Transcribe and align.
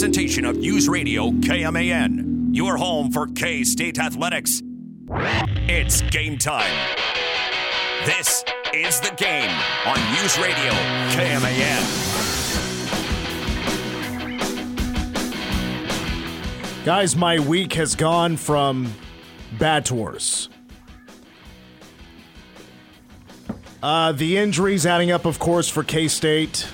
presentation 0.00 0.46
of 0.46 0.56
News 0.56 0.88
Radio 0.88 1.30
KMAN, 1.30 2.56
your 2.56 2.78
home 2.78 3.12
for 3.12 3.26
K 3.26 3.62
State 3.64 3.98
Athletics. 3.98 4.62
It's 5.68 6.00
game 6.00 6.38
time. 6.38 6.72
This 8.06 8.42
is 8.72 8.98
the 9.00 9.14
game 9.18 9.50
on 9.84 9.98
News 10.14 10.38
Radio 10.38 10.72
KMAN. 11.12 11.84
Guys, 16.86 17.14
my 17.14 17.38
week 17.38 17.74
has 17.74 17.94
gone 17.94 18.38
from 18.38 18.90
bad 19.58 19.84
to 19.84 19.94
worse. 19.94 20.48
Uh, 23.82 24.12
the 24.12 24.38
injuries 24.38 24.86
adding 24.86 25.10
up, 25.10 25.26
of 25.26 25.38
course, 25.38 25.68
for 25.68 25.84
K 25.84 26.08
State. 26.08 26.66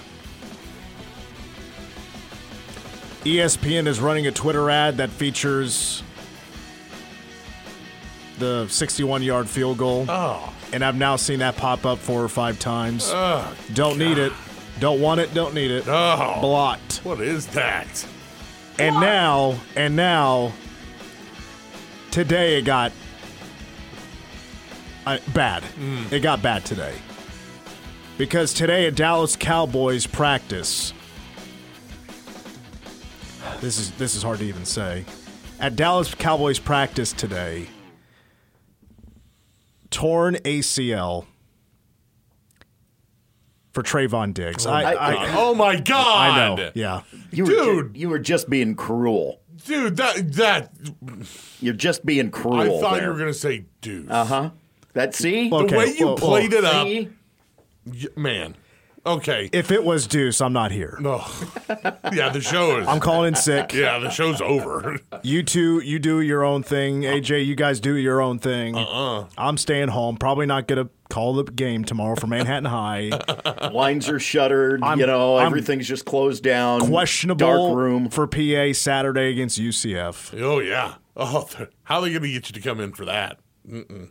ESPN 3.26 3.86
is 3.86 4.00
running 4.00 4.26
a 4.26 4.30
Twitter 4.30 4.70
ad 4.70 4.98
that 4.98 5.10
features 5.10 6.02
the 8.38 8.68
61 8.68 9.22
yard 9.22 9.48
field 9.48 9.78
goal. 9.78 10.06
Oh. 10.08 10.52
And 10.72 10.84
I've 10.84 10.96
now 10.96 11.16
seen 11.16 11.40
that 11.40 11.56
pop 11.56 11.84
up 11.84 11.98
four 11.98 12.22
or 12.22 12.28
five 12.28 12.58
times. 12.58 13.10
don't 13.74 13.98
need 13.98 14.18
it. 14.18 14.32
Don't 14.78 15.00
want 15.00 15.20
it. 15.20 15.32
Don't 15.34 15.54
need 15.54 15.70
it. 15.70 15.84
Oh. 15.86 16.38
Blocked. 16.40 16.98
What 16.98 17.20
is 17.20 17.46
that? 17.48 18.06
And 18.78 18.94
now, 19.00 19.58
and 19.74 19.96
now, 19.96 20.52
today 22.10 22.58
it 22.58 22.62
got 22.62 22.92
uh, 25.06 25.18
bad. 25.32 25.64
It 26.10 26.20
got 26.20 26.42
bad 26.42 26.64
today. 26.64 26.94
Because 28.18 28.52
today 28.52 28.86
at 28.86 28.94
Dallas 28.94 29.34
Cowboys 29.36 30.06
practice, 30.06 30.92
this 33.60 33.78
is 33.78 33.90
this 33.92 34.14
is 34.14 34.22
hard 34.22 34.38
to 34.40 34.44
even 34.44 34.64
say. 34.64 35.04
At 35.58 35.76
Dallas 35.76 36.14
Cowboys 36.14 36.58
practice 36.58 37.12
today, 37.12 37.66
torn 39.90 40.34
ACL 40.44 41.26
for 43.72 43.82
Trevon 43.82 44.34
Diggs. 44.34 44.66
I, 44.66 44.92
I, 44.92 45.34
oh 45.36 45.54
my 45.54 45.76
god! 45.76 46.30
I 46.30 46.54
know. 46.56 46.70
Yeah. 46.74 47.02
You 47.30 47.44
were 47.44 47.50
ju- 47.50 47.64
Dude. 47.82 47.96
you 47.96 48.08
were 48.08 48.18
just 48.18 48.48
being 48.50 48.74
cruel. 48.74 49.40
dude. 49.66 49.96
That 49.96 50.32
that 50.34 50.72
You're 51.60 51.74
just 51.74 52.04
being 52.04 52.30
cruel. 52.30 52.60
I 52.60 52.68
thought 52.80 52.94
there. 52.94 53.04
you 53.04 53.12
were 53.12 53.18
gonna 53.18 53.32
say 53.34 53.64
dude. 53.80 54.10
Uh 54.10 54.24
huh. 54.24 54.50
That 54.94 55.14
see. 55.14 55.50
Well, 55.50 55.60
the 55.60 55.66
Okay, 55.66 55.76
way 55.76 55.94
you 55.98 56.06
well, 56.06 56.16
played 56.16 56.52
it 56.54 56.64
up, 56.64 56.86
See? 56.86 57.10
y- 57.86 58.06
man. 58.16 58.56
Okay. 59.06 59.48
If 59.52 59.70
it 59.70 59.84
was 59.84 60.06
Deuce, 60.08 60.40
I'm 60.40 60.52
not 60.52 60.72
here. 60.72 60.98
No. 61.00 61.24
yeah, 62.12 62.28
the 62.30 62.40
show 62.40 62.78
is. 62.80 62.88
I'm 62.88 62.98
calling 63.00 63.28
in 63.28 63.34
sick. 63.36 63.72
yeah, 63.72 63.98
the 64.00 64.10
show's 64.10 64.40
over. 64.40 64.98
You 65.22 65.42
two, 65.44 65.80
you 65.80 65.98
do 66.00 66.20
your 66.20 66.44
own 66.44 66.62
thing. 66.64 67.02
AJ, 67.02 67.46
you 67.46 67.54
guys 67.54 67.78
do 67.78 67.94
your 67.94 68.20
own 68.20 68.38
thing. 68.40 68.74
Uh-uh. 68.76 69.26
I'm 69.38 69.56
staying 69.58 69.88
home. 69.88 70.16
Probably 70.16 70.46
not 70.46 70.66
going 70.66 70.84
to 70.84 70.90
call 71.08 71.34
the 71.34 71.44
game 71.44 71.84
tomorrow 71.84 72.16
for 72.16 72.26
Manhattan 72.26 72.64
High. 72.64 73.10
Lines 73.72 74.08
are 74.08 74.18
shuttered. 74.18 74.82
I'm- 74.82 74.98
you 74.98 75.06
know, 75.06 75.36
I'm 75.36 75.46
everything's 75.46 75.86
just 75.86 76.04
closed 76.04 76.42
down. 76.42 76.80
Questionable 76.88 77.38
Dark 77.46 77.76
room. 77.76 78.08
for 78.08 78.26
PA 78.26 78.72
Saturday 78.72 79.30
against 79.30 79.60
UCF. 79.60 80.40
oh 80.42 80.58
yeah. 80.58 80.94
Oh, 81.16 81.48
how 81.84 81.96
are 81.96 82.02
they 82.02 82.12
gonna 82.12 82.26
get 82.26 82.48
you 82.48 82.54
to 82.54 82.60
come 82.60 82.80
in 82.80 82.92
for 82.92 83.04
that? 83.04 83.38
Mm-mm. 83.68 84.10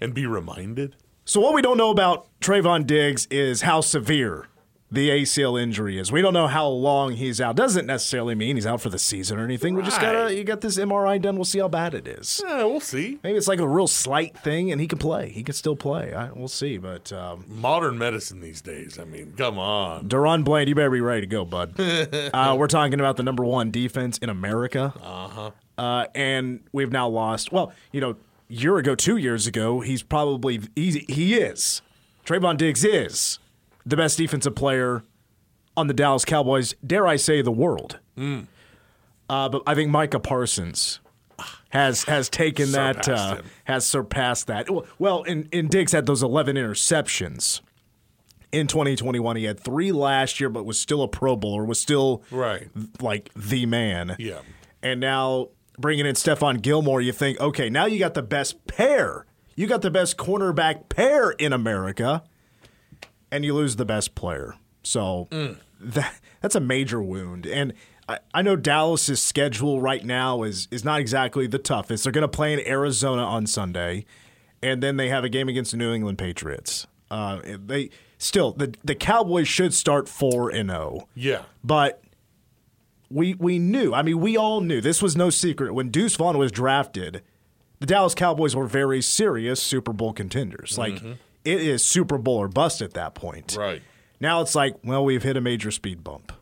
And 0.00 0.14
be 0.14 0.26
reminded. 0.26 0.96
So 1.30 1.38
what 1.38 1.54
we 1.54 1.62
don't 1.62 1.76
know 1.76 1.90
about 1.90 2.26
Trevon 2.40 2.88
Diggs 2.88 3.26
is 3.26 3.62
how 3.62 3.82
severe 3.82 4.48
the 4.90 5.10
ACL 5.10 5.62
injury 5.62 5.96
is. 5.96 6.10
We 6.10 6.22
don't 6.22 6.32
know 6.34 6.48
how 6.48 6.66
long 6.66 7.12
he's 7.12 7.40
out. 7.40 7.54
Doesn't 7.54 7.86
necessarily 7.86 8.34
mean 8.34 8.56
he's 8.56 8.66
out 8.66 8.80
for 8.80 8.88
the 8.88 8.98
season 8.98 9.38
or 9.38 9.44
anything. 9.44 9.76
We 9.76 9.84
just 9.84 10.00
gotta 10.00 10.34
you 10.34 10.42
got 10.42 10.60
this 10.60 10.76
MRI 10.76 11.22
done. 11.22 11.36
We'll 11.36 11.44
see 11.44 11.60
how 11.60 11.68
bad 11.68 11.94
it 11.94 12.08
is. 12.08 12.42
Yeah, 12.44 12.64
we'll 12.64 12.80
see. 12.80 13.20
Maybe 13.22 13.38
it's 13.38 13.46
like 13.46 13.60
a 13.60 13.68
real 13.68 13.86
slight 13.86 14.36
thing, 14.38 14.72
and 14.72 14.80
he 14.80 14.88
can 14.88 14.98
play. 14.98 15.28
He 15.28 15.44
can 15.44 15.54
still 15.54 15.76
play. 15.76 16.12
I, 16.12 16.32
we'll 16.32 16.48
see. 16.48 16.78
But 16.78 17.12
um, 17.12 17.44
Modern 17.46 17.96
medicine 17.96 18.40
these 18.40 18.60
days. 18.60 18.98
I 18.98 19.04
mean, 19.04 19.32
come 19.36 19.56
on. 19.56 20.08
DaRon 20.08 20.42
Bland, 20.42 20.68
you 20.68 20.74
better 20.74 20.90
be 20.90 21.00
ready 21.00 21.20
to 21.20 21.28
go, 21.28 21.44
bud. 21.44 21.78
uh, 22.34 22.56
we're 22.58 22.66
talking 22.66 22.98
about 22.98 23.16
the 23.16 23.22
number 23.22 23.44
one 23.44 23.70
defense 23.70 24.18
in 24.18 24.30
America. 24.30 24.92
Uh-huh. 25.00 26.06
and 26.12 26.64
we've 26.72 26.90
now 26.90 27.06
lost, 27.06 27.52
well, 27.52 27.72
you 27.92 28.00
know, 28.00 28.16
year 28.50 28.76
ago, 28.76 28.94
two 28.94 29.16
years 29.16 29.46
ago, 29.46 29.80
he's 29.80 30.02
probably, 30.02 30.60
he, 30.74 31.04
he 31.08 31.34
is. 31.36 31.82
Trevon 32.26 32.56
Diggs 32.56 32.84
is 32.84 33.38
the 33.86 33.96
best 33.96 34.18
defensive 34.18 34.54
player 34.54 35.02
on 35.76 35.86
the 35.86 35.94
Dallas 35.94 36.24
Cowboys, 36.24 36.74
dare 36.86 37.06
I 37.06 37.16
say, 37.16 37.40
the 37.42 37.52
world. 37.52 37.98
Uh, 38.18 39.48
but 39.48 39.62
I 39.66 39.74
think 39.74 39.90
Micah 39.90 40.20
Parsons 40.20 41.00
has 41.70 42.04
has 42.04 42.28
taken 42.28 42.72
that, 42.72 43.08
uh, 43.08 43.40
has 43.64 43.86
surpassed 43.86 44.48
that. 44.48 44.68
Well, 44.98 45.22
and, 45.22 45.48
and 45.52 45.70
Diggs 45.70 45.92
had 45.92 46.06
those 46.06 46.22
11 46.22 46.56
interceptions 46.56 47.60
in 48.52 48.66
2021. 48.66 49.36
He 49.36 49.44
had 49.44 49.58
three 49.60 49.92
last 49.92 50.40
year, 50.40 50.48
but 50.50 50.66
was 50.66 50.78
still 50.78 51.02
a 51.02 51.08
Pro 51.08 51.36
Bowler, 51.36 51.64
was 51.64 51.80
still 51.80 52.22
Right. 52.30 52.68
like 53.00 53.30
the 53.34 53.66
man. 53.66 54.16
Yeah. 54.18 54.40
And 54.82 54.98
now 55.00 55.48
bringing 55.80 56.06
in 56.06 56.14
Stephon 56.14 56.60
Gilmore, 56.62 57.00
you 57.00 57.12
think, 57.12 57.40
okay, 57.40 57.70
now 57.70 57.86
you 57.86 57.98
got 57.98 58.14
the 58.14 58.22
best 58.22 58.66
pair. 58.66 59.26
You 59.56 59.66
got 59.66 59.82
the 59.82 59.90
best 59.90 60.16
cornerback 60.16 60.88
pair 60.88 61.30
in 61.30 61.52
America, 61.52 62.22
and 63.30 63.44
you 63.44 63.54
lose 63.54 63.76
the 63.76 63.84
best 63.84 64.14
player. 64.14 64.54
So 64.82 65.28
that 65.80 66.14
that's 66.40 66.54
a 66.54 66.60
major 66.60 67.02
wound. 67.02 67.46
And 67.46 67.74
I, 68.08 68.18
I 68.32 68.42
know 68.42 68.56
Dallas's 68.56 69.20
schedule 69.20 69.80
right 69.80 70.04
now 70.04 70.42
is 70.42 70.68
is 70.70 70.84
not 70.84 71.00
exactly 71.00 71.46
the 71.46 71.58
toughest. 71.58 72.04
They're 72.04 72.12
going 72.12 72.22
to 72.22 72.28
play 72.28 72.52
in 72.52 72.60
Arizona 72.66 73.22
on 73.22 73.46
Sunday, 73.46 74.06
and 74.62 74.82
then 74.82 74.96
they 74.96 75.08
have 75.08 75.24
a 75.24 75.28
game 75.28 75.48
against 75.48 75.72
the 75.72 75.76
New 75.76 75.92
England 75.92 76.18
Patriots. 76.18 76.86
Uh, 77.10 77.40
they 77.66 77.90
still 78.18 78.52
the 78.52 78.74
the 78.82 78.94
Cowboys 78.94 79.48
should 79.48 79.74
start 79.74 80.08
four 80.08 80.50
and 80.50 80.70
zero. 80.70 81.08
Yeah. 81.14 81.42
But 81.62 82.02
we 83.10 83.34
we 83.34 83.58
knew. 83.58 83.92
I 83.92 84.02
mean, 84.02 84.20
we 84.20 84.36
all 84.36 84.60
knew. 84.60 84.80
This 84.80 85.02
was 85.02 85.16
no 85.16 85.30
secret. 85.30 85.74
When 85.74 85.90
Deuce 85.90 86.16
Vaughn 86.16 86.38
was 86.38 86.52
drafted, 86.52 87.22
the 87.80 87.86
Dallas 87.86 88.14
Cowboys 88.14 88.54
were 88.54 88.66
very 88.66 89.02
serious 89.02 89.62
Super 89.62 89.92
Bowl 89.92 90.12
contenders. 90.12 90.78
Like 90.78 90.94
mm-hmm. 90.94 91.12
it 91.44 91.60
is 91.60 91.82
Super 91.82 92.18
Bowl 92.18 92.38
or 92.38 92.48
bust 92.48 92.80
at 92.80 92.94
that 92.94 93.14
point. 93.14 93.56
Right. 93.58 93.82
Now 94.20 94.42
it's 94.42 94.54
like, 94.54 94.76
well, 94.84 95.04
we've 95.04 95.22
hit 95.22 95.36
a 95.36 95.40
major 95.40 95.70
speed 95.70 96.04
bump. 96.04 96.32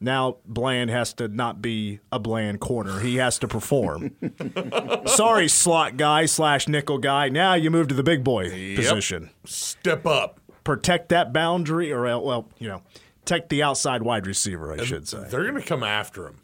Now 0.00 0.38
Bland 0.46 0.90
has 0.90 1.14
to 1.14 1.28
not 1.28 1.62
be 1.62 2.00
a 2.12 2.18
bland 2.18 2.60
corner. 2.60 3.00
He 3.00 3.16
has 3.16 3.38
to 3.38 3.48
perform. 3.48 4.14
Sorry, 5.06 5.48
slot 5.48 5.96
guy 5.96 6.26
slash 6.26 6.68
nickel 6.68 6.98
guy. 6.98 7.28
Now 7.28 7.54
you 7.54 7.70
move 7.70 7.88
to 7.88 7.94
the 7.94 8.02
big 8.02 8.22
boy 8.24 8.74
position. 8.76 9.30
Step 9.44 10.06
up. 10.06 10.40
Protect 10.64 11.10
that 11.10 11.32
boundary, 11.32 11.92
or 11.92 12.02
well, 12.20 12.48
you 12.58 12.68
know, 12.68 12.82
protect 13.26 13.48
the 13.48 13.62
outside 13.62 14.02
wide 14.02 14.26
receiver. 14.26 14.72
I 14.72 14.84
should 14.84 15.08
say. 15.08 15.24
They're 15.28 15.42
going 15.42 15.60
to 15.60 15.68
come 15.68 15.82
after 15.82 16.26
him. 16.26 16.42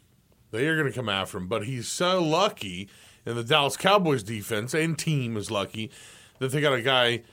They 0.51 0.67
are 0.67 0.75
going 0.75 0.91
to 0.91 0.95
come 0.95 1.09
after 1.09 1.37
him. 1.37 1.47
But 1.47 1.63
he's 1.65 1.87
so 1.87 2.21
lucky, 2.21 2.89
and 3.25 3.37
the 3.37 3.43
Dallas 3.43 3.77
Cowboys 3.77 4.21
defense 4.21 4.73
and 4.73 4.97
team 4.97 5.37
is 5.37 5.49
lucky 5.49 5.89
that 6.39 6.49
they 6.49 6.59
got 6.59 6.73
a 6.73 6.81
guy 6.81 7.23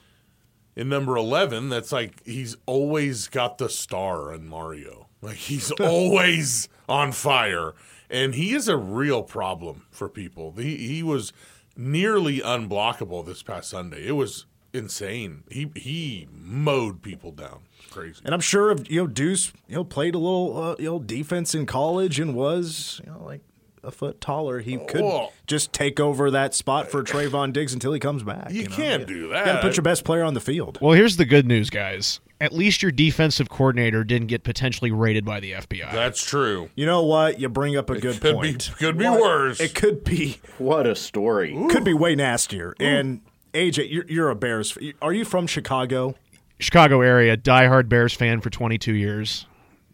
in 0.76 0.88
number 0.88 1.16
11 1.16 1.68
that's 1.68 1.90
like, 1.90 2.24
he's 2.24 2.56
always 2.64 3.26
got 3.26 3.58
the 3.58 3.68
star 3.68 4.32
in 4.32 4.46
Mario. 4.46 5.08
Like, 5.20 5.36
he's 5.36 5.70
always 5.80 6.68
on 6.88 7.10
fire. 7.10 7.74
And 8.08 8.36
he 8.36 8.54
is 8.54 8.68
a 8.68 8.76
real 8.76 9.22
problem 9.24 9.86
for 9.90 10.08
people. 10.08 10.54
He, 10.56 10.76
he 10.76 11.02
was 11.02 11.32
nearly 11.76 12.38
unblockable 12.38 13.26
this 13.26 13.42
past 13.42 13.70
Sunday. 13.70 14.06
It 14.06 14.12
was 14.12 14.46
insane. 14.72 15.42
He, 15.50 15.70
he 15.74 16.28
mowed 16.32 17.02
people 17.02 17.32
down. 17.32 17.62
It's 17.82 17.92
crazy. 17.92 18.20
And 18.24 18.34
I'm 18.34 18.40
sure 18.40 18.70
if 18.70 18.90
you 18.90 19.00
know 19.02 19.06
Deuce, 19.06 19.52
you 19.68 19.76
know, 19.76 19.84
played 19.84 20.14
a 20.14 20.18
little 20.18 20.56
uh, 20.62 20.76
you 20.78 20.86
know 20.86 20.98
defense 20.98 21.54
in 21.54 21.66
college 21.66 22.20
and 22.20 22.34
was 22.34 23.00
you 23.04 23.12
know 23.12 23.22
like 23.24 23.40
a 23.82 23.90
foot 23.90 24.20
taller, 24.20 24.60
he 24.60 24.76
could 24.76 25.00
Oh. 25.02 25.32
just 25.46 25.72
take 25.72 25.98
over 25.98 26.30
that 26.30 26.54
spot 26.54 26.90
for 26.90 27.02
Trevon 27.02 27.50
Diggs 27.52 27.72
until 27.72 27.94
he 27.94 27.98
comes 28.00 28.22
back. 28.22 28.50
You 28.50 28.68
know? 28.68 28.76
can't 28.76 29.06
do 29.06 29.28
that. 29.30 29.38
You 29.38 29.44
got 29.52 29.56
to 29.56 29.62
put 29.66 29.76
your 29.78 29.82
best 29.82 30.04
player 30.04 30.22
on 30.22 30.34
the 30.34 30.40
field. 30.40 30.78
Well, 30.82 30.92
here's 30.92 31.16
the 31.16 31.24
good 31.24 31.46
news, 31.46 31.70
guys. 31.70 32.20
At 32.42 32.52
least 32.52 32.82
your 32.82 32.92
defensive 32.92 33.48
coordinator 33.48 34.04
didn't 34.04 34.26
get 34.28 34.44
potentially 34.44 34.90
raided 34.90 35.24
by 35.24 35.40
the 35.40 35.52
FBI. 35.52 35.92
That's 35.92 36.22
true. 36.22 36.68
You 36.74 36.84
know 36.84 37.02
what? 37.04 37.40
You 37.40 37.48
bring 37.48 37.74
up 37.76 37.88
a 37.88 37.98
good 37.98 38.20
could 38.20 38.34
point. 38.34 38.68
be 38.68 38.74
could 38.84 38.98
be 38.98 39.08
worse. 39.08 39.60
It 39.60 39.74
could 39.74 40.04
be 40.04 40.40
What 40.58 40.86
a 40.86 40.94
story. 40.94 41.56
could 41.70 41.84
be 41.84 41.94
way 41.94 42.14
nastier. 42.14 42.74
And 42.78 43.22
AJ, 43.54 43.90
you're, 43.90 44.04
you're 44.08 44.28
a 44.30 44.34
Bears. 44.34 44.76
Are 45.00 45.12
you 45.14 45.24
from 45.24 45.46
Chicago? 45.46 46.16
Chicago 46.60 47.00
area, 47.00 47.36
diehard 47.36 47.88
Bears 47.88 48.12
fan 48.14 48.40
for 48.40 48.50
22 48.50 48.94
years. 48.94 49.46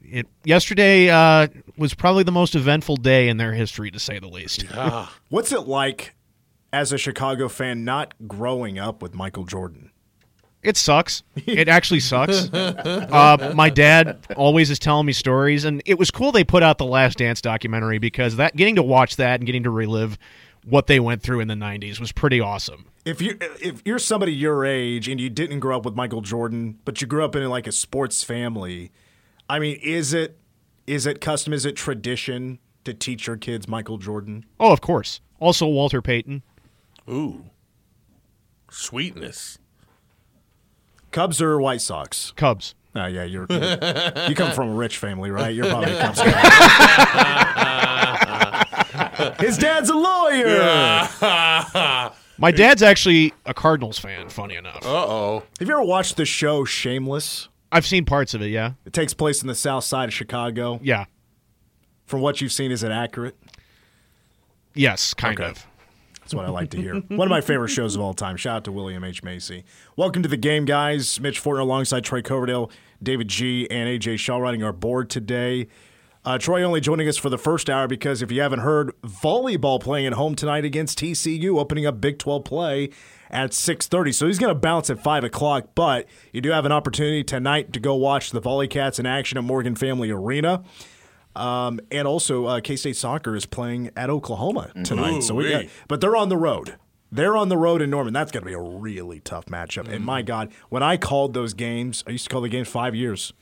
It 0.02 0.26
yesterday 0.44 1.08
uh, 1.08 1.48
was 1.76 1.94
probably 1.94 2.22
the 2.22 2.32
most 2.32 2.54
eventful 2.54 2.96
day 2.96 3.28
in 3.28 3.38
their 3.38 3.52
history, 3.52 3.90
to 3.90 3.98
say 3.98 4.18
the 4.18 4.28
least. 4.28 4.64
What's 5.28 5.52
it 5.52 5.62
like 5.62 6.14
as 6.72 6.92
a 6.92 6.98
Chicago 6.98 7.48
fan 7.48 7.84
not 7.84 8.14
growing 8.26 8.78
up 8.78 9.02
with 9.02 9.14
Michael 9.14 9.44
Jordan? 9.44 9.90
It 10.62 10.76
sucks. 10.76 11.22
It 11.46 11.68
actually 11.68 12.00
sucks. 12.00 12.52
Uh, 12.52 13.52
my 13.54 13.70
dad 13.70 14.26
always 14.36 14.68
is 14.68 14.78
telling 14.80 15.06
me 15.06 15.12
stories, 15.12 15.64
and 15.64 15.80
it 15.86 15.98
was 15.98 16.10
cool 16.10 16.32
they 16.32 16.44
put 16.44 16.62
out 16.62 16.78
the 16.78 16.84
Last 16.84 17.18
Dance 17.18 17.40
documentary 17.40 17.98
because 17.98 18.36
that 18.36 18.56
getting 18.56 18.74
to 18.76 18.82
watch 18.82 19.16
that 19.16 19.38
and 19.40 19.46
getting 19.46 19.62
to 19.62 19.70
relive 19.70 20.18
what 20.66 20.86
they 20.88 21.00
went 21.00 21.22
through 21.22 21.40
in 21.40 21.48
the 21.48 21.54
'90s 21.54 21.98
was 21.98 22.12
pretty 22.12 22.40
awesome. 22.40 22.86
If 23.04 23.22
you 23.22 23.38
if 23.40 23.82
you're 23.84 23.98
somebody 23.98 24.34
your 24.34 24.64
age 24.64 25.08
and 25.08 25.20
you 25.20 25.30
didn't 25.30 25.60
grow 25.60 25.76
up 25.76 25.84
with 25.84 25.94
Michael 25.94 26.20
Jordan, 26.20 26.78
but 26.84 27.00
you 27.00 27.06
grew 27.06 27.24
up 27.24 27.34
in 27.36 27.48
like 27.48 27.66
a 27.66 27.72
sports 27.72 28.22
family, 28.24 28.90
I 29.48 29.58
mean, 29.58 29.78
is 29.82 30.12
it 30.12 30.38
is 30.86 31.06
it 31.06 31.20
custom? 31.20 31.52
Is 31.52 31.64
it 31.64 31.76
tradition 31.76 32.58
to 32.84 32.92
teach 32.92 33.26
your 33.26 33.36
kids 33.36 33.68
Michael 33.68 33.98
Jordan? 33.98 34.44
Oh, 34.60 34.72
of 34.72 34.80
course. 34.80 35.20
Also, 35.38 35.66
Walter 35.66 36.02
Payton. 36.02 36.42
Ooh, 37.08 37.44
sweetness. 38.70 39.58
Cubs 41.12 41.40
or 41.40 41.60
White 41.60 41.80
Sox? 41.80 42.32
Cubs. 42.36 42.74
Oh 42.94 43.06
yeah, 43.06 43.24
you're, 43.24 43.46
you're 43.50 44.28
you 44.28 44.34
come 44.34 44.52
from 44.52 44.70
a 44.70 44.74
rich 44.74 44.98
family, 44.98 45.30
right? 45.30 45.54
You're 45.54 45.66
probably 45.66 45.92
a 45.92 45.98
Cubs 46.02 46.18
guy. 46.18 48.12
His 49.40 49.58
dad's 49.58 49.88
a 49.90 49.94
lawyer. 49.94 50.58
My 52.38 52.50
dad's 52.50 52.82
actually 52.82 53.32
a 53.46 53.54
Cardinals 53.54 53.98
fan. 53.98 54.28
Funny 54.28 54.56
enough, 54.56 54.84
Uh 54.84 54.88
oh. 55.06 55.42
Have 55.58 55.68
you 55.68 55.74
ever 55.74 55.82
watched 55.82 56.16
the 56.16 56.24
show 56.26 56.64
Shameless? 56.64 57.48
I've 57.72 57.86
seen 57.86 58.04
parts 58.04 58.34
of 58.34 58.42
it. 58.42 58.48
Yeah, 58.48 58.72
It 58.84 58.92
takes 58.92 59.14
place 59.14 59.40
in 59.42 59.48
the 59.48 59.54
South 59.54 59.84
Side 59.84 60.08
of 60.08 60.14
Chicago. 60.14 60.78
yeah, 60.82 61.06
From 62.04 62.20
what 62.20 62.40
you've 62.40 62.52
seen, 62.52 62.70
is 62.70 62.82
it 62.82 62.92
accurate? 62.92 63.36
yes, 64.74 65.14
kind 65.14 65.38
Okay. 65.40 65.50
of. 65.50 65.66
That's 66.20 66.34
what 66.34 66.44
I 66.44 66.48
like 66.50 66.70
to 66.70 66.76
hear. 66.76 66.94
One 66.96 67.28
of 67.28 67.30
my 67.30 67.40
favorite 67.40 67.68
shows 67.68 67.94
of 67.94 68.00
all 68.02 68.12
time. 68.12 68.36
Shout 68.36 68.56
out 68.56 68.64
to 68.64 68.72
William 68.72 69.04
H. 69.04 69.22
Macy. 69.22 69.64
Welcome 69.96 70.22
to 70.24 70.28
the 70.28 70.36
game, 70.36 70.64
guys. 70.64 71.20
Mitch 71.20 71.40
Fortner 71.42 71.60
alongside 71.60 72.02
Troy 72.02 72.20
Coverdale, 72.20 72.68
David 73.00 73.28
G, 73.28 73.70
and 73.70 73.88
AJ 73.88 74.18
Shaw 74.18 74.38
running 74.38 74.64
our 74.64 74.72
board 74.72 75.08
today. 75.08 75.68
Uh, 76.26 76.36
Troy 76.38 76.64
only 76.64 76.80
joining 76.80 77.06
us 77.06 77.16
for 77.16 77.30
the 77.30 77.38
first 77.38 77.70
hour 77.70 77.86
because 77.86 78.20
if 78.20 78.32
you 78.32 78.40
haven't 78.40 78.58
heard, 78.58 78.90
volleyball 79.02 79.80
playing 79.80 80.06
at 80.08 80.14
home 80.14 80.34
tonight 80.34 80.64
against 80.64 80.98
TCU, 80.98 81.56
opening 81.56 81.86
up 81.86 82.00
Big 82.00 82.18
12 82.18 82.42
play 82.44 82.90
at 83.30 83.52
6.30. 83.52 84.12
So 84.12 84.26
he's 84.26 84.40
going 84.40 84.52
to 84.52 84.58
bounce 84.58 84.90
at 84.90 85.00
5 85.00 85.22
o'clock, 85.22 85.68
but 85.76 86.06
you 86.32 86.40
do 86.40 86.50
have 86.50 86.64
an 86.64 86.72
opportunity 86.72 87.22
tonight 87.22 87.72
to 87.74 87.80
go 87.80 87.94
watch 87.94 88.32
the 88.32 88.40
Volley 88.40 88.66
Cats 88.66 88.98
in 88.98 89.06
action 89.06 89.38
at 89.38 89.44
Morgan 89.44 89.76
Family 89.76 90.10
Arena. 90.10 90.64
Um, 91.36 91.78
and 91.92 92.08
also, 92.08 92.46
uh, 92.46 92.60
K 92.60 92.74
State 92.74 92.96
soccer 92.96 93.36
is 93.36 93.46
playing 93.46 93.90
at 93.96 94.10
Oklahoma 94.10 94.72
tonight. 94.82 95.20
so 95.20 95.34
we 95.34 95.48
got, 95.50 95.64
but 95.86 96.00
they're 96.00 96.16
on 96.16 96.28
the 96.28 96.36
road. 96.36 96.74
They're 97.12 97.36
on 97.36 97.50
the 97.50 97.56
road 97.56 97.82
in 97.82 97.90
Norman. 97.90 98.12
That's 98.12 98.32
going 98.32 98.42
to 98.42 98.46
be 98.48 98.54
a 98.54 98.60
really 98.60 99.20
tough 99.20 99.46
matchup. 99.46 99.86
And 99.86 100.04
my 100.04 100.22
God, 100.22 100.50
when 100.70 100.82
I 100.82 100.96
called 100.96 101.34
those 101.34 101.54
games, 101.54 102.02
I 102.04 102.10
used 102.10 102.24
to 102.24 102.30
call 102.30 102.40
the 102.40 102.48
games 102.48 102.66
five 102.66 102.96
years. 102.96 103.32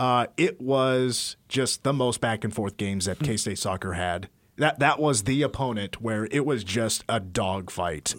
Uh, 0.00 0.26
it 0.38 0.58
was 0.58 1.36
just 1.46 1.82
the 1.82 1.92
most 1.92 2.22
back 2.22 2.42
and 2.42 2.54
forth 2.54 2.78
games 2.78 3.04
that 3.04 3.18
K 3.18 3.36
State 3.36 3.58
soccer 3.58 3.92
had. 3.92 4.30
That 4.56 4.78
that 4.78 4.98
was 4.98 5.24
the 5.24 5.42
opponent 5.42 6.00
where 6.00 6.26
it 6.30 6.46
was 6.46 6.64
just 6.64 7.04
a 7.06 7.20
dogfight 7.20 8.14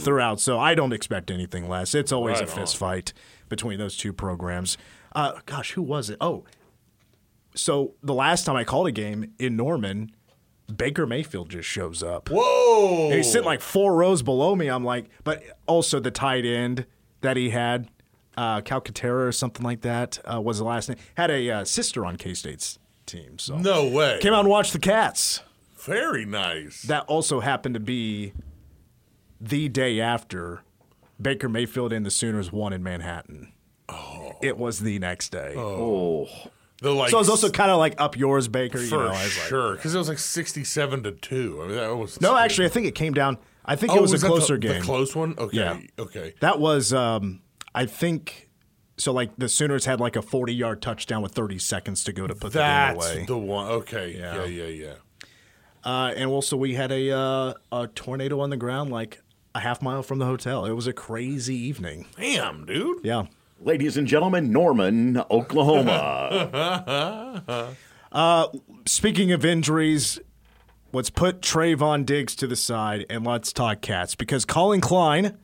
throughout. 0.00 0.40
So 0.40 0.58
I 0.58 0.74
don't 0.74 0.94
expect 0.94 1.30
anything 1.30 1.68
less. 1.68 1.94
It's 1.94 2.10
always 2.10 2.40
Right 2.40 2.48
a 2.48 2.52
fist 2.52 2.76
on. 2.76 2.88
fight 2.88 3.12
between 3.50 3.78
those 3.78 3.98
two 3.98 4.14
programs. 4.14 4.78
Uh, 5.14 5.32
gosh, 5.44 5.72
who 5.72 5.82
was 5.82 6.08
it? 6.08 6.16
Oh, 6.22 6.44
so 7.54 7.94
the 8.02 8.14
last 8.14 8.44
time 8.44 8.56
I 8.56 8.64
called 8.64 8.86
a 8.86 8.92
game 8.92 9.32
in 9.38 9.56
Norman, 9.56 10.10
Baker 10.74 11.06
Mayfield 11.06 11.50
just 11.50 11.68
shows 11.68 12.02
up. 12.02 12.30
Whoa. 12.30 13.06
And 13.06 13.14
he's 13.14 13.30
sitting 13.30 13.46
like 13.46 13.60
four 13.60 13.94
rows 13.94 14.22
below 14.22 14.54
me. 14.56 14.68
I'm 14.68 14.84
like, 14.84 15.06
but 15.22 15.42
also 15.66 16.00
the 16.00 16.10
tight 16.10 16.44
end 16.46 16.86
that 17.20 17.36
he 17.36 17.50
had, 17.50 17.88
uh, 18.36 18.60
Calcaterra 18.60 19.26
or 19.28 19.32
something 19.32 19.64
like 19.64 19.80
that, 19.82 20.18
uh, 20.32 20.40
was 20.40 20.58
the 20.58 20.64
last 20.64 20.88
name. 20.88 20.98
Had 21.16 21.30
a 21.30 21.50
uh, 21.50 21.64
sister 21.64 22.04
on 22.04 22.16
K 22.16 22.34
State's 22.34 22.78
team. 23.06 23.38
So 23.38 23.56
No 23.58 23.88
way. 23.88 24.18
came 24.20 24.32
out 24.32 24.40
and 24.40 24.48
watched 24.48 24.72
the 24.72 24.78
Cats. 24.78 25.42
Very 25.78 26.24
nice. 26.24 26.82
That 26.82 27.04
also 27.06 27.40
happened 27.40 27.74
to 27.74 27.80
be 27.80 28.32
the 29.40 29.68
day 29.68 30.00
after 30.00 30.62
Baker 31.20 31.48
Mayfield 31.48 31.92
and 31.92 32.04
the 32.04 32.10
Sooners 32.10 32.50
won 32.50 32.72
in 32.72 32.82
Manhattan. 32.82 33.52
Oh. 33.88 34.32
It 34.42 34.58
was 34.58 34.80
the 34.80 34.98
next 34.98 35.30
day. 35.30 35.54
Oh, 35.56 36.28
The 36.82 36.90
like 36.92 37.10
So 37.10 37.18
it 37.18 37.20
was 37.20 37.30
also 37.30 37.50
kind 37.50 37.70
of 37.70 37.78
like 37.78 37.94
up 37.98 38.16
yours, 38.16 38.48
Baker. 38.48 38.78
You 38.80 38.88
for 38.88 38.96
know, 38.96 39.06
I 39.06 39.24
was 39.24 39.38
like, 39.38 39.48
sure 39.48 39.74
because 39.76 39.94
it 39.94 39.98
was 39.98 40.08
like 40.08 40.18
sixty-seven 40.18 41.04
to 41.04 41.12
two. 41.12 41.60
I 41.62 41.66
mean 41.68 41.76
that 41.76 41.96
was 41.96 42.20
No, 42.20 42.36
actually, 42.36 42.66
I 42.66 42.70
think 42.70 42.86
it 42.86 42.94
came 42.96 43.14
down. 43.14 43.38
I 43.64 43.76
think 43.76 43.92
Oh, 43.92 43.96
it 43.96 44.00
was, 44.02 44.12
a 44.22 44.26
closer 44.26 44.54
the, 44.54 44.60
game. 44.60 44.80
The 44.80 44.84
close 44.84 45.14
one. 45.16 45.34
Okay. 45.38 45.56
Yeah. 45.56 45.78
Okay. 45.98 46.34
That 46.40 46.60
was, 46.60 46.92
um, 46.92 47.40
I 47.76 47.86
think, 47.86 48.48
so 48.96 49.12
like 49.12 49.36
the 49.36 49.48
Sooners 49.48 49.84
had 49.84 50.00
like 50.00 50.16
a 50.16 50.22
40 50.22 50.52
yard 50.54 50.80
touchdown 50.82 51.22
with 51.22 51.32
30 51.32 51.58
seconds 51.58 52.02
to 52.04 52.12
go 52.12 52.26
to 52.26 52.34
put 52.34 52.52
the 52.54 52.58
game 52.60 52.66
That's 52.66 53.12
away. 53.14 53.24
the 53.26 53.36
one. 53.38 53.68
Okay. 53.70 54.16
Yeah. 54.18 54.44
Yeah. 54.44 54.64
Yeah. 54.64 54.86
Yeah. 54.86 54.94
Uh, 55.84 56.12
and 56.16 56.28
also, 56.30 56.56
we 56.56 56.74
had 56.74 56.90
a, 56.90 57.12
uh, 57.16 57.54
a 57.70 57.86
tornado 57.94 58.40
on 58.40 58.50
the 58.50 58.56
ground 58.56 58.90
like 58.90 59.22
a 59.54 59.60
half 59.60 59.80
mile 59.82 60.02
from 60.02 60.18
the 60.18 60.26
hotel. 60.26 60.64
It 60.64 60.72
was 60.72 60.88
a 60.88 60.92
crazy 60.92 61.54
evening. 61.54 62.06
Damn, 62.18 62.64
dude. 62.66 63.04
Yeah. 63.04 63.26
ladies 63.60 63.96
and 63.96 64.08
gentlemen, 64.08 64.50
Norman, 64.50 65.22
Oklahoma. 65.30 65.92
Speaking 68.86 69.32
of 69.32 69.44
injuries, 69.44 70.18
let's 70.92 71.10
put 71.10 71.40
Trevon 71.40 72.06
Diggs 72.06 72.36
to 72.36 72.46
the 72.46 72.56
side 72.56 73.04
and 73.10 73.26
let's 73.26 73.52
talk 73.52 73.80
Cats 73.80 74.14
because 74.14 74.44
Collin 74.44 74.80
Klein, 74.80 75.36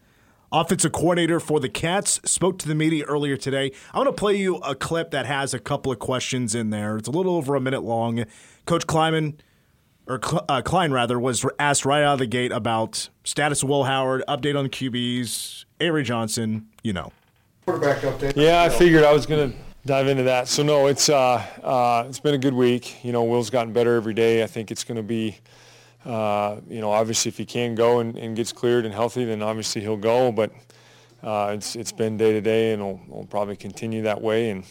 offensive 0.52 0.93
coordinator 0.93 1.40
for 1.40 1.60
the 1.60 1.69
Cats, 1.69 2.20
spoke 2.25 2.58
to 2.60 2.69
the 2.69 2.75
media 2.75 3.04
earlier 3.04 3.37
today. 3.37 3.72
I 3.93 3.99
want 3.99 4.08
to 4.08 4.12
play 4.12 4.37
you 4.37 4.56
a 4.56 4.75
clip 4.75 5.10
that 5.12 5.26
has 5.26 5.54
a 5.54 5.58
couple 5.58 5.90
of 5.90 5.99
questions 5.99 6.54
in 6.54 6.70
there. 6.70 6.96
It's 6.96 7.08
a 7.08 7.12
little 7.12 7.34
over 7.34 7.54
a 7.54 7.60
minute 7.60 7.82
long. 7.82 8.25
Coach 8.66 8.87
Klieman, 8.87 9.34
or 10.06 10.20
Cl- 10.22 10.44
uh, 10.49 10.62
Klein 10.62 10.93
rather, 10.93 11.19
was 11.19 11.44
asked 11.58 11.84
right 11.84 12.02
out 12.02 12.14
of 12.14 12.19
the 12.19 12.26
gate 12.26 12.52
about 12.52 13.08
status 13.25 13.62
of 13.62 13.69
Will 13.69 13.84
Howard, 13.84 14.22
update 14.28 14.56
on 14.56 14.64
the 14.64 14.70
QBs, 14.70 15.64
Avery 15.81 16.02
Johnson, 16.02 16.69
you 16.82 16.93
know. 16.93 17.12
Quarterback 17.66 17.98
update. 18.02 18.34
Yeah, 18.37 18.62
I 18.62 18.69
figured 18.69 19.05
I 19.05 19.12
was 19.12 19.26
going 19.26 19.52
to 19.52 19.56
dive 19.87 20.08
into 20.08 20.25
that. 20.25 20.48
So 20.48 20.62
no, 20.62 20.87
it's 20.87 21.08
uh, 21.08 21.44
uh, 21.62 22.05
it's 22.08 22.20
been 22.20 22.34
a 22.34 22.38
good 22.38 22.55
week. 22.55 23.05
You 23.05 23.12
know, 23.12 23.25
Will's 23.25 23.50
gotten 23.50 23.72
better 23.72 23.96
every 23.96 24.14
day. 24.14 24.43
I 24.43 24.46
think 24.46 24.70
it's 24.70 24.84
going 24.84 24.96
to 24.96 25.02
be, 25.02 25.38
uh, 26.04 26.56
you 26.69 26.81
know, 26.81 26.90
obviously 26.90 27.28
if 27.28 27.38
he 27.38 27.44
can 27.44 27.75
go 27.75 28.00
and, 28.00 28.16
and 28.16 28.37
gets 28.37 28.52
cleared 28.52 28.84
and 28.84 28.94
healthy, 28.94 29.25
then 29.25 29.43
obviously 29.43 29.81
he'll 29.81 29.96
go. 29.96 30.32
But 30.32 30.52
uh, 31.22 31.52
it's 31.54 31.76
it's 31.76 31.93
been 31.93 32.16
day 32.16 32.32
to 32.32 32.40
day, 32.40 32.72
and 32.72 32.82
it'll, 32.82 33.00
it'll 33.08 33.26
probably 33.26 33.56
continue 33.56 34.02
that 34.02 34.20
way. 34.20 34.50
And 34.50 34.64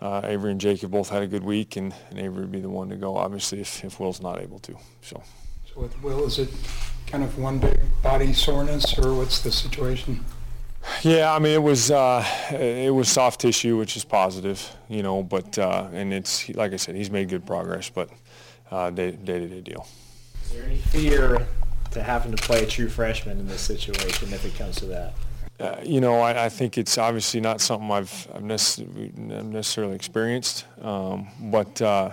uh, 0.00 0.22
Avery 0.24 0.50
and 0.50 0.60
Jake 0.60 0.80
have 0.80 0.90
both 0.90 1.08
had 1.08 1.22
a 1.22 1.26
good 1.26 1.44
week, 1.44 1.76
and, 1.76 1.94
and 2.10 2.18
Avery 2.18 2.40
would 2.40 2.52
be 2.52 2.60
the 2.60 2.68
one 2.68 2.88
to 2.90 2.96
go, 2.96 3.16
obviously, 3.16 3.60
if, 3.60 3.84
if 3.84 4.00
Will's 4.00 4.20
not 4.20 4.40
able 4.40 4.58
to. 4.60 4.76
So. 5.02 5.22
So 5.72 5.80
with 5.80 6.02
Will, 6.02 6.24
is 6.24 6.38
it 6.38 6.48
kind 7.06 7.24
of 7.24 7.38
one 7.38 7.58
big 7.58 7.78
body 8.02 8.32
soreness, 8.32 8.98
or 8.98 9.14
what's 9.14 9.40
the 9.40 9.52
situation? 9.52 10.24
Yeah, 11.02 11.34
I 11.34 11.38
mean 11.38 11.52
it 11.52 11.62
was 11.62 11.90
uh, 11.90 12.24
it 12.50 12.92
was 12.92 13.08
soft 13.08 13.40
tissue, 13.40 13.78
which 13.78 13.96
is 13.96 14.04
positive, 14.04 14.70
you 14.88 15.02
know. 15.02 15.22
But 15.22 15.58
uh, 15.58 15.88
and 15.92 16.12
it's 16.12 16.48
like 16.50 16.72
I 16.72 16.76
said, 16.76 16.94
he's 16.94 17.10
made 17.10 17.28
good 17.28 17.46
progress, 17.46 17.88
but 17.88 18.10
uh, 18.70 18.90
day 18.90 19.12
day 19.12 19.38
to 19.38 19.48
day 19.48 19.60
deal. 19.60 19.86
There 20.54 20.64
any 20.64 20.76
fear 20.76 21.46
to 21.90 22.02
having 22.02 22.30
to 22.30 22.40
play 22.40 22.62
a 22.62 22.66
true 22.66 22.88
freshman 22.88 23.40
in 23.40 23.48
this 23.48 23.60
situation 23.60 24.32
if 24.32 24.44
it 24.44 24.54
comes 24.56 24.76
to 24.76 24.86
that? 24.86 25.14
Uh, 25.58 25.80
you 25.82 26.00
know, 26.00 26.20
I, 26.20 26.44
I 26.44 26.48
think 26.48 26.78
it's 26.78 26.96
obviously 26.96 27.40
not 27.40 27.60
something 27.60 27.90
I've, 27.90 28.28
I've 28.32 28.42
necessarily, 28.42 29.12
necessarily 29.16 29.96
experienced, 29.96 30.66
um, 30.80 31.26
but 31.40 31.82
uh, 31.82 32.12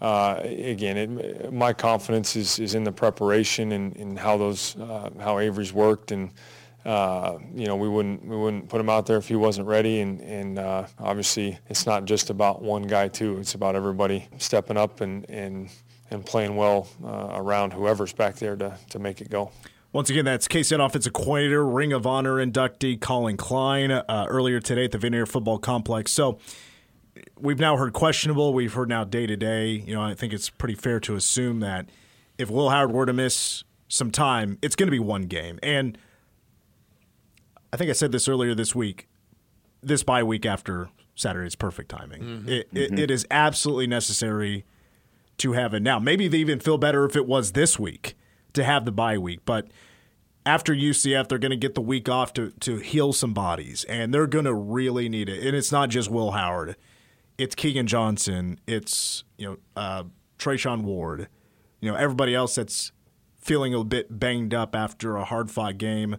uh, 0.00 0.40
again, 0.42 0.96
it, 0.96 1.52
my 1.52 1.74
confidence 1.74 2.36
is, 2.36 2.58
is 2.58 2.74
in 2.74 2.84
the 2.84 2.92
preparation 2.92 3.72
and, 3.72 3.94
and 3.96 4.18
how 4.18 4.38
those 4.38 4.76
uh, 4.76 5.10
how 5.20 5.38
Avery's 5.38 5.72
worked, 5.72 6.10
and 6.10 6.30
uh, 6.84 7.38
you 7.54 7.66
know 7.66 7.76
we 7.76 7.88
wouldn't 7.88 8.24
we 8.24 8.36
wouldn't 8.36 8.68
put 8.68 8.80
him 8.80 8.90
out 8.90 9.06
there 9.06 9.16
if 9.16 9.28
he 9.28 9.36
wasn't 9.36 9.66
ready, 9.66 10.00
and 10.00 10.20
and 10.20 10.58
uh, 10.58 10.86
obviously 10.98 11.58
it's 11.68 11.86
not 11.86 12.04
just 12.04 12.30
about 12.30 12.62
one 12.62 12.82
guy 12.82 13.08
too; 13.08 13.38
it's 13.38 13.54
about 13.54 13.74
everybody 13.74 14.28
stepping 14.38 14.76
up 14.76 15.00
and 15.00 15.28
and 15.30 15.70
and 16.10 16.24
playing 16.26 16.56
well 16.56 16.88
uh, 17.04 17.30
around 17.32 17.72
whoever's 17.72 18.12
back 18.12 18.36
there 18.36 18.56
to 18.56 18.76
to 18.90 18.98
make 18.98 19.20
it 19.20 19.30
go. 19.30 19.50
Once 19.92 20.10
again, 20.10 20.24
that's 20.24 20.48
K-State 20.48 20.80
offensive 20.80 21.12
coordinator, 21.12 21.64
Ring 21.64 21.92
of 21.92 22.04
Honor 22.04 22.44
inductee 22.44 23.00
Collin 23.00 23.36
Klein 23.36 23.92
uh, 23.92 24.26
earlier 24.28 24.58
today 24.58 24.86
at 24.86 24.90
the 24.90 24.98
Vanier 24.98 25.26
Football 25.26 25.58
Complex. 25.58 26.10
So 26.10 26.40
we've 27.38 27.60
now 27.60 27.76
heard 27.76 27.92
questionable. 27.92 28.52
We've 28.52 28.72
heard 28.72 28.88
now 28.88 29.04
day 29.04 29.26
to 29.26 29.36
day. 29.36 29.68
You 29.70 29.94
know, 29.94 30.02
I 30.02 30.14
think 30.14 30.32
it's 30.32 30.50
pretty 30.50 30.74
fair 30.74 30.98
to 30.98 31.14
assume 31.14 31.60
that 31.60 31.88
if 32.38 32.50
Will 32.50 32.70
Howard 32.70 32.90
were 32.90 33.06
to 33.06 33.12
miss 33.12 33.62
some 33.88 34.10
time, 34.10 34.58
it's 34.62 34.74
going 34.74 34.88
to 34.88 34.90
be 34.90 34.98
one 34.98 35.22
game. 35.22 35.60
And 35.62 35.96
I 37.74 37.76
think 37.76 37.90
I 37.90 37.94
said 37.94 38.12
this 38.12 38.28
earlier 38.28 38.54
this 38.54 38.72
week. 38.72 39.08
This 39.82 40.04
bye 40.04 40.22
week 40.22 40.46
after 40.46 40.90
Saturday 41.16 41.48
is 41.48 41.56
perfect 41.56 41.88
timing. 41.88 42.44
It, 42.46 42.68
it, 42.72 42.96
it 42.96 43.10
is 43.10 43.26
absolutely 43.32 43.88
necessary 43.88 44.64
to 45.38 45.54
have 45.54 45.74
it 45.74 45.82
now. 45.82 45.98
Maybe 45.98 46.28
they 46.28 46.38
even 46.38 46.60
feel 46.60 46.78
better 46.78 47.04
if 47.04 47.16
it 47.16 47.26
was 47.26 47.50
this 47.50 47.76
week 47.76 48.14
to 48.52 48.62
have 48.62 48.84
the 48.84 48.92
bye 48.92 49.18
week, 49.18 49.40
but 49.44 49.66
after 50.46 50.72
UCF, 50.72 51.26
they're 51.26 51.38
going 51.38 51.50
to 51.50 51.56
get 51.56 51.74
the 51.74 51.80
week 51.80 52.08
off 52.08 52.32
to 52.34 52.52
to 52.60 52.76
heal 52.76 53.12
some 53.12 53.34
bodies, 53.34 53.82
and 53.88 54.14
they're 54.14 54.28
going 54.28 54.44
to 54.44 54.54
really 54.54 55.08
need 55.08 55.28
it. 55.28 55.44
And 55.44 55.56
it's 55.56 55.72
not 55.72 55.88
just 55.88 56.08
Will 56.08 56.30
Howard; 56.30 56.76
it's 57.38 57.56
Keagan 57.56 57.86
Johnson, 57.86 58.60
it's 58.68 59.24
you 59.36 59.48
know 59.48 59.56
uh, 59.74 60.04
Treshaun 60.38 60.82
Ward, 60.82 61.26
you 61.80 61.90
know 61.90 61.96
everybody 61.96 62.36
else 62.36 62.54
that's 62.54 62.92
feeling 63.36 63.74
a 63.74 63.82
bit 63.82 64.16
banged 64.20 64.54
up 64.54 64.76
after 64.76 65.16
a 65.16 65.24
hard 65.24 65.50
fought 65.50 65.76
game. 65.76 66.18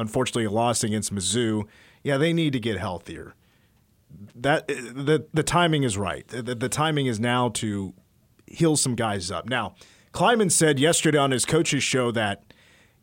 Unfortunately, 0.00 0.44
a 0.44 0.50
loss 0.50 0.82
against 0.82 1.14
Mizzou. 1.14 1.64
Yeah, 2.02 2.16
they 2.16 2.32
need 2.32 2.54
to 2.54 2.60
get 2.60 2.78
healthier. 2.78 3.34
That 4.34 4.66
the 4.66 5.26
the 5.32 5.42
timing 5.42 5.82
is 5.82 5.98
right. 5.98 6.26
The, 6.26 6.54
the 6.54 6.68
timing 6.70 7.06
is 7.06 7.20
now 7.20 7.50
to 7.50 7.92
heal 8.46 8.76
some 8.76 8.94
guys 8.94 9.30
up. 9.30 9.48
Now, 9.48 9.74
Klieman 10.12 10.50
said 10.50 10.80
yesterday 10.80 11.18
on 11.18 11.30
his 11.30 11.44
coaches 11.44 11.84
show 11.84 12.10
that 12.12 12.54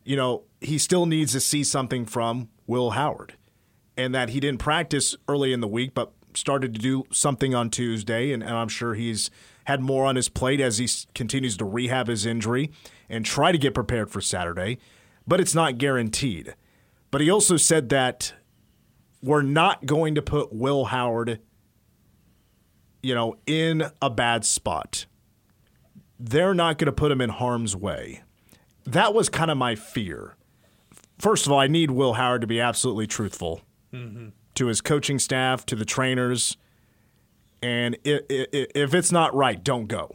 you 0.04 0.16
know 0.16 0.42
he 0.60 0.76
still 0.76 1.06
needs 1.06 1.32
to 1.32 1.40
see 1.40 1.62
something 1.62 2.04
from 2.04 2.48
Will 2.66 2.90
Howard, 2.90 3.34
and 3.96 4.12
that 4.14 4.30
he 4.30 4.40
didn't 4.40 4.58
practice 4.58 5.16
early 5.28 5.52
in 5.52 5.60
the 5.60 5.68
week, 5.68 5.94
but 5.94 6.12
started 6.34 6.74
to 6.74 6.80
do 6.80 7.04
something 7.12 7.54
on 7.54 7.70
Tuesday, 7.70 8.32
and, 8.32 8.42
and 8.42 8.54
I'm 8.54 8.68
sure 8.68 8.94
he's 8.94 9.30
had 9.64 9.80
more 9.80 10.04
on 10.04 10.16
his 10.16 10.28
plate 10.28 10.60
as 10.60 10.78
he 10.78 10.88
continues 11.14 11.56
to 11.58 11.64
rehab 11.64 12.08
his 12.08 12.26
injury 12.26 12.70
and 13.08 13.24
try 13.24 13.52
to 13.52 13.58
get 13.58 13.72
prepared 13.72 14.10
for 14.10 14.20
Saturday, 14.20 14.78
but 15.26 15.40
it's 15.40 15.54
not 15.54 15.78
guaranteed. 15.78 16.54
But 17.10 17.20
he 17.20 17.30
also 17.30 17.56
said 17.56 17.88
that 17.88 18.34
we're 19.22 19.42
not 19.42 19.86
going 19.86 20.14
to 20.14 20.22
put 20.22 20.52
Will 20.52 20.86
Howard, 20.86 21.40
you 23.02 23.14
know, 23.14 23.36
in 23.46 23.90
a 24.02 24.10
bad 24.10 24.44
spot. 24.44 25.06
They're 26.20 26.54
not 26.54 26.78
going 26.78 26.86
to 26.86 26.92
put 26.92 27.10
him 27.10 27.20
in 27.20 27.30
harm's 27.30 27.74
way. 27.74 28.22
That 28.84 29.14
was 29.14 29.28
kind 29.28 29.50
of 29.50 29.56
my 29.56 29.74
fear. 29.74 30.36
First 31.18 31.46
of 31.46 31.52
all, 31.52 31.58
I 31.58 31.66
need 31.66 31.90
Will 31.90 32.14
Howard 32.14 32.42
to 32.42 32.46
be 32.46 32.60
absolutely 32.60 33.06
truthful 33.06 33.62
mm-hmm. 33.92 34.28
to 34.54 34.66
his 34.66 34.80
coaching 34.80 35.18
staff, 35.18 35.66
to 35.66 35.76
the 35.76 35.84
trainers, 35.84 36.56
and 37.60 37.96
if 38.04 38.94
it's 38.94 39.10
not 39.10 39.34
right, 39.34 39.62
don't 39.62 39.86
go, 39.86 40.14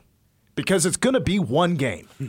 because 0.56 0.86
it's 0.86 0.98
going 0.98 1.14
to 1.14 1.20
be 1.20 1.40
one 1.40 1.76
game. 1.76 2.08
Hmm. 2.18 2.28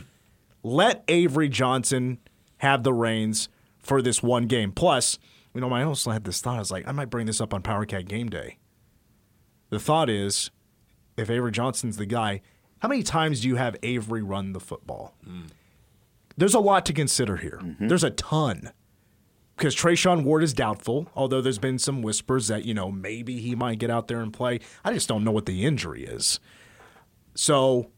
Let 0.61 1.03
Avery 1.07 1.47
Johnson 1.47 2.17
have 2.57 2.83
the 2.83 2.93
reins 2.93 3.47
for 3.85 4.01
this 4.01 4.23
one 4.23 4.47
game. 4.47 4.71
Plus, 4.71 5.19
you 5.53 5.61
know, 5.61 5.71
I 5.71 5.83
also 5.83 6.11
had 6.11 6.23
this 6.23 6.41
thought. 6.41 6.57
I 6.57 6.59
was 6.59 6.71
like, 6.71 6.87
I 6.87 6.91
might 6.91 7.09
bring 7.09 7.27
this 7.27 7.39
up 7.39 7.53
on 7.53 7.61
Power 7.61 7.85
Cat 7.85 8.07
Game 8.07 8.29
Day. 8.29 8.57
The 9.69 9.79
thought 9.79 10.09
is, 10.09 10.51
if 11.17 11.29
Avery 11.29 11.51
Johnson's 11.51 11.97
the 11.97 12.05
guy, 12.05 12.41
how 12.79 12.89
many 12.89 13.03
times 13.03 13.41
do 13.41 13.47
you 13.47 13.55
have 13.55 13.75
Avery 13.83 14.21
run 14.21 14.53
the 14.53 14.59
football? 14.59 15.15
Mm. 15.27 15.49
There's 16.37 16.53
a 16.53 16.59
lot 16.59 16.85
to 16.87 16.93
consider 16.93 17.37
here. 17.37 17.59
Mm-hmm. 17.63 17.87
There's 17.87 18.03
a 18.03 18.09
ton. 18.09 18.71
Because 19.55 19.73
Treshaun 19.73 20.23
Ward 20.23 20.43
is 20.43 20.53
doubtful, 20.53 21.07
although 21.15 21.39
there's 21.39 21.59
been 21.59 21.79
some 21.79 22.01
whispers 22.01 22.49
that, 22.49 22.65
you 22.65 22.73
know, 22.73 22.91
maybe 22.91 23.39
he 23.39 23.55
might 23.55 23.79
get 23.79 23.89
out 23.89 24.09
there 24.09 24.19
and 24.19 24.33
play. 24.33 24.59
I 24.83 24.91
just 24.91 25.07
don't 25.07 25.23
know 25.23 25.31
what 25.31 25.45
the 25.45 25.65
injury 25.65 26.03
is. 26.03 26.41
So, 27.35 27.89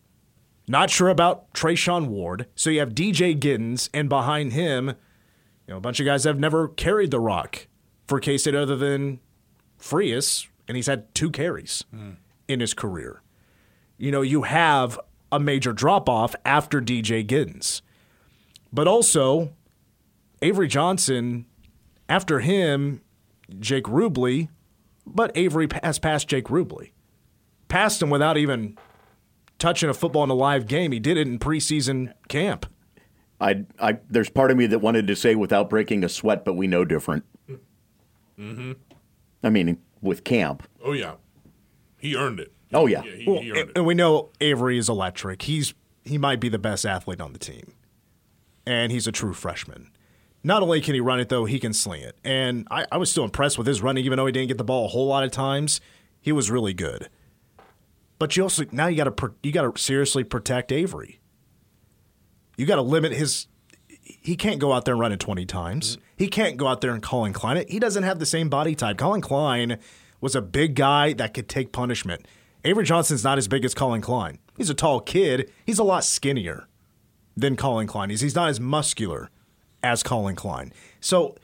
not 0.68 0.92
sure 0.92 1.10
about 1.10 1.52
Treshaun 1.54 2.08
Ward. 2.08 2.46
So 2.54 2.70
you 2.70 2.80
have 2.80 2.94
DJ 2.94 3.36
Giddens, 3.36 3.90
and 3.92 4.08
behind 4.08 4.54
him, 4.54 4.94
you 5.68 5.74
know, 5.74 5.78
a 5.78 5.82
bunch 5.82 6.00
of 6.00 6.06
guys 6.06 6.24
have 6.24 6.40
never 6.40 6.70
carried 6.70 7.12
the 7.12 7.20
rock 7.20 7.68
for 8.08 8.20
K 8.20 8.38
State 8.38 8.56
other 8.56 8.76
than 8.76 9.20
Frias, 9.78 10.48
and 10.68 10.78
he's 10.78 10.88
had 10.88 11.14
two 11.14 11.30
carries 11.30 11.84
hmm. 11.92 12.12
in 12.48 12.60
his 12.60 12.74
career. 12.74 13.22
You 13.98 14.12
know, 14.12 14.22
you 14.22 14.44
have 14.44 15.00
a 15.32 15.40
major 15.40 15.74
drop 15.74 16.08
off 16.08 16.36
after 16.46 16.82
DJ 16.82 17.26
Giddens. 17.26 17.82
But 18.72 18.88
also, 18.88 19.54
Avery 20.42 20.68
Johnson, 20.68 21.46
after 22.08 22.40
him, 22.40 23.02
Jake 23.60 23.86
Rubley, 23.86 24.50
but 25.06 25.32
Avery 25.36 25.68
has 25.84 26.00
passed 26.00 26.28
Jake 26.28 26.46
Rubley. 26.46 26.92
Passed 27.68 28.02
him 28.02 28.10
without 28.10 28.38
even 28.38 28.78
touching 29.60 29.90
a 29.90 29.94
football 29.94 30.24
in 30.24 30.30
a 30.30 30.36
live 30.36 30.68
game. 30.68 30.92
He 30.92 31.00
did 31.00 31.18
it 31.18 31.28
in 31.28 31.40
preseason 31.40 32.14
camp. 32.30 32.66
I, 33.40 33.66
I, 33.80 33.98
there's 34.10 34.30
part 34.30 34.52
of 34.52 34.58
me 34.58 34.66
that 34.68 34.80
wanted 34.80 35.08
to 35.08 35.16
say 35.16 35.36
without 35.36 35.70
breaking 35.70 36.04
a 36.04 36.10
sweat, 36.10 36.44
but 36.44 36.54
we 36.56 36.68
know 36.68 36.86
different. 36.86 37.24
Mm-hmm. 38.40 38.74
I 39.44 39.50
mean, 39.50 39.78
with 40.02 40.24
camp. 40.24 40.68
Oh 40.84 40.94
yeah, 40.94 41.16
he 42.00 42.16
earned 42.16 42.40
it. 42.40 42.52
Oh, 42.74 42.86
yeah. 42.86 43.02
he, 43.02 43.26
Well, 43.26 43.42
he 43.42 43.52
earned 43.52 43.60
and, 43.60 43.70
it. 43.70 43.78
and 43.78 43.86
we 43.86 43.94
know 43.94 44.30
Avery 44.42 44.78
is 44.78 44.90
electric. 44.90 45.44
He's 45.44 45.74
he 46.04 46.18
might 46.18 46.40
be 46.40 46.50
the 46.50 46.60
best 46.60 46.86
athlete 46.86 47.22
on 47.22 47.34
the 47.34 47.40
team, 47.40 47.74
and 48.66 48.92
he's 48.92 49.08
a 49.08 49.12
true 49.12 49.34
freshman. 49.34 49.92
Not 50.44 50.62
only 50.62 50.80
can 50.82 50.94
he 50.94 51.02
run 51.02 51.20
it 51.20 51.30
though, 51.30 51.46
he 51.46 51.60
can 51.60 51.74
sling 51.74 52.02
it. 52.02 52.18
And 52.24 52.68
I, 52.72 52.86
I 52.92 52.98
was 52.98 53.12
still 53.12 53.24
impressed 53.24 53.58
with 53.58 53.68
his 53.68 53.82
running, 53.82 54.06
even 54.06 54.18
though 54.18 54.26
he 54.26 54.32
didn't 54.32 54.48
get 54.48 54.58
the 54.58 54.64
ball 54.64 54.86
a 54.86 54.90
whole 54.90 55.08
lot 55.08 55.24
of 55.24 55.32
times. 55.32 55.82
He 56.22 56.32
was 56.32 56.50
really 56.50 56.74
good. 56.74 57.10
But 58.20 58.36
you 58.36 58.44
also 58.44 58.66
now 58.72 58.88
you 58.88 58.98
got 58.98 59.16
to 59.16 59.34
you 59.44 59.52
got 59.52 59.76
to 59.76 59.82
seriously 59.82 60.24
protect 60.24 60.72
Avery. 60.72 61.20
You 62.58 62.66
got 62.66 62.76
to 62.76 62.82
limit 62.82 63.14
his. 63.14 63.48
He 64.02 64.36
can't 64.36 64.60
go 64.60 64.74
out 64.74 64.86
there 64.86 64.96
and 64.96 65.02
run 65.02 65.12
it 65.12 65.20
twenty 65.20 65.46
times. 65.46 65.98
He 66.18 66.28
can't 66.28 66.58
go 66.58 66.68
out 66.68 66.82
there 66.82 66.92
and 66.92 67.02
Collin 67.02 67.32
Klein. 67.32 67.64
He 67.70 67.80
doesn't 67.80 68.04
have 68.04 68.20
the 68.20 68.26
same 68.26 68.50
body 68.50 68.76
type. 68.76 68.98
Collin 68.98 69.22
Klein 69.22 69.78
was 70.20 70.36
a 70.36 70.42
big 70.42 70.76
guy 70.76 71.14
that 71.14 71.34
could 71.34 71.48
take 71.48 71.72
punishment. 71.72 72.28
Avery 72.66 72.84
Johnson's 72.84 73.24
not 73.24 73.38
as 73.38 73.48
big 73.48 73.64
as 73.64 73.74
Collin 73.74 74.02
Klein. 74.02 74.40
He's 74.58 74.70
a 74.70 74.74
tall 74.74 75.00
kid. 75.00 75.52
He's 75.66 75.78
a 75.78 75.84
lot 75.84 76.04
skinnier 76.04 76.68
than 77.36 77.56
Collin 77.56 77.86
Klein. 77.86 78.10
He's, 78.10 78.22
he's 78.22 78.36
not 78.36 78.50
as 78.50 78.60
muscular 78.60 79.30
as 79.84 80.02
Collin 80.02 80.36
Klein. 80.36 80.74
So 81.00 81.36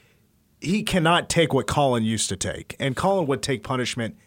he 0.60 0.82
cannot 0.82 1.29
take 1.29 1.53
what 1.53 1.67
Collin 1.67 2.03
used 2.03 2.29
to 2.29 2.36
take. 2.36 2.75
And 2.79 2.96
Collin 2.96 3.27
would 3.27 3.43
take 3.43 3.63
punishment 3.63 4.17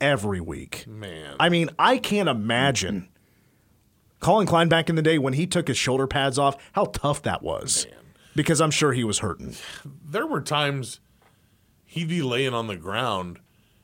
every 0.00 0.40
week. 0.40 0.86
Man. 0.88 1.36
I 1.38 1.48
mean, 1.48 1.70
I 1.78 1.98
can't 1.98 2.28
imagine 2.28 3.08
Collin 4.24 4.46
Klein 4.46 4.70
back 4.70 4.88
in 4.88 4.96
the 4.96 5.02
day 5.02 5.18
when 5.18 5.34
he 5.34 5.46
took 5.46 5.68
his 5.68 5.76
shoulder 5.76 6.06
pads 6.06 6.38
off, 6.38 6.56
how 6.72 6.86
tough 6.86 7.20
that 7.24 7.42
was. 7.42 7.86
Because 8.34 8.58
I'm 8.58 8.70
sure 8.70 8.94
he 8.94 9.04
was 9.04 9.18
hurting. 9.18 9.54
there 9.84 10.26
were 10.26 10.40
times 10.40 11.00
he'd 11.84 12.08
be 12.08 12.22
laying 12.22 12.54
on 12.54 12.66
the 12.66 12.76
ground 12.76 13.38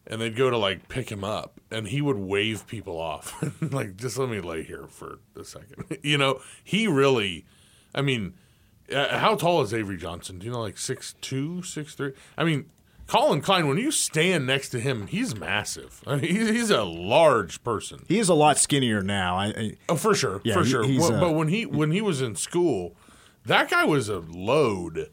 and 0.07 0.19
they'd 0.19 0.35
go 0.35 0.49
to 0.49 0.57
like 0.57 0.89
pick 0.89 1.13
him 1.13 1.25
up 1.25 1.61
and 1.71 1.89
he 1.89 2.01
would 2.01 2.17
wave 2.17 2.67
people 2.67 2.99
off. 2.99 3.35
Like 3.71 3.97
just 3.97 4.17
let 4.17 4.31
me 4.31 4.41
lay 4.41 4.63
here 4.63 4.87
for 4.89 5.19
a 5.37 5.45
second. 5.45 5.85
You 6.03 6.17
know 6.17 6.41
he 6.65 6.87
really 6.87 7.45
i 7.95 8.01
mean 8.01 8.33
uh, 8.91 9.19
how 9.19 9.35
tall 9.35 9.61
is 9.61 9.75
avery 9.75 9.99
johnson? 9.99 10.39
Do 10.39 10.47
you 10.47 10.53
know 10.53 10.63
like 10.63 10.79
six 10.79 11.15
two 11.21 11.63
six 11.63 11.95
three? 11.95 12.15
I 12.39 12.45
mean 12.45 12.71
collin 13.11 13.41
klein 13.41 13.67
when 13.67 13.77
you 13.77 13.91
stand 13.91 14.47
next 14.47 14.69
to 14.71 14.79
him 14.81 15.07
he's 15.09 15.35
massive 15.37 16.03
I 16.07 16.17
mean, 16.17 16.31
he's, 16.35 16.49
he's 16.49 16.71
a 16.71 16.85
large 16.85 17.63
person 17.65 18.05
He 18.09 18.19
is 18.19 18.29
a 18.29 18.35
lot 18.35 18.57
skinnier 18.59 19.03
now. 19.03 19.37
I, 19.37 19.47
I 19.47 19.73
Oh, 19.89 19.97
for 19.97 20.15
sure, 20.15 20.41
Yeah, 20.45 20.55
for 20.55 20.65
he- 20.65 20.71
sure. 20.71 20.83
Well, 20.87 21.15
uh, 21.15 21.21
but 21.21 21.33
when 21.35 21.49
he 21.49 21.67
when 21.67 21.91
he 21.91 22.01
was 22.01 22.23
in 22.23 22.37
school, 22.37 22.95
that 23.47 23.69
guy 23.71 23.85
was 23.85 24.09
a 24.09 24.19
load, 24.21 25.11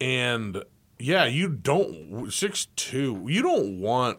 and 0.00 0.62
yeah, 0.98 1.24
you 1.24 1.48
don't 1.48 2.30
six 2.32 2.66
two. 2.76 3.24
You 3.28 3.42
don't 3.42 3.80
want 3.80 4.18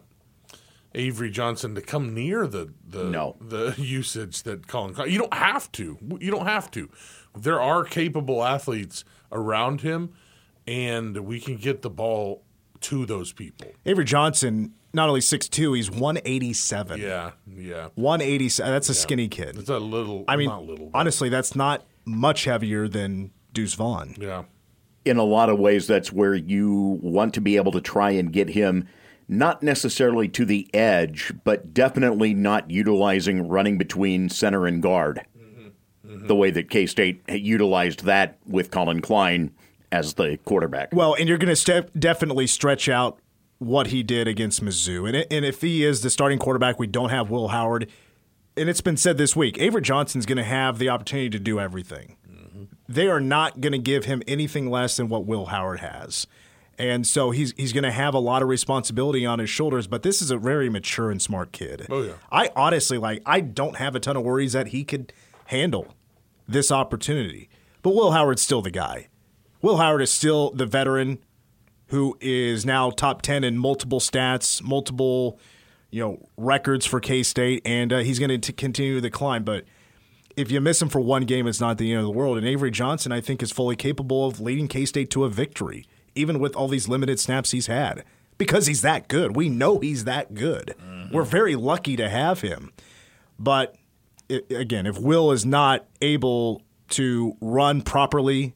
Avery 0.94 1.30
Johnson 1.30 1.74
to 1.74 1.80
come 1.80 2.12
near 2.14 2.46
the 2.46 2.72
the 2.86 3.04
No. 3.04 3.36
the 3.40 3.74
usage 3.78 4.42
that 4.42 4.66
Collin. 4.66 4.94
Con- 4.94 5.10
You 5.10 5.18
don't 5.18 5.34
have 5.34 5.70
to. 5.72 5.98
You 6.20 6.30
don't 6.30 6.46
have 6.46 6.70
to. 6.72 6.90
There 7.36 7.60
are 7.60 7.84
capable 7.84 8.44
athletes 8.44 9.04
around 9.32 9.80
him, 9.80 10.12
and 10.66 11.16
we 11.26 11.40
can 11.40 11.56
get 11.56 11.82
the 11.82 11.90
ball 11.90 12.42
to 12.84 13.06
those 13.06 13.32
people. 13.32 13.68
Avery 13.86 14.04
Johnson, 14.04 14.74
not 14.92 15.08
only 15.08 15.20
6'2, 15.20 15.76
he's 15.76 15.90
187. 15.90 17.00
Yeah, 17.00 17.32
yeah. 17.46 17.88
187. 17.94 18.72
That's 18.72 18.88
a 18.88 18.94
skinny 18.94 19.28
kid. 19.28 19.56
It's 19.58 19.68
a 19.68 19.78
little. 19.78 20.24
I 20.28 20.36
mean, 20.36 20.48
not 20.48 20.64
little. 20.66 20.90
but- 20.90 20.98
honestly, 20.98 21.28
that's 21.28 21.54
not 21.54 21.84
much 22.04 22.44
heavier 22.44 22.86
than 22.88 23.30
Deuce 23.52 23.74
Vaughn. 23.74 24.14
yeah. 24.18 24.44
in 25.04 25.16
a 25.16 25.22
lot 25.22 25.48
of 25.48 25.58
ways, 25.58 25.86
that's 25.86 26.12
where 26.12 26.34
you 26.34 26.98
want 27.02 27.34
to 27.34 27.40
be 27.40 27.56
able 27.56 27.72
to 27.72 27.80
try 27.80 28.10
and 28.10 28.32
get 28.32 28.48
him 28.50 28.86
not 29.28 29.62
necessarily 29.62 30.28
to 30.28 30.44
the 30.44 30.68
edge, 30.74 31.32
but 31.44 31.72
definitely 31.72 32.34
not 32.34 32.70
utilizing 32.70 33.48
running 33.48 33.78
between 33.78 34.28
center 34.28 34.66
and 34.66 34.82
guard 34.82 35.24
mm-hmm. 35.38 35.68
Mm-hmm. 36.06 36.26
the 36.26 36.34
way 36.34 36.50
that 36.50 36.68
K 36.70 36.86
State 36.86 37.22
utilized 37.28 38.04
that 38.04 38.38
with 38.46 38.70
Collin 38.70 39.00
Klein 39.00 39.50
as 39.94 40.14
the 40.14 40.38
quarterback. 40.44 40.92
Well, 40.92 41.14
and 41.14 41.28
you're 41.28 41.38
going 41.38 41.48
to 41.48 41.56
step 41.56 41.90
definitely 41.96 42.48
stretch 42.48 42.88
out 42.88 43.18
what 43.58 43.88
he 43.88 44.02
did 44.02 44.26
against 44.26 44.62
Mizzou. 44.62 45.06
And, 45.06 45.16
it, 45.16 45.28
and 45.30 45.44
if 45.44 45.60
he 45.60 45.84
is 45.84 46.02
the 46.02 46.10
starting 46.10 46.38
quarterback, 46.38 46.78
we 46.78 46.88
don't 46.88 47.10
have 47.10 47.30
Will 47.30 47.48
Howard. 47.48 47.88
And 48.56 48.68
it's 48.68 48.80
been 48.80 48.96
said 48.96 49.18
this 49.18 49.36
week, 49.36 49.58
Avery 49.58 49.82
Johnson's 49.82 50.26
going 50.26 50.38
to 50.38 50.44
have 50.44 50.78
the 50.78 50.88
opportunity 50.88 51.30
to 51.30 51.38
do 51.38 51.60
everything. 51.60 52.16
Mm-hmm. 52.28 52.64
They 52.88 53.06
are 53.06 53.20
not 53.20 53.60
going 53.60 53.72
to 53.72 53.78
give 53.78 54.04
him 54.04 54.22
anything 54.26 54.68
less 54.68 54.96
than 54.96 55.08
what 55.08 55.26
Will 55.26 55.46
Howard 55.46 55.80
has. 55.80 56.26
And 56.76 57.06
so 57.06 57.30
he's 57.30 57.54
he's 57.56 57.72
going 57.72 57.84
to 57.84 57.92
have 57.92 58.14
a 58.14 58.18
lot 58.18 58.42
of 58.42 58.48
responsibility 58.48 59.24
on 59.24 59.38
his 59.38 59.48
shoulders, 59.48 59.86
but 59.86 60.02
this 60.02 60.20
is 60.20 60.32
a 60.32 60.36
very 60.36 60.68
mature 60.68 61.08
and 61.08 61.22
smart 61.22 61.52
kid. 61.52 61.86
Oh, 61.88 62.02
yeah. 62.02 62.14
I 62.32 62.50
honestly 62.56 62.98
like 62.98 63.22
I 63.24 63.40
don't 63.40 63.76
have 63.76 63.94
a 63.94 64.00
ton 64.00 64.16
of 64.16 64.24
worries 64.24 64.54
that 64.54 64.68
he 64.68 64.82
could 64.82 65.12
handle 65.46 65.94
this 66.48 66.72
opportunity. 66.72 67.48
But 67.82 67.94
Will 67.94 68.10
Howard's 68.10 68.42
still 68.42 68.60
the 68.60 68.72
guy. 68.72 69.06
Will 69.64 69.78
Howard 69.78 70.02
is 70.02 70.12
still 70.12 70.50
the 70.50 70.66
veteran 70.66 71.20
who 71.86 72.18
is 72.20 72.66
now 72.66 72.90
top 72.90 73.22
10 73.22 73.44
in 73.44 73.56
multiple 73.56 73.98
stats, 73.98 74.62
multiple 74.62 75.40
you 75.90 76.02
know 76.02 76.28
records 76.36 76.84
for 76.84 77.00
K-State 77.00 77.62
and 77.64 77.90
uh, 77.90 77.98
he's 78.00 78.18
going 78.18 78.38
to 78.38 78.52
continue 78.52 79.00
to 79.00 79.08
climb, 79.08 79.42
but 79.42 79.64
if 80.36 80.50
you 80.50 80.60
miss 80.60 80.82
him 80.82 80.90
for 80.90 81.00
one 81.00 81.22
game, 81.22 81.46
it's 81.46 81.62
not 81.62 81.78
the 81.78 81.92
end 81.92 82.00
of 82.00 82.04
the 82.04 82.10
world. 82.10 82.36
And 82.36 82.46
Avery 82.46 82.70
Johnson, 82.70 83.10
I 83.10 83.22
think, 83.22 83.42
is 83.42 83.52
fully 83.52 83.74
capable 83.74 84.26
of 84.26 84.38
leading 84.38 84.68
K 84.68 84.84
State 84.84 85.08
to 85.12 85.24
a 85.24 85.30
victory, 85.30 85.86
even 86.14 86.40
with 86.40 86.54
all 86.54 86.68
these 86.68 86.86
limited 86.86 87.18
snaps 87.18 87.52
he's 87.52 87.66
had, 87.66 88.04
because 88.36 88.66
he's 88.66 88.82
that 88.82 89.08
good. 89.08 89.34
We 89.34 89.48
know 89.48 89.78
he's 89.78 90.04
that 90.04 90.34
good. 90.34 90.74
We're 91.10 91.22
very 91.22 91.56
lucky 91.56 91.96
to 91.96 92.10
have 92.10 92.42
him. 92.42 92.70
But 93.38 93.76
i 94.30 94.42
again, 94.50 94.84
if 94.84 94.98
Will 94.98 95.32
is 95.32 95.46
not 95.46 95.86
able 96.02 96.60
to 96.90 97.34
run 97.40 97.80
properly, 97.80 98.52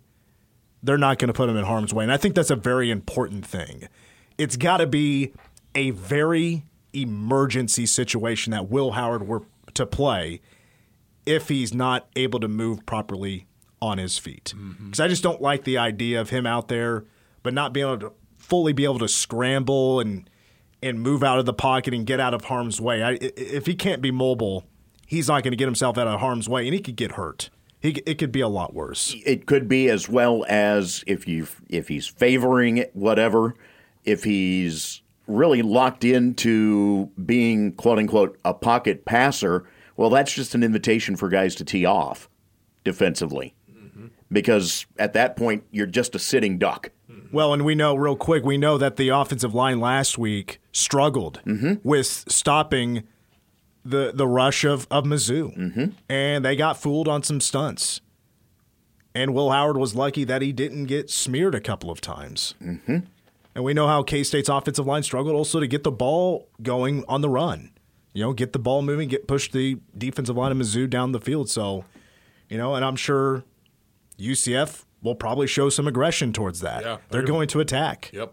they're 0.82 0.98
not 0.98 1.18
going 1.18 1.28
to 1.28 1.32
put 1.32 1.48
him 1.48 1.56
in 1.56 1.64
harm's 1.64 1.92
way. 1.92 2.04
And 2.04 2.12
I 2.12 2.16
think 2.16 2.34
that's 2.34 2.50
a 2.50 2.56
very 2.56 2.90
important 2.90 3.44
thing. 3.46 3.88
It's 4.36 4.56
got 4.56 4.78
to 4.78 4.86
be 4.86 5.32
a 5.74 5.90
very 5.90 6.64
emergency 6.92 7.86
situation 7.86 8.52
that 8.52 8.68
Will 8.68 8.92
Howard 8.92 9.26
were 9.26 9.42
to 9.74 9.86
play 9.86 10.40
if 11.26 11.48
he's 11.48 11.74
not 11.74 12.08
able 12.16 12.40
to 12.40 12.48
move 12.48 12.86
properly 12.86 13.46
on 13.82 13.98
his 13.98 14.18
feet. 14.18 14.54
Mm-hmm. 14.56 14.86
Because 14.86 15.00
I 15.00 15.08
just 15.08 15.22
don't 15.22 15.42
like 15.42 15.64
the 15.64 15.78
idea 15.78 16.20
of 16.20 16.30
him 16.30 16.46
out 16.46 16.68
there, 16.68 17.04
but 17.42 17.54
not 17.54 17.72
being 17.72 17.86
able 17.86 17.98
to 17.98 18.12
fully 18.38 18.72
be 18.72 18.84
able 18.84 18.98
to 19.00 19.08
scramble 19.08 20.00
and 20.00 20.28
and 20.80 21.00
move 21.00 21.24
out 21.24 21.40
of 21.40 21.44
the 21.44 21.52
pocket 21.52 21.92
and 21.92 22.06
get 22.06 22.20
out 22.20 22.32
of 22.32 22.44
harm's 22.44 22.80
way. 22.80 23.02
I- 23.02 23.18
if 23.20 23.66
he 23.66 23.74
can't 23.74 24.00
be 24.00 24.12
mobile, 24.12 24.64
he's 25.06 25.26
not 25.26 25.42
going 25.42 25.50
to 25.50 25.56
get 25.56 25.64
himself 25.64 25.98
out 25.98 26.06
of 26.06 26.20
harm's 26.20 26.48
way, 26.48 26.66
and 26.66 26.72
he 26.74 26.80
could 26.80 26.94
get 26.94 27.12
hurt. 27.12 27.50
He, 27.80 27.90
it 28.06 28.18
could 28.18 28.32
be 28.32 28.40
a 28.40 28.48
lot 28.48 28.74
worse. 28.74 29.14
It 29.24 29.46
could 29.46 29.68
be 29.68 29.88
as 29.88 30.08
well 30.08 30.44
as 30.48 31.04
if 31.06 31.28
you 31.28 31.46
if 31.68 31.88
he's 31.88 32.08
favoring 32.08 32.78
it, 32.78 32.90
whatever, 32.94 33.54
if 34.04 34.24
he's 34.24 35.02
really 35.28 35.62
locked 35.62 36.04
into 36.04 37.10
being 37.24 37.72
quote 37.72 37.98
unquote 37.98 38.38
a 38.44 38.54
pocket 38.54 39.04
passer. 39.04 39.64
Well, 39.96 40.10
that's 40.10 40.32
just 40.32 40.54
an 40.54 40.62
invitation 40.62 41.16
for 41.16 41.28
guys 41.28 41.54
to 41.56 41.64
tee 41.64 41.84
off 41.84 42.28
defensively, 42.84 43.54
mm-hmm. 43.70 44.06
because 44.32 44.86
at 44.98 45.12
that 45.12 45.36
point 45.36 45.64
you're 45.70 45.86
just 45.86 46.14
a 46.14 46.18
sitting 46.18 46.58
duck. 46.58 46.90
Mm-hmm. 47.10 47.36
Well, 47.36 47.52
and 47.52 47.64
we 47.64 47.74
know 47.74 47.94
real 47.94 48.16
quick, 48.16 48.44
we 48.44 48.58
know 48.58 48.78
that 48.78 48.96
the 48.96 49.10
offensive 49.10 49.54
line 49.54 49.78
last 49.78 50.18
week 50.18 50.60
struggled 50.72 51.40
mm-hmm. 51.46 51.74
with 51.82 52.06
stopping 52.06 53.04
the 53.88 54.12
the 54.14 54.26
rush 54.26 54.64
of 54.64 54.86
of 54.90 55.04
Mizzou, 55.04 55.56
mm-hmm. 55.56 55.84
and 56.08 56.44
they 56.44 56.56
got 56.56 56.80
fooled 56.80 57.08
on 57.08 57.22
some 57.22 57.40
stunts. 57.40 58.00
And 59.14 59.34
Will 59.34 59.50
Howard 59.50 59.76
was 59.76 59.94
lucky 59.94 60.24
that 60.24 60.42
he 60.42 60.52
didn't 60.52 60.84
get 60.86 61.10
smeared 61.10 61.54
a 61.54 61.60
couple 61.60 61.90
of 61.90 62.00
times. 62.00 62.54
Mm-hmm. 62.62 62.98
And 63.54 63.64
we 63.64 63.74
know 63.74 63.88
how 63.88 64.02
K 64.02 64.22
State's 64.22 64.48
offensive 64.48 64.86
line 64.86 65.02
struggled 65.02 65.34
also 65.34 65.58
to 65.58 65.66
get 65.66 65.82
the 65.82 65.90
ball 65.90 66.48
going 66.62 67.04
on 67.08 67.20
the 67.20 67.28
run. 67.28 67.72
You 68.12 68.22
know, 68.24 68.32
get 68.32 68.52
the 68.52 68.58
ball 68.58 68.82
moving, 68.82 69.08
get 69.08 69.26
push 69.26 69.50
the 69.50 69.78
defensive 69.96 70.36
line 70.36 70.52
of 70.52 70.58
Mizzou 70.58 70.88
down 70.88 71.12
the 71.12 71.20
field. 71.20 71.50
So, 71.50 71.84
you 72.48 72.58
know, 72.58 72.74
and 72.74 72.84
I'm 72.84 72.96
sure 72.96 73.44
UCF 74.18 74.84
will 75.02 75.14
probably 75.14 75.46
show 75.46 75.68
some 75.68 75.86
aggression 75.86 76.32
towards 76.32 76.60
that. 76.60 76.82
Yeah, 76.82 76.96
they're 77.10 77.22
they're- 77.22 77.26
going 77.26 77.48
to 77.48 77.60
attack. 77.60 78.10
Yep. 78.12 78.32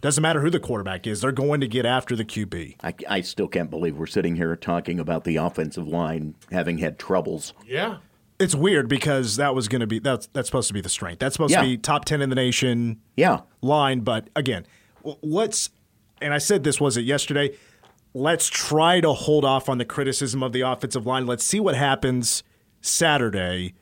Doesn't 0.00 0.22
matter 0.22 0.40
who 0.40 0.48
the 0.50 0.60
quarterback 0.60 1.06
is, 1.06 1.20
they're 1.20 1.30
going 1.32 1.60
to 1.60 1.68
get 1.68 1.84
after 1.84 2.16
the 2.16 2.24
QB. 2.24 2.76
I, 2.82 2.94
I 3.08 3.20
still 3.20 3.48
can't 3.48 3.68
believe 3.70 3.96
we're 3.98 4.06
sitting 4.06 4.36
here 4.36 4.56
talking 4.56 4.98
about 4.98 5.24
the 5.24 5.36
offensive 5.36 5.86
line 5.86 6.34
having 6.50 6.78
had 6.78 6.98
troubles. 6.98 7.52
Yeah. 7.66 7.98
It's 8.38 8.54
weird 8.54 8.88
because 8.88 9.36
that 9.36 9.54
was 9.54 9.68
going 9.68 9.80
to 9.80 9.86
be 9.86 9.98
that's 9.98 10.26
that's 10.32 10.48
supposed 10.48 10.68
to 10.68 10.74
be 10.74 10.80
the 10.80 10.88
strength. 10.88 11.18
That's 11.18 11.34
supposed 11.34 11.52
Yeah. 11.52 11.60
to 11.60 11.66
be 11.66 11.76
top 11.76 12.06
10 12.06 12.22
in 12.22 12.30
the 12.30 12.34
nation 12.36 12.98
Yeah, 13.14 13.40
line, 13.60 14.00
but 14.00 14.30
again, 14.34 14.66
w- 15.04 15.18
let's 15.22 15.68
and 16.22 16.32
I 16.32 16.38
said 16.38 16.64
this 16.64 16.80
was 16.80 16.96
it 16.96 17.02
yesterday, 17.02 17.54
let's 18.14 18.48
try 18.48 19.00
to 19.02 19.12
hold 19.12 19.44
off 19.44 19.68
on 19.68 19.76
the 19.76 19.84
criticism 19.84 20.42
of 20.42 20.52
the 20.52 20.62
offensive 20.62 21.06
line. 21.06 21.26
Let's 21.26 21.44
see 21.44 21.60
what 21.60 21.74
happens 21.76 22.42
Saturday 22.80 23.74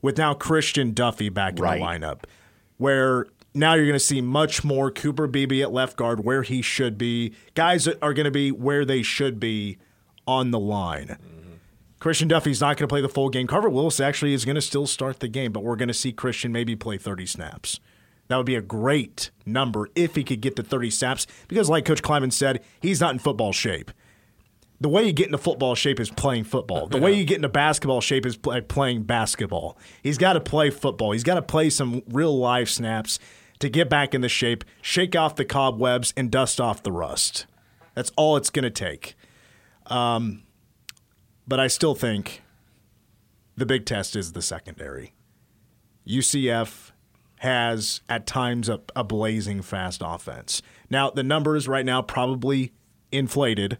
with 0.00 0.16
now 0.16 0.32
Christian 0.32 0.92
Duffy 0.92 1.28
back 1.28 1.58
in 1.58 1.62
Right. 1.62 1.78
the 1.78 1.84
lineup. 1.84 2.24
Where 2.78 3.26
now 3.56 3.74
you're 3.74 3.86
going 3.86 3.94
to 3.94 4.00
see 4.00 4.20
much 4.20 4.62
more 4.64 4.90
Cooper 4.90 5.26
Beebe 5.26 5.62
at 5.62 5.72
left 5.72 5.96
guard 5.96 6.24
where 6.24 6.42
he 6.42 6.62
should 6.62 6.98
be. 6.98 7.32
Guys 7.54 7.84
that 7.86 7.98
are 8.02 8.14
going 8.14 8.24
to 8.24 8.30
be 8.30 8.52
where 8.52 8.84
they 8.84 9.02
should 9.02 9.40
be 9.40 9.78
on 10.26 10.50
the 10.50 10.58
line. 10.58 11.16
Christian 11.98 12.28
Duffy's 12.28 12.60
not 12.60 12.76
going 12.76 12.86
to 12.86 12.92
play 12.92 13.00
the 13.00 13.08
full 13.08 13.30
game. 13.30 13.46
Carver 13.46 13.70
Willis 13.70 14.00
actually 14.00 14.34
is 14.34 14.44
going 14.44 14.54
to 14.54 14.60
still 14.60 14.86
start 14.86 15.20
the 15.20 15.28
game, 15.28 15.50
but 15.52 15.64
we're 15.64 15.76
going 15.76 15.88
to 15.88 15.94
see 15.94 16.12
Christian 16.12 16.52
maybe 16.52 16.76
play 16.76 16.98
30 16.98 17.26
snaps. 17.26 17.80
That 18.28 18.36
would 18.36 18.46
be 18.46 18.54
a 18.54 18.60
great 18.60 19.30
number 19.44 19.88
if 19.94 20.14
he 20.14 20.24
could 20.24 20.40
get 20.40 20.56
to 20.56 20.62
30 20.62 20.90
snaps 20.90 21.26
because, 21.48 21.70
like 21.70 21.84
Coach 21.84 22.02
Klieman 22.02 22.32
said, 22.32 22.62
he's 22.80 23.00
not 23.00 23.12
in 23.12 23.18
football 23.18 23.52
shape. 23.52 23.90
The 24.78 24.88
way 24.90 25.06
you 25.06 25.12
get 25.12 25.26
into 25.26 25.38
football 25.38 25.74
shape 25.74 25.98
is 26.00 26.10
playing 26.10 26.44
football. 26.44 26.86
The 26.86 26.98
way 26.98 27.14
you 27.14 27.24
get 27.24 27.36
into 27.36 27.48
basketball 27.48 28.02
shape 28.02 28.26
is 28.26 28.36
play, 28.36 28.60
playing 28.60 29.04
basketball. 29.04 29.78
He's 30.02 30.18
got 30.18 30.34
to 30.34 30.40
play 30.40 30.68
football. 30.68 31.12
He's 31.12 31.24
got 31.24 31.36
to 31.36 31.42
play 31.42 31.70
some 31.70 32.02
real 32.08 32.36
life 32.36 32.68
snaps 32.68 33.18
to 33.58 33.68
get 33.68 33.88
back 33.88 34.14
into 34.14 34.28
shape, 34.28 34.64
shake 34.82 35.16
off 35.16 35.36
the 35.36 35.44
cobwebs, 35.44 36.12
and 36.16 36.30
dust 36.30 36.60
off 36.60 36.82
the 36.82 36.92
rust. 36.92 37.46
That's 37.94 38.12
all 38.16 38.36
it's 38.36 38.50
going 38.50 38.64
to 38.64 38.70
take. 38.70 39.14
Um, 39.86 40.42
but 41.48 41.58
I 41.60 41.66
still 41.68 41.94
think 41.94 42.42
the 43.56 43.66
big 43.66 43.86
test 43.86 44.16
is 44.16 44.32
the 44.32 44.42
secondary. 44.42 45.14
UCF 46.06 46.92
has 47.40 48.00
at 48.08 48.26
times 48.26 48.68
a, 48.68 48.80
a 48.94 49.04
blazing 49.04 49.62
fast 49.62 50.02
offense. 50.04 50.62
Now 50.90 51.10
the 51.10 51.22
numbers 51.22 51.68
right 51.68 51.84
now 51.84 52.00
probably 52.02 52.72
inflated 53.12 53.78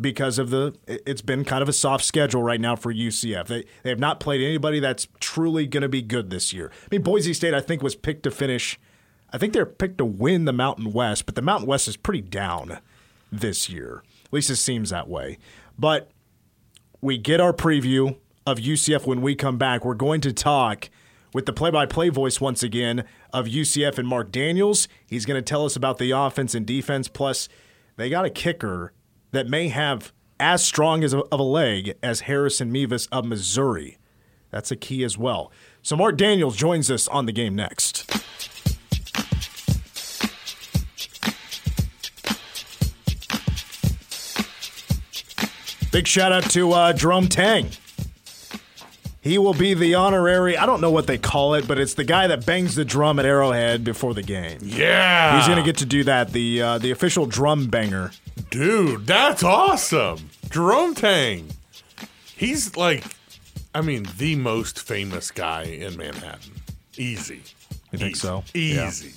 because 0.00 0.38
of 0.38 0.50
the 0.50 0.74
it- 0.86 1.02
it's 1.06 1.22
been 1.22 1.44
kind 1.44 1.62
of 1.62 1.68
a 1.68 1.72
soft 1.72 2.04
schedule 2.04 2.42
right 2.42 2.60
now 2.60 2.76
for 2.76 2.92
UCF. 2.92 3.46
They 3.46 3.64
they 3.82 3.90
have 3.90 3.98
not 3.98 4.20
played 4.20 4.42
anybody 4.42 4.78
that's 4.80 5.08
truly 5.20 5.66
going 5.66 5.82
to 5.82 5.88
be 5.88 6.02
good 6.02 6.30
this 6.30 6.52
year. 6.52 6.70
I 6.84 6.88
mean 6.90 7.02
Boise 7.02 7.32
State 7.32 7.54
I 7.54 7.60
think 7.60 7.82
was 7.82 7.94
picked 7.94 8.24
to 8.24 8.30
finish 8.30 8.78
I 9.32 9.38
think 9.38 9.52
they're 9.52 9.66
picked 9.66 9.98
to 9.98 10.04
win 10.04 10.44
the 10.44 10.52
Mountain 10.52 10.92
West, 10.92 11.26
but 11.26 11.34
the 11.34 11.42
Mountain 11.42 11.66
West 11.66 11.88
is 11.88 11.96
pretty 11.96 12.20
down 12.20 12.78
this 13.30 13.70
year. 13.70 14.02
At 14.26 14.32
least 14.32 14.50
it 14.50 14.56
seems 14.56 14.90
that 14.90 15.08
way. 15.08 15.38
But 15.78 16.10
we 17.00 17.16
get 17.16 17.40
our 17.40 17.52
preview 17.52 18.16
of 18.46 18.58
UCF 18.58 19.06
when 19.06 19.22
we 19.22 19.34
come 19.34 19.56
back. 19.56 19.84
We're 19.84 19.94
going 19.94 20.20
to 20.22 20.32
talk 20.32 20.90
with 21.32 21.46
the 21.46 21.52
play 21.52 21.70
by 21.70 21.86
play 21.86 22.10
voice 22.10 22.40
once 22.40 22.62
again 22.62 23.04
of 23.32 23.46
UCF 23.46 23.98
and 23.98 24.06
Marc 24.06 24.30
Daniels. 24.30 24.86
He's 25.06 25.24
going 25.24 25.42
to 25.42 25.48
tell 25.48 25.64
us 25.64 25.76
about 25.76 25.98
the 25.98 26.10
offense 26.10 26.54
and 26.54 26.66
defense. 26.66 27.08
Plus, 27.08 27.48
they 27.96 28.10
got 28.10 28.24
a 28.24 28.30
kicker 28.30 28.92
that 29.30 29.48
may 29.48 29.68
have 29.68 30.12
as 30.38 30.64
strong 30.64 31.02
as 31.04 31.14
a, 31.14 31.20
of 31.24 31.40
a 31.40 31.44
leg 31.44 31.94
as 32.02 32.20
Harrison 32.20 32.70
Mevis 32.70 33.06
of 33.06 33.24
Missouri. 33.24 33.98
That's 34.50 34.70
a 34.70 34.76
key 34.76 35.02
as 35.04 35.16
well. 35.16 35.50
So, 35.80 35.96
Marc 35.96 36.18
Daniels 36.18 36.56
joins 36.56 36.90
us 36.90 37.08
on 37.08 37.24
the 37.24 37.32
game 37.32 37.54
next. 37.54 38.10
Big 45.92 46.06
shout 46.06 46.32
out 46.32 46.44
to 46.50 46.72
uh, 46.72 46.92
Jerome 46.94 47.28
Tang. 47.28 47.68
He 49.20 49.38
will 49.38 49.54
be 49.54 49.74
the 49.74 49.94
honorary, 49.94 50.56
I 50.56 50.66
don't 50.66 50.80
know 50.80 50.90
what 50.90 51.06
they 51.06 51.18
call 51.18 51.54
it, 51.54 51.68
but 51.68 51.78
it's 51.78 51.94
the 51.94 52.02
guy 52.02 52.26
that 52.26 52.44
bangs 52.44 52.74
the 52.74 52.84
drum 52.84 53.20
at 53.20 53.24
Arrowhead 53.24 53.84
before 53.84 54.14
the 54.14 54.22
game. 54.22 54.58
Yeah. 54.62 55.36
He's 55.36 55.46
going 55.46 55.58
to 55.58 55.64
get 55.64 55.76
to 55.76 55.86
do 55.86 56.02
that, 56.04 56.32
the 56.32 56.60
uh, 56.62 56.78
the 56.78 56.90
official 56.90 57.26
drum 57.26 57.68
banger. 57.68 58.10
Dude, 58.50 59.06
that's 59.06 59.44
awesome. 59.44 60.30
Jerome 60.50 60.94
Tang. 60.94 61.50
He's 62.34 62.74
like, 62.76 63.04
I 63.74 63.80
mean, 63.82 64.06
the 64.16 64.34
most 64.34 64.80
famous 64.80 65.30
guy 65.30 65.64
in 65.64 65.96
Manhattan. 65.96 66.52
Easy. 66.96 67.42
You 67.92 67.98
think 67.98 68.12
Easy. 68.12 68.20
so? 68.20 68.44
Yeah. 68.54 68.88
Easy. 68.88 69.12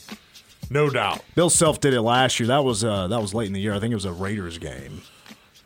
No 0.70 0.90
doubt. 0.90 1.22
Bill 1.36 1.50
Self 1.50 1.80
did 1.80 1.94
it 1.94 2.02
last 2.02 2.40
year. 2.40 2.48
That 2.48 2.64
was 2.64 2.84
uh, 2.84 3.08
that 3.08 3.22
was 3.22 3.34
late 3.34 3.48
in 3.48 3.54
the 3.54 3.62
year. 3.62 3.74
I 3.74 3.80
think 3.80 3.92
it 3.92 3.96
was 3.96 4.06
a 4.06 4.14
Raiders 4.14 4.58
game. 4.58 5.02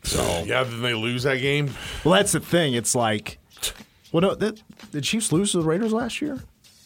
So 0.03 0.43
Yeah, 0.45 0.63
then 0.63 0.81
they 0.81 0.93
lose 0.93 1.23
that 1.23 1.37
game. 1.41 1.71
well, 2.03 2.15
that's 2.15 2.31
the 2.31 2.39
thing. 2.39 2.73
It's 2.73 2.95
like, 2.95 3.37
well, 4.11 4.21
no, 4.21 4.35
that, 4.35 4.61
did 4.91 5.03
Chiefs 5.03 5.31
lose 5.31 5.51
to 5.51 5.57
the 5.59 5.63
Raiders 5.63 5.93
last 5.93 6.21
year? 6.21 6.39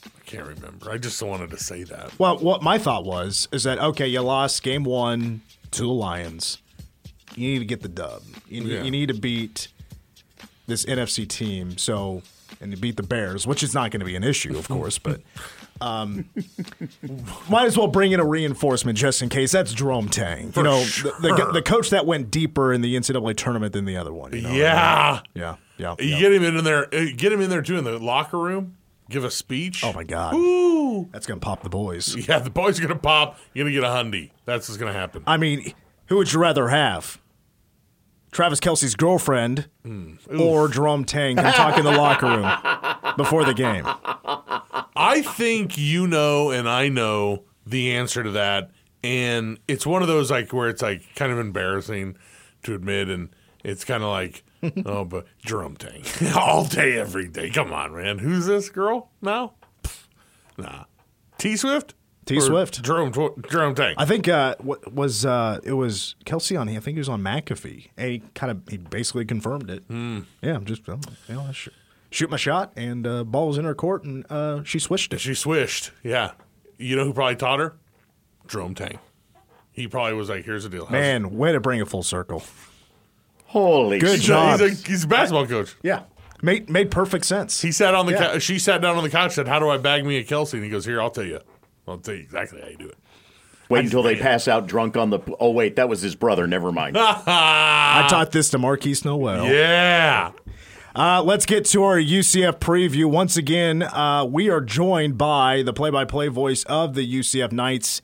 I 0.05 0.09
can't 0.25 0.47
remember. 0.47 0.89
I 0.91 0.97
just 0.97 1.21
wanted 1.21 1.51
to 1.51 1.57
say 1.57 1.83
that. 1.83 2.17
Well, 2.19 2.37
what 2.39 2.61
my 2.63 2.77
thought 2.77 3.05
was 3.05 3.47
is 3.51 3.63
that 3.63 3.79
okay, 3.79 4.07
you 4.07 4.21
lost 4.21 4.63
game 4.63 4.83
one 4.83 5.41
to 5.71 5.81
the 5.83 5.87
Lions. 5.87 6.57
You 7.35 7.53
need 7.53 7.59
to 7.59 7.65
get 7.65 7.81
the 7.81 7.87
dub. 7.89 8.23
You, 8.47 8.63
Yeah. 8.63 8.83
you 8.83 8.91
need 8.91 9.07
to 9.07 9.13
beat 9.13 9.67
this 10.67 10.85
NFC 10.85 11.27
team. 11.27 11.77
So 11.77 12.21
and 12.61 12.71
you 12.71 12.77
beat 12.77 12.95
the 12.97 13.03
Bears, 13.03 13.45
which 13.47 13.63
is 13.63 13.73
not 13.73 13.91
going 13.91 13.99
to 13.99 14.05
be 14.05 14.15
an 14.15 14.23
issue, 14.23 14.57
of 14.57 14.67
course, 14.67 14.97
but. 14.97 15.21
Um, 15.83 16.29
might 17.49 17.65
as 17.65 17.77
well 17.77 17.87
bring 17.87 18.13
in 18.13 18.19
a 18.19 18.25
reinforcement 18.25 18.97
just 18.97 19.21
in 19.21 19.27
case. 19.29 19.51
That's 19.51 19.73
Jerome 19.73 20.07
Tang, 20.07 20.53
you 20.55 20.63
know, 20.63 20.81
the, 20.83 21.13
the, 21.19 21.51
the 21.55 21.61
coach 21.61 21.89
that 21.89 22.05
went 22.05 22.31
deeper 22.31 22.71
in 22.71 22.81
the 22.81 22.95
NCAA 22.95 23.35
tournament 23.35 23.73
than 23.73 23.83
the 23.85 23.97
other 23.97 24.13
one. 24.13 24.31
You 24.33 24.41
know? 24.41 24.51
Yeah. 24.53 25.19
yeah, 25.33 25.55
yeah. 25.77 25.95
You 25.99 26.07
yeah. 26.07 26.19
get 26.19 26.33
him 26.33 26.43
in 26.43 26.63
there. 26.63 26.85
uh, 26.93 27.05
Get 27.17 27.33
him 27.33 27.41
in 27.41 27.49
there 27.49 27.61
too 27.61 27.77
in 27.77 27.83
the 27.83 27.99
locker 27.99 28.39
room. 28.39 28.77
Give 29.09 29.25
a 29.25 29.31
speech. 29.31 29.83
Oh 29.83 29.91
my 29.91 30.05
God! 30.05 30.33
Ooh. 30.33 31.09
That's 31.11 31.25
gonna 31.25 31.41
pop 31.41 31.61
the 31.61 31.69
boys. 31.69 32.15
Yeah, 32.27 32.39
the 32.39 32.49
boys 32.49 32.79
are 32.79 32.83
gonna 32.83 32.95
pop. 32.97 33.37
You're 33.53 33.65
gonna 33.65 33.75
get 33.75 33.83
a 33.83 33.87
hundy. 33.87 34.31
That's 34.45 34.69
what's 34.69 34.77
gonna 34.79 34.93
happen. 34.93 35.23
I 35.27 35.35
mean, 35.35 35.73
who 36.07 36.15
would 36.15 36.31
you 36.31 36.39
rather 36.39 36.69
have? 36.69 37.19
Travis 38.31 38.59
Kelce's 38.59 38.95
girlfriend 38.95 39.69
or 40.35 40.67
Jerome 40.67 41.05
Tang 41.05 41.35
talk 41.35 41.77
in 41.77 41.83
the 41.85 41.91
locker 41.91 42.25
room 42.25 42.51
before 43.17 43.45
the 43.45 43.53
game? 43.53 43.85
I 44.95 45.21
think 45.21 45.77
you 45.77 46.07
know 46.07 46.51
and 46.51 46.69
I 46.69 46.89
know 46.89 47.43
the 47.65 47.91
answer 47.93 48.23
to 48.23 48.31
that. 48.31 48.71
And 49.03 49.59
it's 49.67 49.85
one 49.85 50.01
of 50.01 50.07
those 50.07 50.31
like 50.31 50.53
where 50.53 50.69
it's 50.69 50.81
like 50.81 51.03
kind 51.15 51.31
of 51.31 51.39
embarrassing 51.39 52.17
to 52.63 52.73
admit 52.75 53.09
and 53.09 53.29
it's 53.63 53.83
kind 53.83 54.03
of 54.03 54.09
like, 54.09 54.43
oh, 54.85 55.03
but 55.05 55.25
drum 55.43 55.75
tank 55.75 56.05
All 56.35 56.65
day, 56.65 56.97
every 56.97 57.27
day. 57.27 57.49
Come 57.49 57.73
on, 57.73 57.93
man. 57.95 58.19
Who's 58.19 58.45
this 58.45 58.69
girl 58.69 59.09
now? 59.21 59.53
Nah. 60.57 60.85
T 61.37 61.57
Swift? 61.57 61.93
T. 62.25 62.39
Swift. 62.39 62.81
Jerome, 62.83 63.11
Tw- 63.11 63.45
Jerome 63.49 63.75
Tang. 63.75 63.95
I 63.97 64.05
think 64.05 64.29
uh, 64.29 64.55
what 64.59 64.93
was 64.93 65.25
uh, 65.25 65.59
it 65.63 65.73
was 65.73 66.15
Kelce 66.25 66.57
on. 66.57 66.69
Here. 66.69 66.77
I 66.77 66.81
think 66.81 66.95
he 66.95 66.99
was 66.99 67.09
on 67.09 67.21
McAfee, 67.21 67.89
and 67.97 68.11
he 68.11 68.19
kind 68.33 68.49
of 68.49 68.61
he 68.69 68.77
basically 68.77 69.25
confirmed 69.25 69.69
it. 69.69 69.83
Yeah, 69.89 70.55
I'm 70.55 70.63
just 70.63 70.87
you 70.87 70.97
know 71.35 71.51
sh- 71.51 71.67
shoot 72.13 72.29
my 72.29 72.37
shot, 72.37 72.71
and 72.75 73.05
uh, 73.07 73.23
ball 73.23 73.47
was 73.47 73.57
in 73.57 73.65
her 73.65 73.75
court, 73.75 74.03
and 74.03 74.25
uh, 74.29 74.63
she 74.63 74.79
switched 74.79 75.13
it. 75.13 75.19
She 75.19 75.33
swished. 75.33 75.91
Yeah. 76.03 76.31
You 76.77 76.95
know 76.95 77.03
who 77.05 77.13
probably 77.13 77.35
taught 77.35 77.59
her? 77.59 77.75
Jerome 78.47 78.75
Tang. 78.75 78.99
He 79.71 79.87
probably 79.87 80.13
was 80.13 80.29
like, 80.29 80.45
here's 80.45 80.63
the 80.63 80.69
deal. 80.69 80.81
How's- 80.85 80.91
Man, 80.91 81.35
way 81.37 81.51
to 81.51 81.59
bring 81.59 81.79
it 81.79 81.87
full 81.87 82.03
circle. 82.03 82.43
Holy 83.45 83.99
Good 83.99 84.17
shit. 84.17 84.27
job. 84.27 84.59
He's 84.59 84.83
a, 84.83 84.87
he's 84.87 85.03
a 85.03 85.07
basketball 85.07 85.45
coach. 85.47 85.75
Yeah, 85.83 86.03
made 86.41 86.69
made 86.69 86.89
perfect 86.91 87.25
sense. 87.25 87.61
He 87.61 87.71
sat 87.71 87.93
on 87.93 88.05
the 88.07 88.13
Yeah. 88.13 88.33
cou- 88.33 88.39
she 88.39 88.57
sat 88.59 88.81
down 88.81 88.97
on 88.97 89.03
the 89.03 89.09
couch 89.09 89.25
and 89.25 89.33
said, 89.33 89.47
How 89.47 89.59
do 89.59 89.69
I 89.69 89.77
bag 89.77 90.05
me 90.05 90.17
a 90.17 90.23
Kelce? 90.23 90.53
And 90.53 90.63
he 90.63 90.69
goes, 90.69 90.85
Here, 90.85 90.99
I'll 91.01 91.11
tell 91.11 91.23
you. 91.25 91.39
I'll 91.87 91.97
tell 91.99 92.15
you 92.15 92.21
exactly 92.21 92.61
how 92.61 92.67
you 92.69 92.77
do 92.77 92.87
it. 92.89 92.97
Wait 93.69 93.85
until 93.85 94.03
they 94.03 94.15
pass 94.15 94.47
out 94.47 94.67
drunk 94.67 94.97
on 94.97 95.09
the. 95.09 95.19
Oh 95.39 95.51
wait, 95.51 95.75
that 95.77 95.87
was 95.87 96.01
his 96.01 96.15
brother. 96.15 96.47
Never 96.47 96.71
mind. 96.71 96.97
I 96.99 98.07
taught 98.09 98.31
this 98.31 98.49
to 98.51 98.57
Marquise 98.57 99.05
Noel. 99.05 99.45
Yeah. 99.45 100.31
Uh, 100.95 101.23
let's 101.23 101.47
get 101.47 101.65
to 101.65 101.83
our 101.83 101.97
UCF 101.97 102.59
preview. 102.59 103.05
Once 103.05 103.35
again, 103.35 103.81
uh, 103.81 104.23
we 104.25 104.47
are 104.51 104.61
joined 104.61 105.17
by 105.17 105.63
the 105.63 105.73
play 105.73 105.89
by 105.89 106.05
play 106.05 106.27
voice 106.27 106.63
of 106.65 106.93
the 106.93 107.19
UCF 107.19 107.51
Knights 107.51 107.99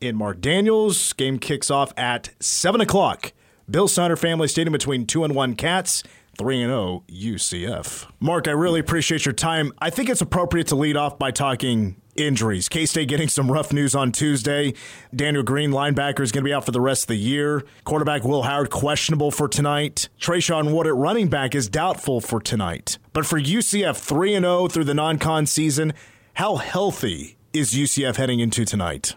in 0.00 0.16
Marc 0.16 0.40
Daniels. 0.40 1.12
Game 1.12 1.38
kicks 1.38 1.70
off 1.70 1.92
at 1.96 2.30
7 2.40 2.80
o'clock. 2.80 3.32
Bill 3.70 3.86
Snyder 3.86 4.16
Family 4.16 4.48
Stadium 4.48 4.72
between 4.72 5.06
2 5.06 5.22
and 5.22 5.36
1 5.36 5.54
Cats. 5.54 6.02
3 6.36 6.62
and 6.62 6.70
0 6.70 7.04
UCF. 7.08 8.10
Mark, 8.18 8.48
I 8.48 8.52
really 8.52 8.80
appreciate 8.80 9.24
your 9.24 9.34
time. 9.34 9.72
I 9.78 9.90
think 9.90 10.08
it's 10.08 10.22
appropriate 10.22 10.66
to 10.68 10.76
lead 10.76 10.96
off 10.96 11.18
by 11.18 11.30
talking 11.30 12.01
injuries. 12.16 12.68
K 12.68 12.86
State 12.86 13.08
getting 13.08 13.28
some 13.28 13.50
rough 13.50 13.72
news 13.72 13.94
on 13.94 14.12
Tuesday. 14.12 14.74
Daniel 15.14 15.42
Green, 15.42 15.70
linebacker, 15.70 16.20
is 16.20 16.32
going 16.32 16.44
to 16.44 16.48
be 16.48 16.52
out 16.52 16.64
for 16.64 16.72
the 16.72 16.80
rest 16.80 17.04
of 17.04 17.08
the 17.08 17.16
year. 17.16 17.64
Quarterback 17.84 18.24
Will 18.24 18.42
Howard, 18.42 18.70
questionable 18.70 19.30
for 19.30 19.48
tonight. 19.48 20.08
Treshaun 20.20 20.72
Wood 20.74 20.86
at 20.86 20.94
running 20.94 21.28
back 21.28 21.54
is 21.54 21.68
doubtful 21.68 22.20
for 22.20 22.40
tonight. 22.40 22.98
But 23.12 23.26
for 23.26 23.40
UCF 23.40 23.96
3 23.96 24.34
and 24.34 24.44
0 24.44 24.68
through 24.68 24.84
the 24.84 24.94
non 24.94 25.18
con 25.18 25.46
season, 25.46 25.92
how 26.34 26.56
healthy 26.56 27.36
is 27.52 27.74
UCF 27.74 28.16
heading 28.16 28.40
into 28.40 28.64
tonight? 28.64 29.16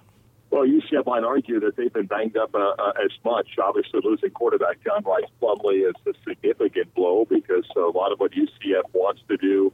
Well, 0.51 0.65
UCF 0.65 1.05
might 1.05 1.23
argue 1.23 1.60
that 1.60 1.75
they've 1.75 1.91
been 1.91 2.05
banged 2.05 2.38
up 2.38 2.55
uh, 2.55 2.60
uh, 2.60 2.93
as 3.03 3.12
much. 3.25 3.47
Obviously, 3.62 3.99
losing 4.03 4.29
quarterback 4.29 4.77
John 4.86 5.03
Rhys 5.03 5.29
Plumlee 5.41 5.89
is 5.89 5.95
a 6.08 6.13
significant 6.27 6.93
blow 6.93 7.25
because 7.29 7.65
a 7.75 7.79
lot 7.79 8.13
of 8.13 8.19
what 8.19 8.31
UCF 8.31 8.84
wants 8.93 9.21
to 9.27 9.36
do 9.36 9.73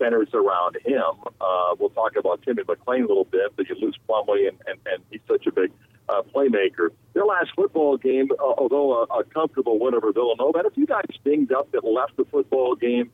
centers 0.00 0.28
around 0.34 0.78
him. 0.84 1.02
Uh, 1.40 1.74
we'll 1.78 1.90
talk 1.90 2.16
about 2.16 2.42
Timmy 2.42 2.62
McClain 2.64 3.04
a 3.04 3.06
little 3.06 3.24
bit, 3.24 3.52
but 3.56 3.68
you 3.68 3.76
lose 3.80 3.98
Plumlee, 4.08 4.48
and, 4.48 4.58
and, 4.66 4.78
and 4.86 5.02
he's 5.10 5.20
such 5.28 5.46
a 5.46 5.52
big 5.52 5.70
uh, 6.08 6.22
playmaker. 6.34 6.88
Their 7.12 7.24
last 7.24 7.50
football 7.54 7.96
game, 7.96 8.28
uh, 8.32 8.42
although 8.42 9.02
a, 9.02 9.20
a 9.20 9.24
comfortable 9.24 9.78
win 9.78 9.94
over 9.94 10.12
Villanova, 10.12 10.58
had 10.58 10.66
a 10.66 10.70
few 10.70 10.86
guys 10.86 11.04
dinged 11.24 11.52
up 11.52 11.70
that 11.72 11.84
left 11.84 12.16
the 12.16 12.24
football 12.24 12.74
game 12.74 13.10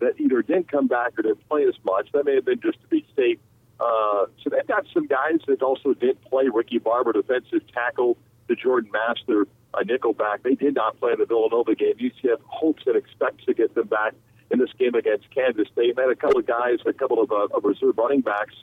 that 0.00 0.18
either 0.18 0.42
didn't 0.42 0.70
come 0.70 0.88
back 0.88 1.18
or 1.18 1.22
didn't 1.22 1.46
play 1.48 1.64
as 1.64 1.74
much. 1.84 2.08
That 2.12 2.24
may 2.24 2.36
have 2.36 2.46
been 2.46 2.60
just 2.60 2.80
to 2.80 2.88
be 2.88 3.06
safe. 3.14 3.38
Uh, 3.78 4.26
so 4.42 4.50
they've 4.50 4.66
got 4.66 4.86
some 4.92 5.06
guys 5.06 5.38
that 5.46 5.62
also 5.62 5.94
didn't 5.94 6.22
play. 6.24 6.48
Ricky 6.52 6.78
Barber, 6.78 7.12
defensive 7.12 7.62
tackle, 7.72 8.16
the 8.48 8.54
Jordan 8.54 8.90
Master, 8.92 9.46
a 9.74 9.84
nickelback. 9.84 10.42
They 10.42 10.54
did 10.54 10.74
not 10.74 10.98
play 10.98 11.12
in 11.12 11.18
the 11.18 11.26
Villanova 11.26 11.74
game. 11.74 11.94
UCF 11.94 12.40
hopes 12.46 12.82
and 12.86 12.96
expects 12.96 13.44
to 13.44 13.54
get 13.54 13.74
them 13.74 13.86
back 13.86 14.14
in 14.50 14.58
this 14.58 14.70
game 14.78 14.94
against 14.94 15.30
Kansas 15.34 15.68
State. 15.72 15.96
They 15.96 16.02
had 16.02 16.10
a 16.10 16.16
couple 16.16 16.38
of 16.38 16.46
guys, 16.46 16.78
a 16.86 16.92
couple 16.92 17.22
of, 17.22 17.30
uh, 17.30 17.56
of 17.56 17.64
reserve 17.64 17.96
running 17.98 18.20
backs 18.20 18.54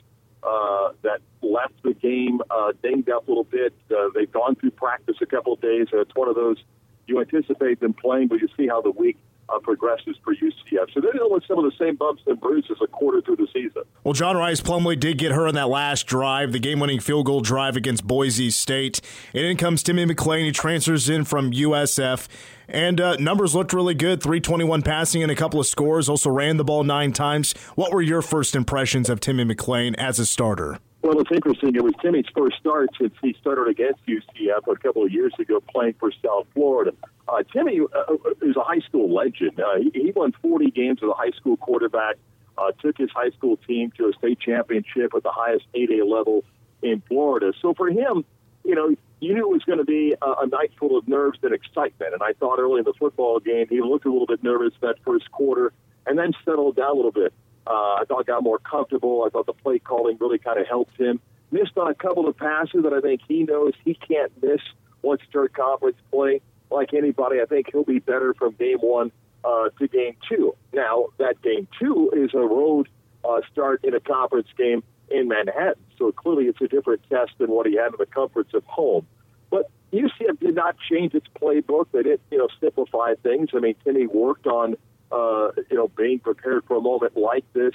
uh, 0.42 0.90
that 1.02 1.20
left 1.42 1.74
the 1.82 1.94
game 1.94 2.40
uh, 2.50 2.72
dinged 2.82 3.10
up 3.10 3.26
a 3.26 3.30
little 3.30 3.44
bit. 3.44 3.74
Uh, 3.90 4.08
they've 4.14 4.30
gone 4.30 4.54
through 4.54 4.72
practice 4.72 5.16
a 5.20 5.26
couple 5.26 5.54
of 5.54 5.60
days. 5.60 5.88
Uh, 5.92 6.00
it's 6.00 6.14
one 6.14 6.28
of 6.28 6.34
those 6.34 6.58
you 7.06 7.20
anticipate 7.20 7.80
them 7.80 7.94
playing, 7.94 8.28
but 8.28 8.40
you 8.40 8.48
see 8.56 8.68
how 8.68 8.82
the 8.82 8.90
week 8.90 9.16
uh, 9.48 9.58
progresses 9.60 10.16
for 10.24 10.34
UCF. 10.34 10.92
So 10.92 11.00
they're 11.00 11.12
dealing 11.12 11.32
with 11.32 11.44
some 11.46 11.58
of 11.58 11.64
the 11.64 11.76
same 11.78 11.96
bumps 11.96 12.22
and 12.26 12.40
bruises 12.40 12.78
a 12.82 12.86
quarter 12.86 13.20
through 13.20 13.36
the 13.36 13.48
season. 13.52 13.82
Well, 14.04 14.14
John 14.14 14.36
Rhys 14.36 14.60
Plumlee 14.60 14.98
did 14.98 15.18
get 15.18 15.32
her 15.32 15.46
on 15.46 15.54
that 15.54 15.68
last 15.68 16.06
drive, 16.06 16.52
the 16.52 16.58
game 16.58 16.80
winning 16.80 17.00
field 17.00 17.26
goal 17.26 17.40
drive 17.40 17.76
against 17.76 18.06
Boise 18.06 18.50
State. 18.50 19.00
And 19.34 19.44
in 19.44 19.56
comes 19.56 19.82
Timmy 19.82 20.04
McClain. 20.04 20.44
He 20.44 20.52
transfers 20.52 21.08
in 21.08 21.24
from 21.24 21.52
USF. 21.52 22.28
And 22.68 23.00
uh, 23.00 23.16
numbers 23.16 23.54
looked 23.54 23.72
really 23.72 23.94
good 23.94 24.22
321 24.22 24.82
passing 24.82 25.22
and 25.22 25.32
a 25.32 25.36
couple 25.36 25.58
of 25.58 25.66
scores. 25.66 26.08
Also 26.08 26.30
ran 26.30 26.58
the 26.58 26.64
ball 26.64 26.84
nine 26.84 27.12
times. 27.12 27.52
What 27.74 27.92
were 27.92 28.02
your 28.02 28.22
first 28.22 28.54
impressions 28.54 29.08
of 29.08 29.20
Timmy 29.20 29.44
McClain 29.44 29.94
as 29.96 30.18
a 30.18 30.26
starter? 30.26 30.78
Well, 31.08 31.20
it's 31.20 31.32
interesting. 31.32 31.74
It 31.74 31.82
was 31.82 31.94
Timmy's 32.02 32.26
first 32.36 32.58
start 32.58 32.90
since 33.00 33.14
he 33.22 33.34
started 33.40 33.66
against 33.66 34.04
UCF 34.04 34.70
a 34.70 34.76
couple 34.76 35.04
of 35.04 35.10
years 35.10 35.32
ago 35.38 35.58
playing 35.58 35.94
for 35.98 36.12
South 36.22 36.46
Florida. 36.52 36.92
Uh, 37.26 37.42
Timmy 37.50 37.80
uh, 37.80 38.14
is 38.42 38.56
a 38.56 38.60
high 38.62 38.80
school 38.80 39.10
legend. 39.14 39.58
Uh, 39.58 39.78
he, 39.78 39.90
he 39.94 40.12
won 40.14 40.32
40 40.42 40.70
games 40.70 40.98
as 41.02 41.08
a 41.08 41.14
high 41.14 41.30
school 41.30 41.56
quarterback, 41.56 42.16
uh, 42.58 42.72
took 42.82 42.98
his 42.98 43.08
high 43.10 43.30
school 43.30 43.56
team 43.56 43.90
to 43.96 44.10
a 44.10 44.12
state 44.18 44.38
championship 44.38 45.14
at 45.16 45.22
the 45.22 45.30
highest 45.30 45.64
8A 45.74 46.06
level 46.06 46.44
in 46.82 47.02
Florida. 47.08 47.54
So 47.62 47.72
for 47.72 47.88
him, 47.88 48.26
you 48.62 48.74
know, 48.74 48.94
you 49.20 49.32
knew 49.32 49.50
it 49.50 49.50
was 49.50 49.64
going 49.64 49.78
to 49.78 49.86
be 49.86 50.14
a, 50.20 50.30
a 50.42 50.46
night 50.46 50.72
full 50.78 50.98
of 50.98 51.08
nerves 51.08 51.38
and 51.42 51.54
excitement. 51.54 52.12
And 52.12 52.22
I 52.22 52.34
thought 52.34 52.58
early 52.58 52.80
in 52.80 52.84
the 52.84 52.92
football 52.98 53.40
game, 53.40 53.66
he 53.70 53.80
looked 53.80 54.04
a 54.04 54.12
little 54.12 54.26
bit 54.26 54.42
nervous 54.42 54.74
that 54.82 54.96
first 55.06 55.30
quarter 55.30 55.72
and 56.06 56.18
then 56.18 56.34
settled 56.44 56.76
down 56.76 56.90
a 56.90 56.94
little 56.94 57.12
bit. 57.12 57.32
Uh, 57.68 57.96
I 58.00 58.04
thought 58.08 58.26
got 58.26 58.42
more 58.42 58.58
comfortable. 58.58 59.24
I 59.26 59.30
thought 59.30 59.46
the 59.46 59.52
play 59.52 59.78
calling 59.78 60.16
really 60.18 60.38
kind 60.38 60.58
of 60.58 60.66
helped 60.66 60.98
him. 60.98 61.20
Missed 61.50 61.76
on 61.76 61.90
a 61.90 61.94
couple 61.94 62.26
of 62.26 62.36
passes 62.36 62.82
that 62.82 62.92
I 62.92 63.00
think 63.00 63.20
he 63.28 63.42
knows 63.42 63.72
he 63.84 63.94
can't 63.94 64.32
miss 64.42 64.60
once 65.02 65.20
third 65.32 65.52
conference 65.52 65.96
play. 66.10 66.40
Like 66.70 66.94
anybody, 66.94 67.40
I 67.40 67.44
think 67.44 67.68
he'll 67.70 67.84
be 67.84 67.98
better 67.98 68.34
from 68.34 68.54
game 68.54 68.78
one 68.78 69.12
uh, 69.44 69.68
to 69.78 69.88
game 69.88 70.16
two. 70.28 70.54
Now, 70.72 71.06
that 71.18 71.40
game 71.42 71.68
two 71.78 72.10
is 72.14 72.34
a 72.34 72.38
road 72.38 72.88
uh, 73.24 73.40
start 73.52 73.84
in 73.84 73.94
a 73.94 74.00
conference 74.00 74.48
game 74.56 74.82
in 75.10 75.28
Manhattan. 75.28 75.82
So 75.96 76.12
clearly 76.12 76.44
it's 76.44 76.60
a 76.60 76.68
different 76.68 77.02
test 77.08 77.32
than 77.38 77.50
what 77.50 77.66
he 77.66 77.76
had 77.76 77.88
in 77.88 77.96
the 77.98 78.06
comforts 78.06 78.54
of 78.54 78.64
home. 78.64 79.06
But 79.50 79.70
UCF 79.92 80.38
did 80.40 80.54
not 80.54 80.76
change 80.90 81.14
its 81.14 81.26
playbook. 81.40 81.86
They 81.92 82.02
didn't, 82.02 82.20
you 82.30 82.38
know, 82.38 82.48
simplify 82.60 83.14
things. 83.22 83.50
I 83.54 83.60
mean, 83.60 83.74
Timmy 83.84 84.06
worked 84.06 84.46
on, 84.46 84.76
uh, 85.10 85.50
you 85.70 85.76
know, 85.76 85.88
being 85.88 86.18
prepared 86.18 86.64
for 86.66 86.76
a 86.76 86.80
moment 86.80 87.16
like 87.16 87.44
this. 87.52 87.74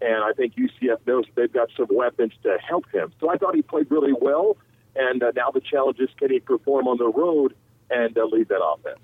And 0.00 0.22
I 0.22 0.32
think 0.32 0.54
UCF 0.54 0.98
knows 1.06 1.24
they've 1.34 1.52
got 1.52 1.68
some 1.76 1.88
weapons 1.90 2.32
to 2.44 2.56
help 2.66 2.88
him. 2.92 3.12
So 3.20 3.30
I 3.30 3.36
thought 3.36 3.54
he 3.54 3.62
played 3.62 3.90
really 3.90 4.12
well. 4.12 4.56
And 4.94 5.22
uh, 5.22 5.32
now 5.34 5.50
the 5.50 5.60
challenge 5.60 5.98
is 5.98 6.08
can 6.18 6.30
he 6.30 6.40
perform 6.40 6.86
on 6.86 6.98
the 6.98 7.08
road 7.08 7.54
and 7.90 8.16
uh, 8.16 8.24
lead 8.24 8.48
that 8.48 8.62
offense? 8.62 8.98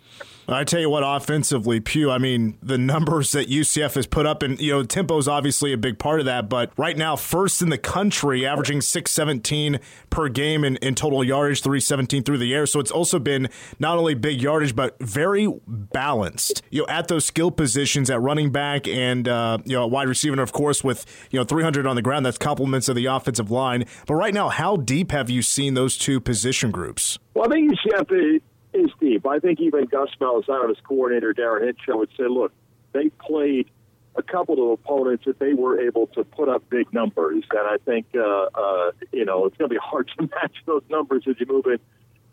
I 0.47 0.65
tell 0.65 0.81
you 0.81 0.91
what, 0.91 1.03
offensively, 1.05 1.81
Pew, 1.81 2.11
I 2.11 2.19
mean, 2.19 2.59
the 2.63 2.77
numbers 2.77 3.33
that 3.33 3.49
UCF 3.49 3.95
has 3.95 4.07
put 4.07 4.27
up, 4.27 4.43
and, 4.43 4.61
you 4.61 4.73
know, 4.73 4.83
tempo 4.83 5.17
is 5.17 5.27
obviously 5.27 5.73
a 5.73 5.79
big 5.79 5.99
part 5.99 6.21
of 6.21 6.27
that, 6.27 6.51
but 6.51 6.71
right 6.77 6.97
now, 6.97 7.17
first 7.17 7.63
in 7.63 7.71
the 7.71 7.79
country, 7.79 8.47
averaging 8.47 8.83
617 8.83 9.81
per 10.11 10.29
game 10.29 10.63
in, 10.65 10.77
in 10.77 10.95
total 10.95 11.25
yardage, 11.25 11.63
317 11.63 12.25
through 12.25 12.39
the 12.39 12.53
air. 12.53 12.67
So 12.67 12.79
it's 12.79 12.91
also 12.91 13.19
been 13.19 13.49
not 13.79 13.97
only 13.97 14.15
big 14.15 14.43
yardage, 14.43 14.77
but 14.77 14.99
very 15.01 15.49
balanced, 15.67 16.63
you 16.71 16.83
know, 16.83 16.89
at 16.89 17.09
those 17.09 17.25
skill 17.25 17.51
positions 17.51 18.11
at 18.11 18.21
running 18.21 18.53
back 18.53 18.87
and, 18.87 19.27
uh, 19.27 19.59
you 19.65 19.77
know, 19.77 19.87
wide 19.87 20.09
receiver, 20.09 20.43
of 20.43 20.53
course, 20.53 20.85
with, 20.85 21.07
you 21.31 21.39
know, 21.39 21.45
300 21.45 21.87
on 21.87 21.97
the 21.97 22.03
ground, 22.03 22.27
that's 22.27 22.39
compliments 22.39 22.89
of 22.89 22.97
the 22.97 23.07
offensive 23.07 23.51
line. 23.51 23.87
But 24.07 24.15
right 24.15 24.35
now, 24.35 24.51
how 24.51 24.77
deep 24.77 25.11
have 25.11 25.31
you 25.31 25.41
seen 25.41 25.73
those 25.73 25.97
two 25.97 26.21
position 26.21 26.71
groups? 26.71 27.19
Well, 27.33 27.47
I 27.47 27.55
think 27.55 27.73
UCF 27.73 28.41
is 28.75 28.91
deep. 29.01 29.27
I 29.27 29.39
think 29.39 29.61
even 29.61 29.87
Gus 29.87 30.11
Malzahn, 30.21 30.69
his 30.69 30.79
coordinator, 30.87 31.33
Darin 31.33 31.67
Hinshaw, 31.67 31.97
would 31.99 32.11
say, 32.17 32.25
look, 32.29 32.53
they 32.93 33.09
played 33.09 33.71
a 34.17 34.23
couple 34.23 34.73
of 34.73 34.79
opponents 34.79 35.25
that 35.27 35.39
they 35.39 35.55
were 35.55 35.81
able 35.81 36.07
to 36.09 36.25
put 36.25 36.49
up 36.49 36.69
big 36.71 36.93
numbers. 36.93 37.45
And 37.51 37.61
I 37.61 37.77
think, 37.85 38.07
uh, 38.15 38.47
uh, 38.55 38.93
you 39.13 39.25
know, 39.25 39.47
it's 39.47 39.57
going 39.57 39.69
to 39.69 39.75
be 39.75 39.81
hard 39.83 40.11
to 40.19 40.23
match 40.23 40.57
those 40.67 40.83
numbers 40.89 41.25
as 41.29 41.37
you 41.39 41.47
move 41.47 41.67
in 41.67 41.79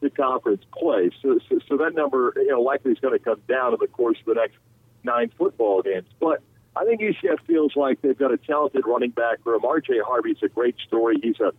to 0.01 0.09
conference 0.09 0.63
play. 0.77 1.11
So, 1.21 1.39
so, 1.49 1.59
so 1.67 1.77
that 1.77 1.93
number, 1.95 2.33
you 2.35 2.49
know, 2.49 2.61
likely 2.61 2.91
is 2.91 2.99
going 2.99 3.17
to 3.17 3.23
come 3.23 3.41
down 3.47 3.73
in 3.73 3.79
the 3.79 3.87
course 3.87 4.17
of 4.19 4.25
the 4.25 4.41
next 4.41 4.57
nine 5.03 5.31
football 5.37 5.81
games. 5.81 6.07
But 6.19 6.41
I 6.75 6.85
think 6.85 7.01
UCF 7.01 7.39
feels 7.47 7.75
like 7.75 8.01
they've 8.01 8.17
got 8.17 8.31
a 8.31 8.37
talented 8.37 8.83
running 8.85 9.11
back 9.11 9.39
room. 9.43 9.61
RJ 9.61 10.03
Harvey's 10.05 10.37
a 10.43 10.49
great 10.49 10.75
story. 10.87 11.17
He's 11.21 11.39
a, 11.39 11.51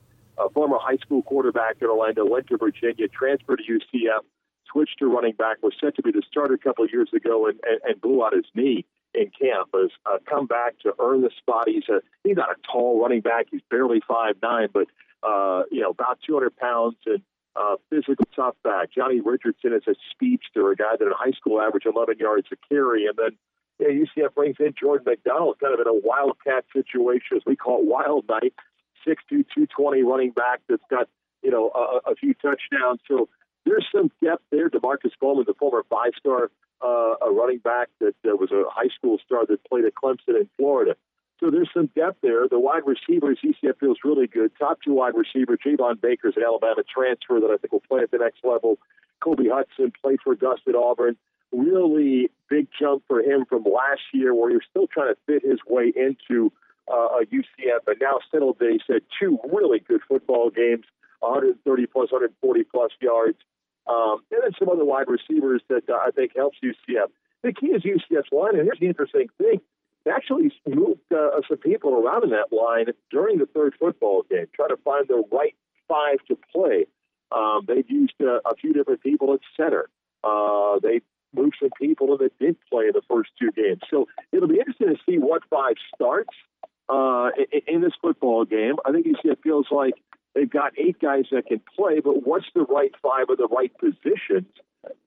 a 0.43 0.49
former 0.51 0.79
high 0.81 0.97
school 0.97 1.23
quarterback 1.23 1.77
in 1.81 1.89
Orlando, 1.89 2.25
went 2.25 2.47
to 2.49 2.57
Virginia, 2.57 3.09
transferred 3.09 3.61
to 3.67 3.79
UCF, 3.79 4.21
switched 4.71 4.99
to 4.99 5.07
running 5.07 5.35
back, 5.35 5.59
was 5.63 5.75
set 5.81 5.97
to 5.97 6.03
be 6.03 6.13
the 6.13 6.23
starter 6.29 6.55
a 6.55 6.59
couple 6.59 6.85
of 6.85 6.91
years 6.93 7.11
ago, 7.15 7.47
and, 7.47 7.59
and, 7.65 7.81
and 7.85 8.01
blew 8.01 8.25
out 8.25 8.35
his 8.35 8.45
knee 8.55 8.85
in 9.15 9.31
camp. 9.31 9.69
Has 9.75 9.91
uh, 10.07 10.19
come 10.29 10.47
back 10.47 10.79
to 10.81 10.95
earn 11.01 11.23
the 11.23 11.31
spot. 11.37 11.69
He's 11.69 11.89
a 11.89 12.01
he's 12.25 12.37
not 12.37 12.51
a 12.51 12.57
tall 12.71 13.01
running 13.01 13.21
back. 13.21 13.47
He's 13.51 13.63
barely 13.71 14.01
five 14.07 14.37
nine, 14.43 14.69
but 14.73 14.87
uh, 15.23 15.63
you 15.71 15.81
know 15.81 15.91
about 15.91 16.19
200 16.27 16.57
pounds 16.57 16.97
and 17.07 17.23
uh, 17.57 17.77
physical 17.91 18.25
tough 18.35 18.57
back. 18.65 18.91
Johnny 18.95 19.21
Richardson 19.21 19.73
is 19.73 19.83
a 19.87 19.95
speedster, 20.11 20.71
a 20.71 20.77
guy 20.77 20.97
that 20.99 21.05
in 21.05 21.13
high 21.15 21.33
school 21.33 21.61
averaged 21.61 21.87
11 21.87 22.19
yards 22.19 22.49
a 22.53 22.57
carry, 22.69 23.07
and 23.07 23.17
then 23.17 23.37
yeah, 23.79 23.89
UCF 23.89 24.35
brings 24.35 24.57
in 24.61 24.75
Jordan 24.79 25.05
McDonald, 25.07 25.59
kind 25.61 25.75
of 25.75 25.81
in 25.81 25.89
a 25.89 25.95
wildcat 25.95 26.65
situation, 26.73 27.37
as 27.37 27.43
we 27.47 27.57
call 27.57 27.81
it, 27.81 27.87
wild 27.87 28.27
night. 28.29 28.55
6'2", 29.07 29.17
220 29.29 30.03
running 30.03 30.31
back 30.31 30.61
that's 30.69 30.83
got 30.89 31.09
you 31.43 31.51
know 31.51 31.71
a, 31.75 32.13
a 32.13 32.15
few 32.15 32.35
touchdowns. 32.35 33.01
So 33.09 33.29
there's 33.65 33.87
some 33.95 34.11
depth 34.23 34.45
there. 34.51 34.69
Demarkcus 34.69 35.13
Bowman, 35.21 35.45
the 35.47 35.55
former 35.55 35.85
five-star 35.89 36.51
uh, 36.83 37.15
running 37.31 37.59
back 37.59 37.89
that 38.01 38.15
uh, 38.25 38.37
was 38.37 38.51
a 38.51 38.65
high 38.71 38.89
school 38.97 39.19
star 39.25 39.47
that 39.47 39.65
played 39.65 39.85
at 39.85 39.95
Clemson 39.95 40.41
in 40.41 40.49
Florida. 40.57 40.97
So 41.41 41.51
there's 41.51 41.71
some 41.75 41.91
depth 41.97 42.19
there. 42.23 42.47
The 42.49 42.59
wide 42.59 42.83
receivers, 42.87 43.39
UCF 43.45 43.79
feels 43.81 43.99
really 44.05 44.29
good. 44.29 44.53
Top 44.59 44.79
two 44.85 44.95
wide 44.95 45.15
receiver, 45.15 45.57
Javon 45.57 46.01
Baker's 46.01 46.35
an 46.37 46.45
Alabama 46.45 46.83
transfer 46.83 47.41
that 47.41 47.51
I 47.51 47.57
think 47.57 47.73
will 47.73 47.81
play 47.81 48.01
at 48.03 48.11
the 48.11 48.19
next 48.19 48.45
level. 48.45 48.79
Kobe 49.21 49.49
Hudson 49.49 49.93
played 50.03 50.21
for 50.23 50.35
Gus 50.35 50.61
at 50.69 50.75
Auburn. 50.75 51.17
Really 51.53 52.31
big 52.49 52.69
jump 52.79 53.03
for 53.09 53.21
him 53.21 53.45
from 53.45 53.65
last 53.65 54.03
year, 54.13 54.35
where 54.35 54.51
he 54.51 54.57
was 54.57 54.65
still 54.71 54.87
trying 54.87 55.13
to 55.15 55.19
fit 55.27 55.43
his 55.43 55.59
way 55.67 55.93
into 55.95 56.53
uh, 56.91 57.21
a 57.21 57.27
UCF, 57.27 57.87
and 57.87 57.97
now 58.01 58.19
settled. 58.31 58.59
They 58.59 58.79
said 58.87 59.03
two 59.21 59.39
really 59.53 59.81
good 59.81 60.01
football 60.09 60.51
games, 60.51 60.85
130 61.23 61.87
plus, 61.87 62.13
140 62.13 62.65
plus 62.65 62.91
yards, 63.01 63.39
um, 63.87 64.23
and 64.31 64.43
then 64.43 64.53
some 64.59 64.69
other 64.69 64.85
wide 64.85 65.07
receivers 65.09 65.63
that 65.69 65.89
uh, 65.89 65.95
I 65.95 66.11
think 66.11 66.37
helps 66.37 66.59
UCF. 66.63 67.09
The 67.43 67.53
key 67.53 67.69
is 67.69 67.83
UCF's 67.83 68.33
line, 68.33 68.55
and 68.55 68.65
here's 68.65 68.79
the 68.81 68.87
interesting 68.87 69.29
thing: 69.39 69.61
they 70.05 70.11
actually 70.11 70.53
moved 70.67 71.01
uh, 71.13 71.41
some 71.49 71.59
people 71.59 71.95
around 71.95 72.25
in 72.25 72.31
that 72.31 72.53
line 72.53 72.87
during 73.11 73.39
the 73.39 73.47
third 73.47 73.75
football 73.79 74.25
game, 74.31 74.47
trying 74.55 74.71
to 74.71 74.77
find 74.85 75.07
the 75.09 75.23
right 75.33 75.55
five 75.89 76.19
to 76.29 76.39
play. 76.53 76.87
Um, 77.31 77.65
they've 77.67 77.89
used 77.89 78.15
uh, 78.21 78.41
a 78.45 78.55
few 78.57 78.73
different 78.73 79.03
people 79.03 79.33
at 79.33 79.41
center. 79.57 79.89
Uh, 80.23 80.79
they 80.83 81.01
moved 81.35 81.57
some 81.61 81.71
people 81.81 82.17
that 82.19 82.39
did 82.39 82.57
play 82.71 82.87
in 82.87 82.93
the 82.93 83.03
first 83.09 83.31
two 83.39 83.51
games. 83.53 83.81
So 83.91 84.07
it'll 84.33 84.49
be 84.49 84.59
interesting 84.59 84.89
to 84.89 84.97
see 85.07 85.19
what 85.19 85.43
five 85.49 85.75
starts 85.95 86.35
uh, 86.89 87.31
in, 87.53 87.77
in 87.77 87.81
this 87.81 87.93
football 88.01 88.45
game. 88.45 88.77
I 88.85 88.93
think 88.93 89.07
UCF 89.07 89.43
feels 89.43 89.67
like 89.71 89.95
they've 90.35 90.51
got 90.51 90.73
eight 90.79 91.01
guys 91.01 91.25
that 91.33 91.47
can 91.47 91.61
play, 91.77 92.01
but 92.01 92.27
what's 92.27 92.47
the 92.55 92.63
right 92.63 92.93
five 93.03 93.29
of 93.29 93.39
the 93.39 93.49
right 93.49 93.73
positions? 93.79 94.49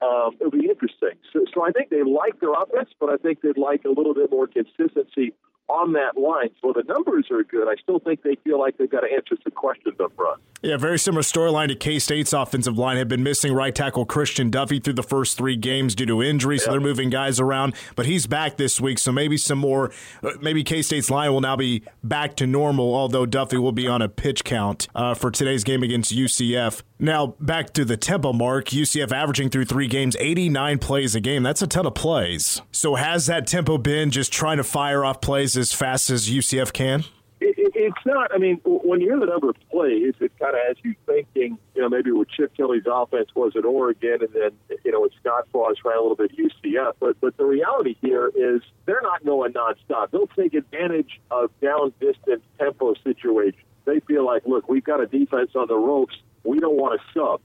Um, 0.01 0.37
it'll 0.39 0.51
be 0.51 0.69
interesting. 0.69 1.17
So, 1.33 1.45
so 1.53 1.65
I 1.65 1.71
think 1.71 1.89
they 1.89 2.03
like 2.03 2.39
their 2.39 2.53
offense, 2.53 2.89
but 2.99 3.09
I 3.09 3.17
think 3.17 3.41
they'd 3.41 3.57
like 3.57 3.83
a 3.85 3.89
little 3.89 4.13
bit 4.13 4.31
more 4.31 4.47
consistency 4.47 5.33
on 5.67 5.93
that 5.93 6.17
line. 6.17 6.49
So 6.61 6.73
the 6.73 6.83
numbers 6.83 7.27
are 7.31 7.43
good. 7.43 7.67
I 7.67 7.75
still 7.81 7.99
think 7.99 8.21
they 8.23 8.35
feel 8.43 8.59
like 8.59 8.77
they've 8.77 8.89
got 8.89 9.01
to 9.01 9.11
answer 9.11 9.35
some 9.43 9.51
questions 9.51 9.95
up 9.99 10.15
front. 10.15 10.41
Yeah, 10.61 10.77
very 10.77 10.97
similar 10.97 11.21
storyline 11.21 11.67
to 11.67 11.75
K 11.75 11.99
State's 11.99 12.33
offensive 12.33 12.77
line. 12.77 12.97
Had 12.97 13.07
been 13.07 13.23
missing 13.23 13.53
right 13.53 13.73
tackle 13.73 14.05
Christian 14.05 14.49
Duffy 14.49 14.79
through 14.79 14.93
the 14.93 15.03
first 15.03 15.37
three 15.37 15.55
games 15.55 15.93
due 15.93 16.07
to 16.07 16.23
injury, 16.23 16.57
so 16.57 16.71
they're 16.71 16.79
moving 16.79 17.09
guys 17.09 17.39
around. 17.39 17.75
But 17.95 18.05
he's 18.07 18.25
back 18.25 18.57
this 18.57 18.81
week, 18.81 18.97
so 18.97 19.11
maybe 19.11 19.37
some 19.37 19.59
more. 19.59 19.91
Uh, 20.23 20.31
maybe 20.41 20.63
K 20.63 20.81
State's 20.81 21.09
line 21.09 21.31
will 21.31 21.41
now 21.41 21.55
be 21.55 21.83
back 22.03 22.35
to 22.37 22.47
normal, 22.47 22.95
although 22.95 23.25
Duffy 23.25 23.57
will 23.57 23.73
be 23.73 23.87
on 23.87 24.01
a 24.01 24.09
pitch 24.09 24.43
count 24.43 24.87
uh, 24.95 25.13
for 25.13 25.29
today's 25.29 25.63
game 25.63 25.83
against 25.83 26.15
UCF. 26.15 26.81
Now 26.97 27.35
back 27.39 27.73
to 27.73 27.85
the 27.85 27.97
tempo 27.97 28.31
mark. 28.33 28.67
UCF 28.67 29.11
averaging 29.11 29.49
through 29.49 29.65
three 29.65 29.87
games, 29.87 30.15
89 30.19 30.79
plays 30.79 31.13
a 31.13 31.19
game. 31.19 31.43
That's 31.43 31.61
a 31.61 31.67
ton 31.67 31.85
of 31.85 31.93
plays. 31.93 32.61
So 32.71 32.95
has 32.95 33.25
that 33.25 33.45
tempo 33.45 33.77
been 33.77 34.11
just 34.11 34.31
trying 34.31 34.57
to 34.57 34.63
fire 34.63 35.03
off 35.03 35.19
plays 35.21 35.54
as 35.57 35.73
fast 35.73 36.09
as 36.09 36.29
UCF 36.29 36.73
can? 36.73 37.05
It, 37.41 37.55
it, 37.57 37.71
it's 37.75 38.05
not. 38.05 38.33
I 38.33 38.37
mean, 38.37 38.59
when 38.63 39.01
you 39.01 39.09
hear 39.09 39.19
the 39.19 39.25
number 39.25 39.49
of 39.49 39.55
plays, 39.69 40.13
it 40.19 40.31
kind 40.39 40.55
of 40.55 40.61
has 40.67 40.77
you 40.83 40.95
thinking. 41.05 41.57
You 41.75 41.81
know, 41.81 41.89
maybe 41.89 42.11
what 42.11 42.29
Chip 42.29 42.55
Kelly's 42.55 42.85
offense 42.89 43.29
was 43.35 43.53
at 43.57 43.65
Oregon, 43.65 44.19
and 44.21 44.29
then 44.33 44.77
you 44.83 44.91
know, 44.91 45.01
with 45.01 45.11
Scott 45.19 45.47
Frost 45.51 45.83
ran 45.83 45.97
a 45.97 46.01
little 46.01 46.15
bit 46.15 46.31
UCF. 46.37 46.93
But 46.99 47.19
but 47.19 47.35
the 47.37 47.45
reality 47.45 47.97
here 48.01 48.31
is 48.33 48.61
they're 48.85 49.01
not 49.01 49.25
going 49.25 49.53
nonstop. 49.53 50.11
They'll 50.11 50.27
take 50.27 50.53
advantage 50.53 51.19
of 51.29 51.51
down 51.61 51.93
distance 51.99 52.43
tempo 52.57 52.93
situations. 53.03 53.61
They 53.85 53.99
feel 53.99 54.25
like, 54.25 54.47
look, 54.47 54.67
we've 54.67 54.83
got 54.83 55.01
a 55.01 55.05
defense 55.05 55.51
on 55.55 55.67
the 55.67 55.75
ropes. 55.75 56.15
We 56.43 56.59
don't 56.59 56.77
want 56.77 56.99
to 56.99 57.19
sub. 57.19 57.41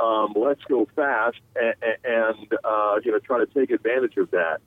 Um, 0.00 0.34
let's 0.36 0.62
go 0.64 0.86
fast 0.94 1.38
and, 1.56 1.74
and 2.04 2.52
uh, 2.64 2.96
you 3.04 3.12
know 3.12 3.18
try 3.18 3.38
to 3.38 3.46
take 3.46 3.70
advantage 3.70 4.16
of 4.16 4.30
that. 4.30 4.58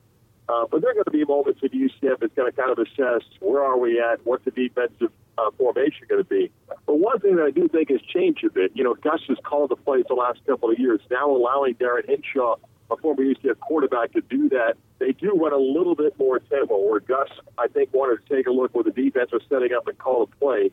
Uh, 0.48 0.66
but 0.70 0.80
there 0.82 0.90
are 0.90 0.94
going 0.94 1.04
to 1.04 1.10
be 1.10 1.24
moments 1.24 1.60
at 1.62 1.72
UCF 1.72 2.18
that's 2.20 2.34
going 2.34 2.50
to 2.50 2.56
kind 2.56 2.70
of 2.70 2.78
assess 2.78 3.22
where 3.40 3.62
are 3.62 3.78
we 3.78 4.00
at, 4.00 4.24
what's 4.24 4.44
the 4.44 4.50
defensive 4.50 5.12
uh, 5.38 5.50
formation 5.56 6.06
going 6.08 6.22
to 6.22 6.28
be. 6.28 6.50
But 6.86 6.98
one 6.98 7.20
thing 7.20 7.36
that 7.36 7.44
I 7.44 7.50
do 7.50 7.68
think 7.68 7.90
has 7.90 8.00
changed 8.02 8.44
a 8.44 8.50
bit, 8.50 8.72
you 8.74 8.84
know, 8.84 8.94
Gus 8.94 9.20
has 9.28 9.38
called 9.44 9.70
the 9.70 9.76
plays 9.76 10.04
the 10.08 10.14
last 10.14 10.40
couple 10.46 10.70
of 10.70 10.78
years, 10.78 11.00
now 11.10 11.30
allowing 11.30 11.74
Darin 11.74 12.04
Hinshaw, 12.06 12.56
a 12.90 12.96
former 12.96 13.22
UCF 13.22 13.58
quarterback, 13.60 14.12
to 14.12 14.20
do 14.20 14.48
that. 14.50 14.74
They 14.98 15.12
do 15.12 15.32
run 15.32 15.52
a 15.52 15.56
little 15.56 15.94
bit 15.94 16.18
more 16.18 16.38
tempo, 16.38 16.78
where 16.78 17.00
Gus, 17.00 17.28
I 17.56 17.68
think, 17.68 17.92
wanted 17.94 18.26
to 18.26 18.36
take 18.36 18.46
a 18.46 18.50
look 18.50 18.74
where 18.74 18.84
the 18.84 18.90
defense 18.90 19.32
was 19.32 19.42
setting 19.48 19.72
up 19.72 19.86
and 19.86 19.96
call 19.98 20.22
a 20.24 20.26
play. 20.26 20.70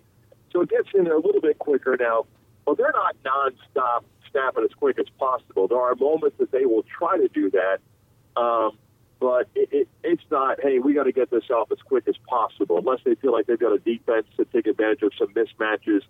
So 0.51 0.62
it 0.62 0.69
gets 0.69 0.89
in 0.93 1.03
there 1.03 1.15
a 1.15 1.21
little 1.21 1.41
bit 1.41 1.60
quicker 1.60 1.95
now. 1.99 2.25
But 2.65 2.77
they're 2.77 2.93
not 2.93 3.15
nonstop 3.23 4.03
snapping 4.32 4.63
as 4.63 4.71
quick 4.75 4.99
as 4.99 5.08
possible. 5.17 5.67
There 5.67 5.79
are 5.79 5.95
moments 5.95 6.38
that 6.39 6.51
they 6.51 6.65
will 6.65 6.84
try 6.84 7.17
to 7.17 7.27
do 7.27 7.49
that. 7.51 7.79
Um, 8.39 8.77
but 9.19 9.47
it, 9.55 9.69
it, 9.71 9.88
it's 10.03 10.23
not, 10.32 10.60
hey, 10.62 10.79
we 10.79 10.93
got 10.93 11.03
to 11.03 11.12
get 11.12 11.29
this 11.29 11.49
off 11.49 11.71
as 11.71 11.79
quick 11.86 12.08
as 12.08 12.15
possible, 12.27 12.77
unless 12.77 12.99
they 13.03 13.15
feel 13.15 13.34
like 13.34 13.47
they've 13.47 13.60
got 13.60 13.73
a 13.73 13.79
defense 13.79 14.27
to 14.38 14.45
take 14.45 14.67
advantage 14.67 15.03
of 15.03 15.12
some 15.17 15.27
mismatches 15.34 16.01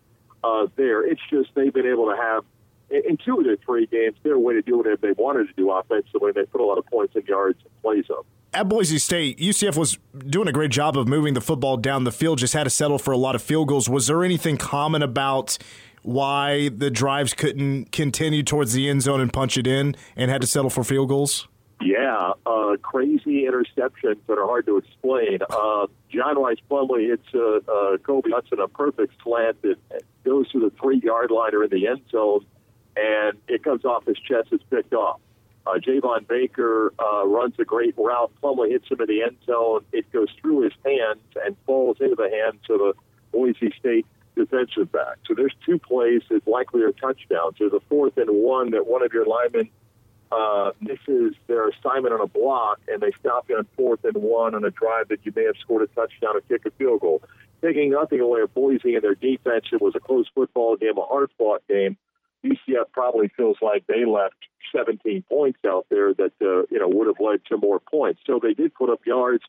uh, 0.43 0.67
there. 0.76 1.06
It's 1.06 1.22
just 1.30 1.50
they've 1.56 1.74
been 1.74 1.88
able 1.88 2.10
to 2.10 2.15
have, 2.15 2.43
in 2.89 3.17
two 3.17 3.39
of 3.39 3.45
their 3.45 3.58
three 3.58 3.88
games, 3.88 4.15
their 4.24 4.38
way 4.38 4.54
to 4.54 4.62
do 4.62 4.78
whatever 4.78 4.98
they 5.02 5.12
wanted 5.12 5.48
to 5.48 5.54
do 5.54 5.72
offensively. 5.72 6.32
They 6.34 6.45
put 6.45 6.62
a 6.62 6.65
lot 6.65 6.78
of 6.78 6.86
points 6.86 7.15
and 7.15 7.28
yards 7.28 7.60
and 7.63 7.82
plays 7.82 8.06
up. 8.10 8.26
At 8.52 8.67
Boise 8.67 8.98
State, 8.98 9.38
UCF 9.38 9.78
was 9.78 9.98
doing 10.28 10.48
a 10.48 10.52
great 10.52 10.72
job 10.72 10.98
of 10.98 11.08
moving 11.08 11.36
the 11.36 11.41
football 11.41 11.78
down 11.78 12.04
the 12.04 12.12
field, 12.12 12.39
just 12.39 12.54
had 12.54 12.63
to 12.63 12.69
settle 12.72 12.98
for 12.98 13.12
a 13.12 13.17
lot 13.17 13.36
of 13.36 13.43
field 13.43 13.67
goals. 13.67 13.88
Was 13.88 14.08
there 14.08 14.24
anything 14.24 14.58
common 14.58 15.04
about 15.04 15.58
why 16.02 16.69
the 16.69 16.89
drives 16.89 17.34
couldn't 17.34 17.91
continue 17.91 18.41
towards 18.41 18.74
the 18.74 18.89
end 18.89 19.04
zone 19.04 19.22
and 19.22 19.32
punch 19.32 19.58
it 19.58 19.67
in 19.67 19.95
and 20.15 20.32
had 20.32 20.41
to 20.41 20.48
settle 20.48 20.69
for 20.72 20.84
field 20.84 21.10
goals? 21.10 21.48
Yeah, 21.82 22.34
uh, 22.46 22.76
crazy 22.82 23.46
interceptions 23.46 24.18
that 24.28 24.38
are 24.38 24.46
hard 24.46 24.65
to 24.65 24.78
explain. 24.78 25.39
Uh, 25.50 25.88
John 26.10 26.38
Rhys 26.38 26.58
Plumlee 26.70 27.08
hits 27.08 27.28
uh, 27.34 27.72
uh, 27.72 27.98
Kobe 28.00 28.32
Hudson 28.32 28.60
a 28.60 28.68
perfect 28.68 29.13
slant 29.24 29.62
that 29.62 29.78
goes 30.26 30.52
to 30.52 30.60
the 30.60 30.72
three 30.82 31.00
yard 31.00 31.32
line 31.32 31.56
or 31.56 31.63
in 31.63 31.70
the 31.70 31.88
end 31.88 32.02
zone, 32.12 32.46
and 32.98 33.38
it 33.48 33.63
comes 33.63 33.86
off 33.86 34.06
his 34.06 34.18
chest. 34.18 34.50
It's 34.52 34.63
picked 34.70 34.94
off. 34.94 35.22
Uh, 35.65 35.76
Javon 35.76 36.28
Baker 36.28 36.94
uh, 37.00 37.26
runs 37.26 37.54
a 37.60 37.65
great 37.65 37.96
route. 37.98 38.32
Plumlee 38.44 38.72
hits 38.72 38.89
him 38.89 39.00
in 39.00 39.08
the 39.08 39.24
end 39.24 39.38
zone. 39.46 39.86
It 39.94 40.12
goes 40.12 40.30
through 40.42 40.63
his 40.63 40.74
hands 40.84 41.22
and 41.46 41.56
falls 41.65 41.98
into 42.02 42.15
the 42.15 42.30
hands 42.30 42.62
of 42.70 42.82
a 42.82 42.94
Boise 43.32 43.74
State 43.80 44.06
defensive 44.36 44.92
back. 44.92 45.18
So 45.28 45.34
there's 45.36 45.54
two 45.65 45.80
plays 45.80 46.24
that 46.30 46.48
likely 46.48 46.82
are 46.84 46.92
touchdowns. 46.92 47.56
There's 47.60 47.74
a 47.74 47.82
fourth 47.88 48.18
and 48.18 48.30
one 48.30 48.72
that 48.72 48.88
one 48.88 49.04
of 49.04 49.13
your 49.13 49.26
linemen 49.26 49.70
uh, 50.32 50.72
misses 50.80 51.36
their 51.48 51.70
assignment 51.70 52.13
on 52.13 52.22
a 52.22 52.28
block 52.28 52.80
and 52.88 53.02
they 53.02 53.12
stop 53.20 53.50
you 53.50 53.58
on 53.58 53.68
fourth 53.76 54.04
and 54.04 54.15
one 54.15 54.54
on 54.54 54.63
a 54.63 54.70
drive 54.70 55.08
that 55.10 55.26
you 55.26 55.34
may 55.36 55.44
have 55.44 55.56
scored 55.60 55.82
a 55.82 55.88
touchdown 55.88 56.36
or 56.36 56.42
kick 56.42 56.65
a 56.65 56.72
field 56.72 57.02
goal. 57.02 57.22
Taking 57.62 57.92
nothing 57.92 58.20
away 58.20 58.42
from 58.42 58.52
Boise 58.54 58.96
and 58.96 59.04
their 59.04 59.15
defense, 59.15 59.65
it 59.72 59.82
was 59.82 59.94
a 59.96 60.00
close 60.00 60.28
football 60.34 60.78
game, 60.78 60.98
a 60.98 61.02
hard 61.02 61.30
fought 61.38 61.62
game. 61.68 61.98
UCF 62.46 62.86
probably 62.94 63.30
feels 63.36 63.58
like 63.62 63.86
they 63.88 64.06
left 64.06 64.36
17 64.74 65.24
points 65.28 65.60
out 65.68 65.86
there 65.89 66.13
that 66.13 66.32
uh, 66.42 66.63
you 66.72 66.80
know 66.80 66.88
would 66.88 67.08
have 67.08 67.20
led 67.20 67.44
to 67.46 67.58
more 67.58 67.80
points. 67.80 68.22
So 68.26 68.39
they 68.42 68.54
did 68.54 68.74
put 68.74 68.89
up 68.89 69.06
yards. 69.06 69.44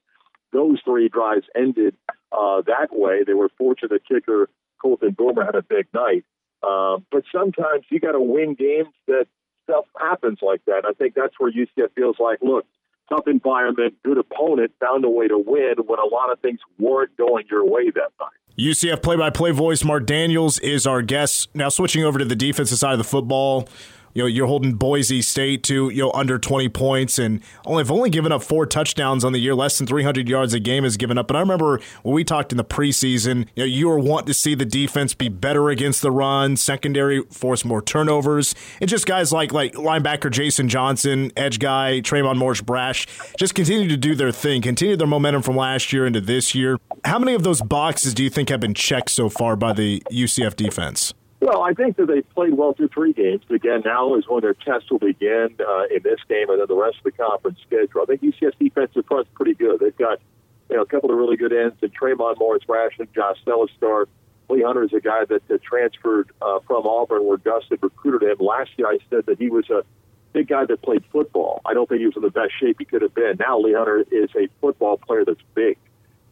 Those 0.53 0.81
three 0.85 1.09
drives 1.09 1.47
ended 1.55 1.95
uh, 2.33 2.62
that 2.66 2.88
way. 2.90 3.23
They 3.25 3.35
were 3.35 3.51
fortunate 3.57 3.90
the 3.90 4.01
kicker 4.14 4.49
Colton 4.81 5.12
Boomer 5.12 5.45
had 5.45 5.55
a 5.55 5.62
big 5.62 5.87
night. 5.95 6.25
Uh, 6.62 6.99
but 7.11 7.23
sometimes 7.33 7.85
you 7.90 8.01
got 8.01 8.12
to 8.12 8.21
win 8.21 8.55
games 8.55 8.93
that 9.07 9.27
stuff 9.71 9.85
happens 9.99 10.39
like 10.43 10.65
that. 10.67 10.83
I 10.87 10.93
think 10.93 11.15
that's 11.15 11.35
where 11.39 11.51
UCF 11.53 11.93
feels 11.95 12.17
like, 12.19 12.39
look, 12.43 12.67
tough 13.09 13.27
environment, 13.27 13.95
good 14.05 14.19
opponent, 14.19 14.73
found 14.81 15.05
a 15.05 15.11
way 15.11 15.29
to 15.29 15.39
win 15.39 15.75
when 15.87 15.99
a 15.99 16.07
lot 16.07 16.33
of 16.33 16.41
things 16.41 16.61
weren't 16.79 17.17
going 17.17 17.45
your 17.51 17.65
way 17.65 17.91
that 17.91 18.11
night. 18.21 18.31
UCF 18.59 19.03
play 19.03 19.17
by 19.17 19.31
play 19.31 19.53
voice 19.53 19.85
Marc 19.85 20.07
Daniels 20.07 20.59
is 20.59 20.87
our 20.87 21.03
guest. 21.03 21.49
Now, 21.55 21.69
switching 21.69 22.05
over 22.05 22.19
to 22.19 22.25
the 22.25 22.37
defensive 22.37 22.79
side 22.79 22.93
of 22.93 22.99
the 22.99 23.05
football, 23.05 23.69
you 24.14 24.23
know 24.23 24.27
you're 24.27 24.46
holding 24.46 24.75
Boise 24.75 25.23
State 25.23 25.62
to 25.64 25.90
you 25.90 26.03
know 26.03 26.12
under 26.12 26.38
20 26.38 26.68
points 26.68 27.18
and 27.18 27.40
only 27.64 27.83
have 27.83 27.90
only 27.90 28.11
given 28.11 28.33
up 28.33 28.42
four 28.42 28.66
touchdowns 28.66 29.25
on 29.25 29.33
the 29.33 29.38
year, 29.38 29.55
less 29.55 29.79
than 29.79 29.87
300 29.87 30.29
yards 30.29 30.55
a 30.55 30.61
game 30.61 30.85
is 30.85 30.96
given 30.96 31.18
up. 31.18 31.27
But 31.27 31.37
I 31.37 31.40
remember 31.40 31.81
when 32.03 32.14
we 32.14 32.25
talked 32.25 32.53
in 32.53 32.59
the 32.59 32.64
preseason, 32.64 33.46
you 33.55 33.62
know 33.62 33.64
you 33.64 33.88
were 33.88 33.99
wanting 33.99 34.27
to 34.27 34.35
see 34.35 34.55
the 34.55 34.64
defense 34.64 35.14
be 35.14 35.29
better 35.29 35.70
against 35.70 36.03
the 36.03 36.11
run, 36.11 36.57
secondary 36.57 37.23
force 37.25 37.64
more 37.64 37.83
turnovers, 37.83 38.55
and 38.81 38.88
just 38.88 39.07
guys 39.07 39.33
like 39.33 39.53
like 39.53 39.75
linebacker 39.75 40.31
Jason 40.31 40.68
Johnson, 40.68 41.33
edge 41.37 41.59
guy 41.59 42.01
Trayvon 42.01 42.37
Morris 42.37 42.61
Brash, 42.61 43.07
just 43.38 43.55
continue 43.55 43.88
to 43.88 43.96
do 43.96 44.14
their 44.14 44.33
thing, 44.33 44.62
continue 44.62 44.96
their 44.96 45.07
momentum 45.07 45.42
from 45.42 45.57
last 45.57 45.92
year 45.92 46.07
into 46.07 46.20
this 46.20 46.55
year. 46.55 46.79
How 47.05 47.18
many 47.18 47.35
of 47.35 47.42
those 47.42 47.62
boxes 47.62 48.14
do 48.14 48.23
you 48.23 48.31
think 48.31 48.49
have 48.49 48.61
been 48.61 48.75
checked 48.75 49.11
so 49.11 49.29
far 49.29 49.57
by 49.57 49.73
the 49.73 50.03
UCF 50.11 50.57
defense? 50.57 51.14
Well, 51.40 51.62
I 51.62 51.72
think 51.72 51.96
that 51.96 52.07
they 52.07 52.20
played 52.20 52.53
well 52.53 52.74
through 52.74 52.88
three 52.88 53.14
games. 53.14 53.42
Again, 53.48 53.83
now 53.85 54.14
is 54.14 54.29
when 54.29 54.42
their 54.42 54.53
test 54.53 54.90
will 54.90 54.98
begin 54.98 55.57
uh, 55.59 55.85
in 55.85 56.03
this 56.03 56.20
game 56.29 56.50
and 56.50 56.61
then 56.61 56.66
the 56.68 56.74
rest 56.74 56.98
of 56.98 57.05
the 57.05 57.12
conference 57.12 57.59
schedule. 57.66 58.03
I 58.03 58.05
think 58.05 58.22
UCF's 58.22 58.59
defensive 58.59 59.07
front's 59.07 59.31
pretty 59.35 59.55
good. 59.55 59.81
They've 59.81 59.96
got 59.96 60.20
you 60.68 60.76
know 60.76 60.83
a 60.83 60.87
couple 60.87 61.11
of 61.11 61.16
really 61.16 61.38
good 61.38 61.53
ends, 61.53 61.76
and 61.81 61.92
Tre'mon 61.94 62.38
Morris-Brash, 62.38 62.98
Josh 63.14 63.38
Celiscar. 63.46 64.07
Lee 64.50 64.62
Hunter 64.62 64.83
is 64.83 64.92
a 64.92 65.00
guy 65.00 65.24
that, 65.26 65.46
that 65.48 65.62
transferred 65.62 66.31
uh, 66.42 66.59
from 66.66 66.87
Auburn, 66.87 67.24
where 67.24 67.38
Gus 67.38 67.64
had 67.70 67.83
recruited 67.83 68.29
him. 68.29 68.44
Last 68.44 68.70
year, 68.76 68.88
I 68.88 68.98
said 69.09 69.26
that 69.26 69.38
he 69.38 69.48
was 69.48 69.70
a 69.70 69.85
big 70.33 70.48
guy 70.48 70.66
that 70.66 70.83
played 70.83 71.05
football. 71.11 71.62
I 71.64 71.72
don't 71.72 71.88
think 71.88 72.00
he 72.00 72.07
was 72.07 72.16
in 72.16 72.22
the 72.22 72.31
best 72.31 72.53
shape 72.61 72.76
he 72.79 72.85
could 72.85 73.03
have 73.03 73.14
been. 73.14 73.37
Now, 73.38 73.59
Lee 73.61 73.74
Hunter 73.74 74.05
is 74.11 74.31
a 74.37 74.48
football 74.61 74.98
player 74.98 75.24
that's 75.24 75.40
big. 75.55 75.79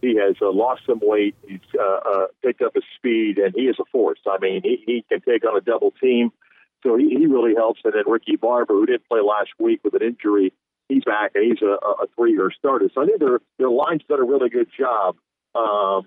He 0.01 0.17
has 0.17 0.37
uh, 0.41 0.53
lost 0.53 0.83
some 0.87 1.01
weight. 1.03 1.35
He's 1.47 1.61
uh, 1.79 2.01
uh, 2.09 2.27
picked 2.43 2.63
up 2.63 2.75
his 2.75 2.85
speed, 2.97 3.39
and 3.39 3.53
he 3.55 3.63
is 3.63 3.77
a 3.81 3.85
force. 3.91 4.21
I 4.27 4.39
mean, 4.41 4.63
he, 4.63 4.83
he 4.87 5.05
can 5.09 5.21
take 5.21 5.45
on 5.45 5.57
a 5.57 5.61
double 5.61 5.93
team, 6.01 6.31
so 6.83 6.97
he, 6.97 7.09
he 7.09 7.27
really 7.27 7.55
helps. 7.55 7.81
And 7.85 7.95
then 7.95 8.05
Ricky 8.07 8.37
Barber, 8.37 8.75
who 8.75 8.87
didn't 8.87 9.09
play 9.09 9.21
last 9.21 9.51
week 9.59 9.81
with 9.83 9.95
an 9.95 10.03
injury, 10.03 10.53
he's 10.89 11.05
back, 11.05 11.33
and 11.35 11.45
he's 11.45 11.63
a, 11.63 11.77
a 12.03 12.07
three-year 12.17 12.51
starter. 12.57 12.89
So 12.95 13.03
I 13.03 13.07
think 13.07 13.21
their 13.21 13.41
their 13.59 13.71
line's 13.71 14.03
done 14.09 14.21
a 14.21 14.25
really 14.25 14.51
good 14.51 14.69
job. 14.79 15.17
Um, 15.55 16.07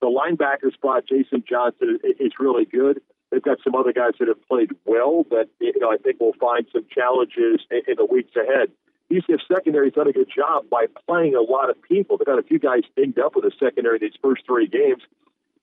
the 0.00 0.08
linebacker 0.08 0.72
spot, 0.72 1.04
Jason 1.08 1.44
Johnson, 1.48 1.98
is 2.04 2.32
really 2.38 2.64
good. 2.64 3.00
They've 3.30 3.42
got 3.42 3.58
some 3.64 3.74
other 3.74 3.92
guys 3.92 4.12
that 4.18 4.28
have 4.28 4.42
played 4.46 4.70
well 4.84 5.24
that 5.30 5.48
you 5.60 5.72
know 5.78 5.90
I 5.90 5.96
think 5.96 6.20
will 6.20 6.34
find 6.40 6.66
some 6.72 6.86
challenges 6.90 7.60
in, 7.70 7.80
in 7.88 7.94
the 7.96 8.06
weeks 8.06 8.32
ahead. 8.36 8.70
UCF 9.10 9.40
secondary's 9.46 9.92
done 9.92 10.08
a 10.08 10.12
good 10.12 10.28
job 10.34 10.68
by 10.68 10.86
playing 11.08 11.34
a 11.34 11.40
lot 11.40 11.70
of 11.70 11.80
people. 11.82 12.18
They've 12.18 12.26
got 12.26 12.38
a 12.38 12.42
few 12.42 12.58
guys 12.58 12.82
dinged 12.96 13.18
up 13.18 13.36
with 13.36 13.44
the 13.44 13.52
secondary 13.58 13.98
these 13.98 14.18
first 14.22 14.42
three 14.46 14.66
games, 14.66 15.02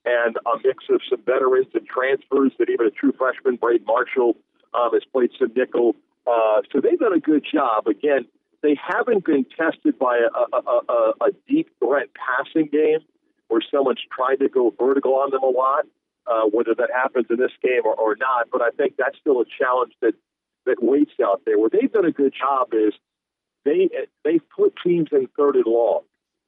and 0.05 0.37
a 0.45 0.57
mix 0.63 0.85
of 0.89 1.01
some 1.09 1.21
veterans 1.25 1.67
and 1.73 1.85
transfers. 1.85 2.53
That 2.57 2.69
even 2.69 2.87
a 2.87 2.91
true 2.91 3.13
freshman, 3.17 3.57
Braden 3.57 3.85
Marshall, 3.85 4.35
um, 4.73 4.91
has 4.93 5.03
played 5.11 5.31
some 5.37 5.51
nickel. 5.55 5.95
Uh, 6.25 6.61
so 6.71 6.79
they've 6.79 6.99
done 6.99 7.13
a 7.13 7.19
good 7.19 7.43
job. 7.43 7.87
Again, 7.87 8.25
they 8.61 8.77
haven't 8.79 9.25
been 9.25 9.45
tested 9.57 9.99
by 9.99 10.19
a, 10.19 10.55
a, 10.55 10.79
a, 10.87 11.13
a 11.27 11.31
deep 11.47 11.67
threat 11.79 12.07
passing 12.15 12.69
game 12.71 12.99
where 13.49 13.61
someone's 13.69 14.01
trying 14.15 14.37
to 14.39 14.47
go 14.47 14.73
vertical 14.79 15.15
on 15.15 15.31
them 15.31 15.43
a 15.43 15.49
lot. 15.49 15.85
Uh, 16.25 16.47
whether 16.53 16.73
that 16.73 16.87
happens 16.95 17.25
in 17.29 17.35
this 17.35 17.51
game 17.61 17.81
or, 17.83 17.93
or 17.95 18.15
not, 18.15 18.47
but 18.49 18.61
I 18.61 18.69
think 18.69 18.95
that's 18.97 19.17
still 19.19 19.41
a 19.41 19.45
challenge 19.59 19.91
that 19.99 20.13
that 20.65 20.81
waits 20.81 21.11
out 21.21 21.41
there. 21.45 21.59
Where 21.59 21.69
they've 21.69 21.91
done 21.91 22.05
a 22.05 22.13
good 22.13 22.31
job 22.31 22.69
is 22.71 22.93
they 23.65 23.89
they 24.23 24.39
put 24.55 24.73
teams 24.83 25.09
in 25.11 25.27
third 25.37 25.55
and 25.55 25.65
long 25.65 26.01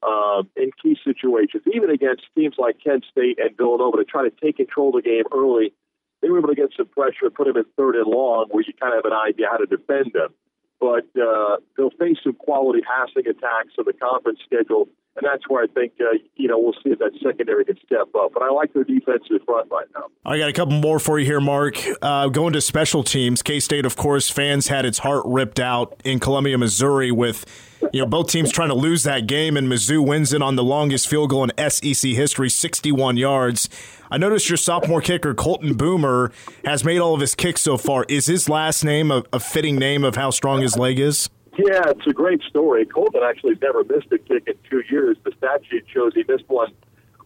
um, 0.06 0.50
in 0.56 0.72
key 0.82 0.98
situations, 1.04 1.64
even 1.74 1.90
against 1.90 2.24
teams 2.38 2.56
like 2.58 2.78
Kent 2.84 3.06
State 3.10 3.40
and 3.40 3.56
Villanova, 3.58 3.98
to 3.98 4.06
try 4.06 4.24
to 4.24 4.32
take 4.42 4.58
control 4.58 4.96
of 4.96 5.04
the 5.04 5.10
game 5.10 5.24
early. 5.34 5.74
They 6.22 6.30
were 6.30 6.40
able 6.40 6.50
to 6.50 6.56
get 6.56 6.70
some 6.76 6.88
pressure 6.88 7.26
and 7.26 7.34
put 7.34 7.48
them 7.48 7.58
in 7.58 7.66
third 7.78 7.96
and 7.96 8.08
long, 8.08 8.48
where 8.50 8.64
you 8.66 8.74
kind 8.80 8.94
of 8.94 9.04
have 9.04 9.12
an 9.12 9.18
idea 9.18 9.48
how 9.50 9.58
to 9.58 9.66
defend 9.66 10.14
them. 10.14 10.34
But 10.80 11.06
uh, 11.20 11.58
they'll 11.78 11.92
face 11.92 12.18
some 12.24 12.34
quality 12.34 12.82
passing 12.82 13.28
attacks 13.28 13.74
on 13.78 13.86
the 13.86 13.94
conference 13.94 14.40
schedule 14.46 14.90
and 15.16 15.26
that's 15.26 15.48
where 15.48 15.64
I 15.64 15.68
think 15.68 15.94
uh, 16.00 16.18
you 16.36 16.48
know 16.48 16.60
we'll 16.60 16.74
see 16.74 16.90
if 16.90 17.00
that 17.00 17.12
secondary 17.24 17.66
can 17.66 17.78
step 17.86 18.14
up. 18.16 18.34
But 18.34 18.44
I 18.44 18.50
like 18.50 18.74
their 18.74 18.84
defensive 18.84 19.42
front 19.46 19.70
right 19.72 19.88
now. 19.94 20.06
I 20.26 20.38
got 20.38 20.50
a 20.50 20.54
couple 20.54 20.76
more 20.76 21.00
for 21.00 21.20
you 21.20 21.26
here, 21.26 21.40
Marc. 21.40 21.82
Uh, 22.02 22.28
going 22.28 22.54
to 22.54 22.62
special 22.62 23.04
teams, 23.04 23.42
K 23.42 23.60
State, 23.60 23.86
of 23.86 23.96
course, 23.96 24.30
fans 24.30 24.68
had 24.68 24.86
its 24.86 25.00
heart 25.00 25.24
ripped 25.26 25.60
out 25.60 26.02
in 26.04 26.20
Columbia, 26.20 26.58
Missouri, 26.58 27.12
with 27.12 27.46
you 27.94 28.02
know 28.02 28.08
both 28.08 28.30
teams 28.30 28.52
trying 28.52 28.70
to 28.70 28.76
lose 28.76 29.04
that 29.04 29.28
game, 29.28 29.56
and 29.56 29.68
Mizzou 29.68 30.06
wins 30.06 30.34
it 30.34 30.42
on 30.42 30.56
the 30.56 30.64
longest 30.64 31.08
field 31.08 31.30
goal 31.30 31.46
in 31.50 31.70
SEC 31.70 32.12
history, 32.12 32.50
61 32.50 33.18
yards. 33.18 33.70
I 34.12 34.18
noticed 34.18 34.50
your 34.50 34.58
sophomore 34.58 35.02
kicker 35.02 35.34
Colton 35.34 35.76
Boomer 35.76 36.32
has 36.64 36.84
made 36.84 37.00
all 37.00 37.16
of 37.16 37.22
his 37.22 37.36
kicks 37.36 37.62
so 37.62 37.78
far. 37.78 38.06
Is 38.08 38.28
his 38.28 38.48
last 38.48 38.84
name 38.84 39.12
a, 39.12 39.24
a 39.34 39.40
fitting 39.40 39.78
name 39.78 40.04
of 40.04 40.16
how 40.16 40.30
strong 40.30 40.62
his 40.62 40.78
leg 40.78 41.00
is? 41.00 41.30
Yeah, 41.58 41.84
it's 41.88 42.06
a 42.06 42.14
great 42.14 42.42
story. 42.44 42.86
Colton 42.86 43.22
actually 43.24 43.56
never 43.62 43.84
missed 43.86 44.12
a 44.12 44.18
kick 44.18 44.44
in 44.48 44.56
two 44.70 44.84
years. 44.90 45.16
The 45.24 45.32
stat 45.38 45.62
sheet 45.70 45.86
shows 45.94 46.14
he 46.14 46.26
missed 46.28 46.44
one 46.48 46.74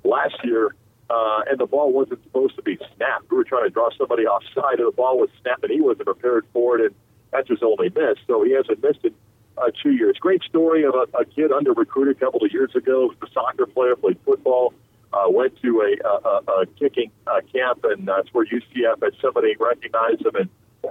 last 0.03 0.35
year, 0.43 0.75
uh, 1.09 1.41
and 1.49 1.59
the 1.59 1.65
ball 1.65 1.91
wasn't 1.91 2.21
supposed 2.23 2.55
to 2.57 2.61
be 2.61 2.77
snapped. 2.95 3.31
We 3.31 3.37
were 3.37 3.43
trying 3.43 3.63
to 3.63 3.71
draw 3.71 3.89
somebody 3.97 4.27
offside, 4.27 4.77
and 4.79 4.87
the 4.87 4.95
ball 4.95 5.17
was 5.17 5.29
snapped, 5.41 5.63
and 5.63 5.71
he 5.71 5.81
wasn't 5.81 6.05
prepared 6.05 6.45
for 6.53 6.77
it, 6.77 6.85
and 6.85 6.95
that's 7.31 7.49
his 7.49 7.63
only 7.63 7.89
miss. 7.89 8.19
So 8.27 8.43
he 8.43 8.51
hasn't 8.51 8.83
missed 8.83 9.03
it 9.03 9.13
uh, 9.57 9.71
two 9.81 9.93
years. 9.93 10.15
Great 10.19 10.43
story 10.43 10.83
of 10.83 10.93
a, 10.93 11.17
a 11.17 11.25
kid 11.25 11.51
under 11.51 11.73
recruited 11.73 12.17
a 12.17 12.19
couple 12.19 12.45
of 12.45 12.53
years 12.53 12.75
ago. 12.75 13.07
Was 13.07 13.17
A 13.27 13.33
soccer 13.33 13.65
player, 13.65 13.95
played 13.95 14.19
football, 14.25 14.75
uh, 15.11 15.25
went 15.27 15.59
to 15.63 15.81
a, 15.81 16.07
a, 16.07 16.61
a 16.61 16.65
kicking 16.77 17.09
uh, 17.25 17.41
camp, 17.51 17.83
and 17.83 18.07
that's 18.07 18.31
where 18.31 18.45
UCF 18.45 19.01
had 19.01 19.13
somebody 19.19 19.55
recognize 19.59 20.19
him 20.19 20.35
and 20.35 20.49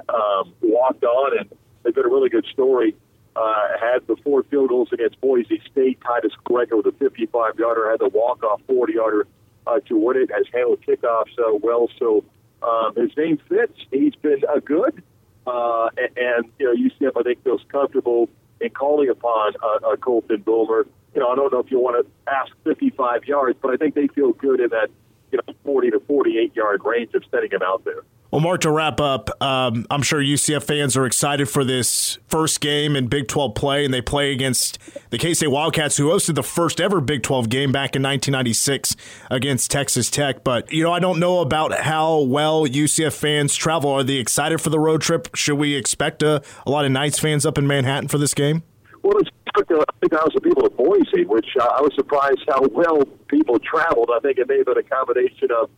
um, 0.08 0.52
walked 0.60 1.04
on, 1.04 1.38
and 1.38 1.48
they've 1.84 1.94
been 1.94 2.04
a 2.04 2.08
really 2.08 2.30
good 2.30 2.46
story 2.52 2.96
uh, 3.38 3.78
had 3.80 4.06
the 4.06 4.16
four 4.24 4.42
field 4.44 4.68
goals 4.68 4.88
against 4.92 5.20
Boise 5.20 5.62
State, 5.70 6.00
tied 6.00 6.24
his 6.24 6.32
with 6.48 6.86
a 6.86 6.92
55 6.98 7.58
yarder, 7.58 7.90
had 7.90 8.00
the 8.00 8.08
walk 8.08 8.42
off 8.42 8.60
40 8.66 8.94
yarder 8.94 9.26
uh, 9.66 9.80
to 9.80 9.96
win 9.96 10.16
it, 10.16 10.30
has 10.32 10.46
handled 10.52 10.80
kickoffs 10.82 11.38
uh, 11.38 11.56
well. 11.62 11.88
So 11.98 12.24
um, 12.62 12.94
his 12.96 13.16
name 13.16 13.38
fits. 13.48 13.78
He's 13.92 14.14
been 14.16 14.42
uh, 14.48 14.60
good, 14.60 15.02
uh, 15.46 15.90
and, 15.96 16.50
you 16.58 16.66
know 16.66 16.74
UCF 16.74 17.12
I 17.18 17.22
think 17.22 17.44
feels 17.44 17.62
comfortable 17.68 18.28
in 18.60 18.70
calling 18.70 19.08
upon 19.08 19.52
uh, 19.62 19.88
uh, 19.88 19.96
Colton 19.96 20.42
Boomer. 20.42 20.86
You 21.14 21.20
know 21.20 21.28
I 21.28 21.36
don't 21.36 21.52
know 21.52 21.60
if 21.60 21.70
you 21.70 21.78
want 21.78 22.04
to 22.04 22.30
ask 22.30 22.52
55 22.64 23.24
yards, 23.24 23.58
but 23.62 23.72
I 23.72 23.76
think 23.76 23.94
they 23.94 24.08
feel 24.08 24.32
good 24.32 24.60
in 24.60 24.70
that 24.70 24.88
you 25.30 25.38
know 25.38 25.54
40 25.64 25.90
to 25.92 26.00
48 26.00 26.56
yard 26.56 26.82
range 26.84 27.14
of 27.14 27.22
setting 27.30 27.50
him 27.50 27.62
out 27.62 27.84
there. 27.84 28.02
Well, 28.30 28.42
Marc, 28.42 28.60
to 28.60 28.70
wrap 28.70 29.00
up, 29.00 29.30
um, 29.42 29.86
I'm 29.90 30.02
sure 30.02 30.20
UCF 30.20 30.62
fans 30.62 30.98
are 30.98 31.06
excited 31.06 31.48
for 31.48 31.64
this 31.64 32.18
first 32.28 32.60
game 32.60 32.94
in 32.94 33.06
Big 33.06 33.26
12 33.26 33.54
play, 33.54 33.86
and 33.86 33.94
they 33.94 34.02
play 34.02 34.32
against 34.32 34.78
the 35.08 35.16
K 35.16 35.32
State 35.32 35.46
Wildcats, 35.46 35.96
who 35.96 36.10
hosted 36.10 36.34
the 36.34 36.42
first 36.42 36.78
ever 36.78 37.00
Big 37.00 37.22
12 37.22 37.48
game 37.48 37.72
back 37.72 37.96
in 37.96 38.02
1996 38.02 38.96
against 39.30 39.70
Texas 39.70 40.10
Tech. 40.10 40.44
But, 40.44 40.70
you 40.70 40.82
know, 40.82 40.92
I 40.92 40.98
don't 40.98 41.18
know 41.18 41.40
about 41.40 41.72
how 41.72 42.20
well 42.20 42.66
UCF 42.66 43.14
fans 43.14 43.56
travel. 43.56 43.90
Are 43.90 44.02
they 44.02 44.16
excited 44.16 44.60
for 44.60 44.68
the 44.68 44.78
road 44.78 45.00
trip? 45.00 45.34
Should 45.34 45.56
we 45.56 45.74
expect 45.74 46.22
a, 46.22 46.42
a 46.66 46.70
lot 46.70 46.84
of 46.84 46.92
Knights 46.92 47.18
fans 47.18 47.46
up 47.46 47.56
in 47.56 47.66
Manhattan 47.66 48.08
for 48.08 48.18
this 48.18 48.34
game? 48.34 48.62
Well, 49.02 49.16
it's 49.18 49.30
took 49.56 49.70
uh, 49.70 49.84
3,000 50.00 50.40
people 50.42 50.62
to 50.62 50.70
Boise, 50.70 51.24
which 51.24 51.48
uh, 51.60 51.64
I 51.64 51.80
was 51.80 51.92
surprised 51.94 52.44
how 52.48 52.62
well 52.72 53.04
people 53.28 53.58
traveled. 53.58 54.10
I 54.14 54.20
think 54.20 54.38
it 54.38 54.48
may 54.48 54.58
have 54.58 54.66
been 54.66 54.78
a 54.78 54.82
combination 54.82 55.50
of 55.50 55.70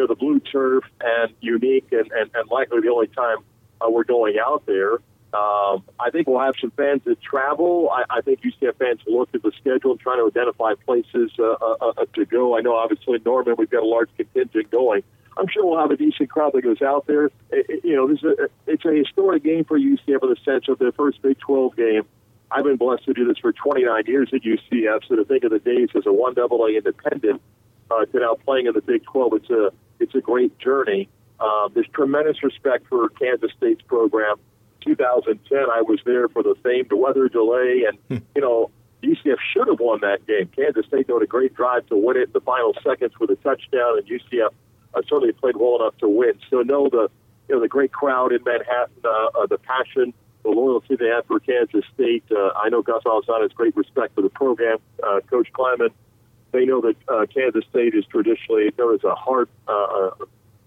know, 0.00 0.06
the 0.06 0.14
blue 0.14 0.40
turf 0.40 0.84
and 1.00 1.32
unique 1.40 1.88
and, 1.92 2.10
and, 2.12 2.30
and 2.34 2.50
likely 2.50 2.80
the 2.80 2.88
only 2.88 3.08
time 3.08 3.38
uh, 3.80 3.90
we're 3.90 4.04
going 4.04 4.36
out 4.38 4.64
there. 4.66 4.94
Um, 5.34 5.82
I 5.98 6.10
think 6.10 6.26
we'll 6.26 6.40
have 6.40 6.54
some 6.60 6.72
fans 6.72 7.02
that 7.06 7.20
travel. 7.22 7.88
I, 7.90 8.18
I 8.18 8.20
think 8.20 8.40
UCF 8.42 8.76
fans 8.76 9.00
will 9.06 9.20
look 9.20 9.30
at 9.34 9.42
the 9.42 9.52
schedule 9.58 9.92
and 9.92 10.00
try 10.00 10.16
to 10.16 10.26
identify 10.26 10.74
places 10.74 11.30
uh, 11.38 11.52
uh, 11.52 11.76
uh, 11.80 12.04
to 12.14 12.26
go. 12.26 12.56
I 12.56 12.60
know, 12.60 12.76
obviously, 12.76 13.18
Norman, 13.24 13.54
we've 13.56 13.70
got 13.70 13.82
a 13.82 13.86
large 13.86 14.10
contingent 14.16 14.70
going. 14.70 15.02
I'm 15.38 15.48
sure 15.48 15.64
we'll 15.64 15.78
have 15.78 15.90
a 15.90 15.96
decent 15.96 16.28
crowd 16.28 16.52
that 16.52 16.62
goes 16.62 16.82
out 16.82 17.06
there. 17.06 17.26
It, 17.26 17.32
it, 17.50 17.84
you 17.84 17.96
know, 17.96 18.08
this 18.08 18.18
is 18.18 18.24
a, 18.24 18.48
it's 18.66 18.84
a 18.84 18.92
historic 18.92 19.42
game 19.42 19.64
for 19.64 19.78
UCF 19.78 20.22
in 20.22 20.28
the 20.28 20.36
sense 20.44 20.68
of 20.68 20.78
their 20.78 20.92
first 20.92 21.22
Big 21.22 21.38
12 21.38 21.76
game. 21.76 22.02
I've 22.50 22.64
been 22.64 22.76
blessed 22.76 23.06
to 23.06 23.14
do 23.14 23.26
this 23.26 23.38
for 23.38 23.52
29 23.52 24.04
years 24.06 24.28
at 24.34 24.42
UCF, 24.42 25.08
so 25.08 25.16
to 25.16 25.24
think 25.24 25.44
of 25.44 25.50
the 25.50 25.58
days 25.58 25.88
as 25.96 26.04
a 26.04 26.12
one 26.12 26.34
double 26.34 26.66
A 26.66 26.76
independent 26.76 27.40
uh, 27.92 28.04
to 28.06 28.20
now 28.20 28.34
playing 28.34 28.66
in 28.66 28.74
the 28.74 28.80
Big 28.80 29.04
12, 29.04 29.32
it's 29.34 29.50
a 29.50 29.72
it's 30.00 30.14
a 30.14 30.20
great 30.20 30.58
journey. 30.58 31.08
Um, 31.40 31.70
there's 31.74 31.88
tremendous 31.94 32.42
respect 32.42 32.86
for 32.88 33.08
Kansas 33.10 33.50
State's 33.56 33.82
program. 33.82 34.36
2010, 34.84 35.58
I 35.58 35.82
was 35.82 36.00
there 36.04 36.28
for 36.28 36.42
the 36.42 36.54
famed 36.62 36.92
weather 36.92 37.28
delay, 37.28 37.84
and 37.88 37.98
hmm. 38.08 38.24
you 38.34 38.42
know 38.42 38.70
UCF 39.02 39.38
should 39.52 39.68
have 39.68 39.80
won 39.80 40.00
that 40.02 40.26
game. 40.26 40.48
Kansas 40.54 40.86
State 40.86 41.08
doing 41.08 41.22
a 41.22 41.26
great 41.26 41.54
drive 41.54 41.86
to 41.86 41.96
win 41.96 42.16
it 42.16 42.28
in 42.28 42.32
the 42.32 42.40
final 42.40 42.74
seconds 42.82 43.12
with 43.18 43.30
a 43.30 43.36
touchdown, 43.36 43.98
and 43.98 44.06
UCF 44.06 44.50
uh, 44.94 45.02
certainly 45.08 45.32
played 45.32 45.56
well 45.56 45.76
enough 45.76 45.96
to 45.98 46.08
win. 46.08 46.34
So 46.50 46.62
know 46.62 46.88
the 46.88 47.10
you 47.48 47.56
know 47.56 47.60
the 47.60 47.68
great 47.68 47.92
crowd 47.92 48.32
in 48.32 48.42
Manhattan, 48.44 48.94
uh, 49.04 49.40
uh, 49.40 49.46
the 49.46 49.58
passion, 49.58 50.12
the 50.42 50.50
loyalty 50.50 50.96
they 50.96 51.08
have 51.08 51.26
for 51.26 51.40
Kansas 51.40 51.84
State. 51.94 52.24
Uh, 52.30 52.50
I 52.56 52.68
know 52.68 52.82
Gus 52.82 53.02
Malzahn 53.04 53.42
has 53.42 53.52
great 53.52 53.76
respect 53.76 54.14
for 54.14 54.22
the 54.22 54.30
program. 54.30 54.78
Uh, 55.02 55.20
Coach 55.28 55.48
Klieman 55.52 55.90
they 56.52 56.64
know 56.64 56.80
that 56.82 56.96
uh, 57.08 57.26
Kansas 57.26 57.64
State 57.70 57.94
is 57.94 58.04
traditionally 58.06 58.70
known 58.78 58.94
as 58.94 59.04
a 59.04 59.14
hard, 59.14 59.48
uh, 59.66 60.10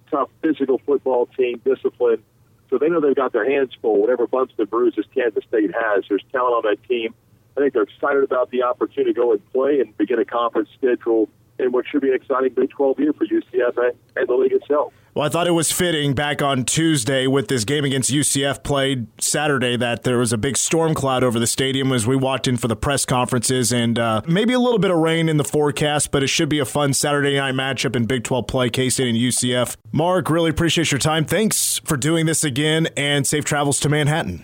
tough 0.10 0.30
physical 0.42 0.80
football 0.86 1.28
team, 1.38 1.62
disciplined. 1.64 2.24
So 2.70 2.76
So 2.76 2.80
they 2.80 2.90
know 2.90 3.00
they've 3.00 3.16
got 3.16 3.32
their 3.32 3.50
hands 3.50 3.72
full. 3.82 4.02
Whatever 4.02 4.28
bumps 4.28 4.56
and 4.58 4.70
bruises 4.70 5.06
Kansas 5.14 5.44
State 5.48 5.72
has, 5.74 6.04
there's 6.10 6.24
talent 6.32 6.66
on 6.66 6.72
that 6.72 6.84
team. 6.88 7.14
I 7.56 7.62
think 7.62 7.74
they're 7.74 7.84
excited 7.84 8.24
about 8.24 8.52
the 8.52 8.64
opportunity 8.64 9.14
to 9.14 9.20
go 9.20 9.32
and 9.32 9.52
play 9.54 9.80
and 9.80 9.96
begin 9.98 10.20
a 10.20 10.26
conference 10.26 10.70
schedule 10.78 11.30
in 11.58 11.72
what 11.72 11.86
should 11.88 12.02
be 12.02 12.10
an 12.10 12.16
exciting 12.16 12.54
Big 12.54 12.72
12 12.72 13.00
year 13.00 13.14
for 13.14 13.26
UCF 13.26 13.94
and 14.16 14.28
the 14.28 14.34
league 14.34 14.52
itself. 14.52 14.92
Well, 15.16 15.26
I 15.26 15.30
thought 15.30 15.47
it 15.47 15.51
was 15.51 15.72
fitting 15.72 16.13
back 16.13 16.41
on 16.41 16.66
Tuesday 16.66 17.26
with 17.26 17.47
this 17.47 17.63
game 17.63 17.86
against 17.86 18.11
UCF 18.11 18.63
played 18.63 19.07
Saturday 19.18 19.78
that 19.78 20.03
there 20.03 20.18
was 20.18 20.34
a 20.34 20.38
big 20.38 20.57
storm 20.57 20.93
cloud 20.93 21.24
over 21.24 21.39
the 21.39 21.47
stadium 21.47 21.93
as 21.93 22.05
we 22.05 22.18
walked 22.18 22.49
in 22.49 22.57
for 22.57 22.68
the 22.68 22.76
press 22.76 23.05
conferences 23.05 23.72
and 23.72 23.97
uh, 23.97 24.24
maybe 24.28 24.51
a 24.51 24.59
little 24.59 24.78
bit 24.78 24.91
of 24.91 24.97
rain 24.97 25.30
in 25.30 25.38
the 25.38 25.45
forecast, 25.45 26.11
but 26.11 26.22
it 26.22 26.28
should 26.28 26.49
be 26.49 26.59
a 26.59 26.66
fun 26.66 26.93
Saturday 26.93 27.38
night 27.38 27.53
matchup 27.53 27.95
in 27.95 28.03
Big 28.03 28.26
12 28.26 28.45
play, 28.45 28.70
K 28.70 28.89
State 28.89 29.07
and 29.07 29.18
UCF. 29.18 29.78
Marc, 29.93 30.30
really 30.30 30.49
appreciate 30.49 30.91
your 30.91 30.99
time. 30.99 31.24
Thanks 31.24 31.80
for 31.86 31.95
doing 31.95 32.26
this 32.26 32.43
again 32.43 32.89
and 32.97 33.26
safe 33.26 33.45
travels 33.45 33.80
to 33.80 33.88
Manhattan. 33.88 34.43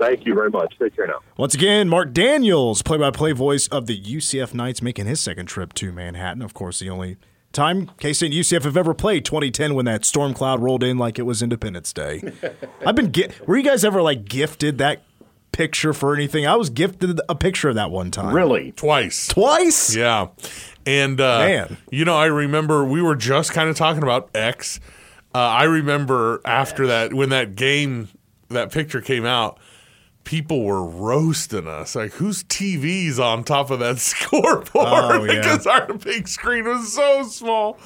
Thank 0.00 0.24
you 0.24 0.32
very 0.32 0.48
much. 0.48 0.78
Take 0.78 0.96
care 0.96 1.08
now. 1.08 1.20
Once 1.36 1.54
again, 1.54 1.90
Marc 1.90 2.14
Daniels, 2.14 2.80
play 2.80 2.96
by 2.96 3.10
play 3.10 3.32
voice 3.32 3.68
of 3.68 3.84
the 3.84 4.00
UCF 4.00 4.54
Knights, 4.54 4.80
making 4.80 5.04
his 5.04 5.20
second 5.20 5.44
trip 5.44 5.74
to 5.74 5.92
Manhattan. 5.92 6.40
Of 6.40 6.54
course, 6.54 6.78
the 6.78 6.88
only 6.88 7.18
time 7.56 7.90
K 7.98 8.12
State 8.12 8.32
and 8.32 8.34
UCF 8.34 8.62
have 8.64 8.76
ever 8.76 8.94
played 8.94 9.24
2010 9.24 9.74
when 9.74 9.86
that 9.86 10.04
storm 10.04 10.34
cloud 10.34 10.62
rolled 10.62 10.84
in 10.84 10.98
like 10.98 11.18
it 11.18 11.22
was 11.22 11.42
Independence 11.42 11.92
Day. 11.92 12.22
I've 12.86 12.94
been 12.94 13.10
get, 13.10 13.46
were 13.48 13.56
you 13.56 13.64
guys 13.64 13.84
ever 13.84 14.00
like 14.02 14.24
gifted 14.26 14.78
that 14.78 15.02
picture 15.52 15.92
for 15.92 16.14
anything? 16.14 16.46
I 16.46 16.54
was 16.56 16.70
gifted 16.70 17.20
a 17.28 17.34
picture 17.34 17.68
of 17.70 17.74
that 17.74 17.90
one 17.90 18.10
time. 18.10 18.34
Really? 18.34 18.72
Twice. 18.72 19.26
Twice? 19.26 19.96
Yeah. 19.96 20.28
And, 20.84 21.20
uh, 21.20 21.38
Man. 21.40 21.76
you 21.90 22.04
know, 22.04 22.16
I 22.16 22.26
remember 22.26 22.84
we 22.84 23.02
were 23.02 23.16
just 23.16 23.52
kind 23.52 23.68
of 23.68 23.76
talking 23.76 24.02
about 24.02 24.30
X. 24.34 24.78
Uh, 25.34 25.38
I 25.38 25.64
remember 25.64 26.40
after 26.44 26.86
that, 26.86 27.12
when 27.12 27.30
that 27.30 27.56
game, 27.56 28.08
that 28.50 28.70
picture 28.70 29.00
came 29.00 29.24
out, 29.24 29.58
people 30.26 30.62
were 30.64 30.84
roasting 30.84 31.66
us. 31.66 31.96
Like, 31.96 32.12
whose 32.12 32.44
TV's 32.44 33.18
on 33.18 33.44
top 33.44 33.70
of 33.70 33.78
that 33.78 33.98
scoreboard? 34.10 34.68
Oh, 34.74 35.24
yeah. 35.24 35.36
because 35.36 35.66
our 35.66 35.94
big 35.94 36.28
screen 36.28 36.64
was 36.66 36.92
so 36.92 37.22
small. 37.22 37.78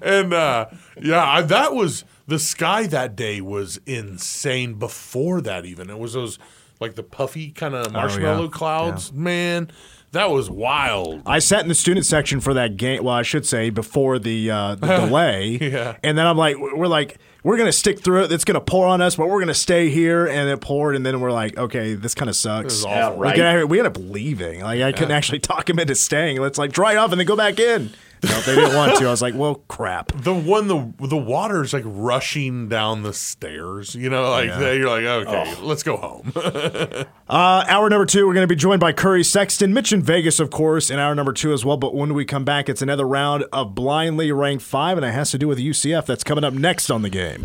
And 0.00 0.32
uh, 0.32 0.66
yeah, 1.02 1.24
I, 1.28 1.42
that 1.42 1.74
was 1.74 2.04
the 2.28 2.38
sky 2.38 2.86
that 2.86 3.16
day 3.16 3.40
was 3.40 3.80
insane. 3.86 4.74
Before 4.74 5.40
that, 5.40 5.64
even 5.64 5.90
it 5.90 5.98
was 5.98 6.12
those 6.12 6.38
like 6.78 6.94
the 6.94 7.02
puffy 7.02 7.50
kind 7.50 7.74
of 7.74 7.92
marshmallow 7.92 8.40
Oh, 8.40 8.44
yeah. 8.44 8.50
clouds. 8.50 9.12
Man, 9.12 9.70
that 10.16 10.30
was 10.30 10.50
wild. 10.50 11.22
I 11.26 11.38
sat 11.38 11.62
in 11.62 11.68
the 11.68 11.74
student 11.74 12.06
section 12.06 12.40
for 12.40 12.54
that 12.54 12.76
game. 12.76 13.04
Well, 13.04 13.14
I 13.14 13.22
should 13.22 13.46
say 13.46 13.70
before 13.70 14.18
the, 14.18 14.50
uh, 14.50 14.74
the 14.80 14.86
delay. 14.86 15.58
Yeah. 15.60 15.96
And 16.02 16.16
then 16.18 16.26
I'm 16.26 16.36
like, 16.36 16.56
we're 16.58 16.86
like, 16.86 17.18
we're 17.42 17.56
going 17.56 17.68
to 17.68 17.72
stick 17.72 18.00
through 18.00 18.24
it. 18.24 18.32
It's 18.32 18.44
going 18.44 18.56
to 18.56 18.60
pour 18.60 18.86
on 18.86 19.00
us, 19.00 19.14
but 19.14 19.28
we're 19.28 19.38
going 19.38 19.46
to 19.48 19.54
stay 19.54 19.88
here. 19.88 20.26
And 20.26 20.48
it 20.48 20.60
poured. 20.60 20.96
And 20.96 21.06
then 21.06 21.20
we're 21.20 21.30
like, 21.30 21.56
okay, 21.56 21.94
this 21.94 22.14
kind 22.14 22.28
of 22.28 22.34
sucks. 22.34 22.64
This 22.64 22.78
is 22.78 22.84
awful. 22.84 23.18
We, 23.18 23.22
right. 23.22 23.36
get- 23.36 23.68
we 23.68 23.78
ended 23.78 23.96
up 23.96 24.02
leaving. 24.02 24.62
Like 24.62 24.82
I 24.82 24.92
couldn't 24.92 25.12
actually 25.12 25.38
talk 25.40 25.70
him 25.70 25.78
into 25.78 25.94
staying. 25.94 26.40
Let's 26.40 26.58
like 26.58 26.72
dry 26.72 26.96
off 26.96 27.12
and 27.12 27.20
then 27.20 27.26
go 27.26 27.36
back 27.36 27.60
in. 27.60 27.90
No, 28.22 28.40
they 28.40 28.54
didn't 28.54 28.74
want 28.74 28.96
to. 28.98 29.06
I 29.06 29.10
was 29.10 29.20
like, 29.22 29.34
well, 29.34 29.56
crap. 29.68 30.08
The 30.12 30.34
one 30.34 30.68
the 30.68 30.92
the 31.06 31.16
water 31.16 31.62
is 31.62 31.72
like 31.72 31.84
rushing 31.86 32.68
down 32.68 33.02
the 33.02 33.12
stairs. 33.12 33.94
You 33.94 34.08
know, 34.10 34.30
like 34.30 34.48
Yeah. 34.48 34.72
you're 34.72 34.88
like, 34.88 35.04
okay, 35.28 35.54
let's 35.62 35.82
go 35.82 35.96
home. 35.96 36.32
Uh, 37.28 37.64
hour 37.68 37.90
number 37.90 38.06
two, 38.06 38.24
we're 38.24 38.34
going 38.34 38.44
to 38.44 38.46
be 38.46 38.54
joined 38.54 38.78
by 38.78 38.92
Curry 38.92 39.24
Sexton, 39.24 39.74
Mitch 39.74 39.92
in 39.92 40.00
Vegas, 40.00 40.38
of 40.38 40.48
course, 40.48 40.90
in 40.90 41.00
hour 41.00 41.12
number 41.12 41.32
two 41.32 41.52
as 41.52 41.64
well. 41.64 41.76
But 41.76 41.92
when 41.92 42.14
we 42.14 42.24
come 42.24 42.44
back, 42.44 42.68
it's 42.68 42.82
another 42.82 43.04
round 43.04 43.44
of 43.52 43.74
blindly 43.74 44.30
ranked 44.30 44.62
five, 44.62 44.96
and 44.96 45.04
it 45.04 45.10
has 45.10 45.32
to 45.32 45.38
do 45.38 45.48
with 45.48 45.58
UCF. 45.58 46.06
That's 46.06 46.22
coming 46.22 46.44
up 46.44 46.54
next 46.54 46.88
on 46.88 47.02
the 47.02 47.10
game. 47.10 47.44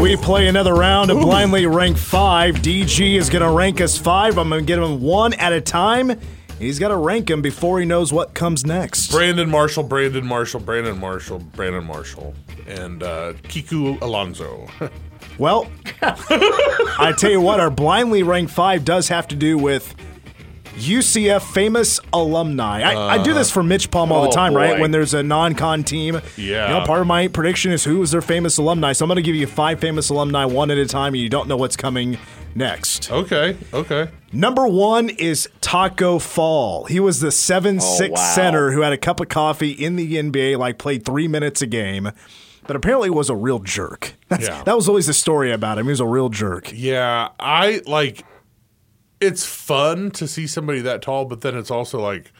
We 0.00 0.16
play 0.16 0.46
another 0.48 0.74
round 0.74 1.10
of 1.10 1.20
blindly 1.20 1.66
ranked 1.66 1.98
five. 2.00 2.56
DG 2.56 3.16
is 3.16 3.30
going 3.30 3.42
to 3.42 3.50
rank 3.50 3.80
us 3.80 3.96
five. 3.96 4.38
I'm 4.38 4.48
going 4.50 4.60
to 4.60 4.66
get 4.66 4.76
them 4.76 5.00
one 5.00 5.32
at 5.34 5.52
a 5.54 5.60
time. 5.62 6.18
He's 6.58 6.78
got 6.78 6.88
to 6.88 6.96
rank 6.96 7.28
him 7.30 7.42
before 7.42 7.78
he 7.80 7.84
knows 7.86 8.12
what 8.12 8.32
comes 8.34 8.64
next. 8.64 9.10
Brandon 9.10 9.48
Marshall, 9.50 9.82
Brandon 9.82 10.24
Marshall, 10.24 10.60
Brandon 10.60 10.98
Marshall, 10.98 11.38
Brandon 11.38 11.84
Marshall, 11.84 12.34
and 12.66 13.02
uh, 13.02 13.32
Kiko 13.44 14.00
Alonso. 14.00 14.66
Well, 15.38 15.70
I 16.00 17.12
tell 17.18 17.30
you 17.30 17.42
what, 17.42 17.60
our 17.60 17.68
blindly 17.68 18.22
ranked 18.22 18.50
five 18.52 18.86
does 18.86 19.08
have 19.08 19.28
to 19.28 19.36
do 19.36 19.58
with 19.58 19.94
UCF 20.76 21.42
famous 21.52 22.00
alumni. 22.12 22.80
I, 22.82 23.18
I 23.18 23.22
do 23.22 23.34
this 23.34 23.50
for 23.50 23.62
Mitch 23.62 23.90
Palm 23.90 24.12
all 24.12 24.22
the 24.22 24.28
Oh, 24.28 24.32
time, 24.32 24.54
right? 24.54 24.80
When 24.80 24.92
there's 24.92 25.12
a 25.14 25.22
non-con 25.22 25.84
team, 25.84 26.20
Yeah. 26.36 26.68
You 26.68 26.74
know, 26.80 26.86
part 26.86 27.00
of 27.02 27.06
my 27.06 27.28
prediction 27.28 27.70
is 27.72 27.84
who 27.84 28.00
is 28.02 28.10
their 28.12 28.22
famous 28.22 28.56
alumni. 28.56 28.92
So 28.92 29.04
I'm 29.04 29.08
going 29.08 29.16
to 29.16 29.22
give 29.22 29.34
you 29.34 29.46
five 29.46 29.78
famous 29.80 30.08
alumni 30.08 30.44
one 30.46 30.70
at 30.70 30.78
a 30.78 30.86
time, 30.86 31.12
and 31.14 31.22
you 31.22 31.28
don't 31.28 31.48
know 31.48 31.56
what's 31.56 31.76
coming 31.76 32.16
next. 32.54 33.10
okay, 33.12 33.56
okay. 33.74 34.08
Number 34.36 34.68
one 34.68 35.08
is 35.08 35.48
Taco 35.62 36.18
Fall. 36.18 36.84
He 36.84 37.00
was 37.00 37.20
the 37.20 37.32
seven 37.32 37.80
six 37.80 38.10
oh, 38.18 38.20
wow. 38.20 38.34
center 38.34 38.70
who 38.70 38.82
had 38.82 38.92
a 38.92 38.98
cup 38.98 39.18
of 39.18 39.30
coffee 39.30 39.70
in 39.70 39.96
the 39.96 40.16
NBA, 40.16 40.58
like 40.58 40.76
played 40.76 41.06
three 41.06 41.26
minutes 41.26 41.62
a 41.62 41.66
game. 41.66 42.10
But 42.66 42.76
apparently 42.76 43.08
was 43.08 43.30
a 43.30 43.34
real 43.34 43.60
jerk. 43.60 44.14
Yeah. 44.38 44.62
That 44.64 44.76
was 44.76 44.88
always 44.88 45.06
the 45.06 45.14
story 45.14 45.52
about 45.52 45.78
him. 45.78 45.86
He 45.86 45.90
was 45.90 46.00
a 46.00 46.06
real 46.06 46.28
jerk. 46.28 46.70
Yeah, 46.74 47.28
I 47.40 47.80
like. 47.86 48.26
It's 49.20 49.46
fun 49.46 50.10
to 50.10 50.28
see 50.28 50.46
somebody 50.46 50.80
that 50.80 51.00
tall, 51.00 51.24
but 51.24 51.40
then 51.40 51.56
it's 51.56 51.70
also 51.70 52.00
like, 52.00 52.32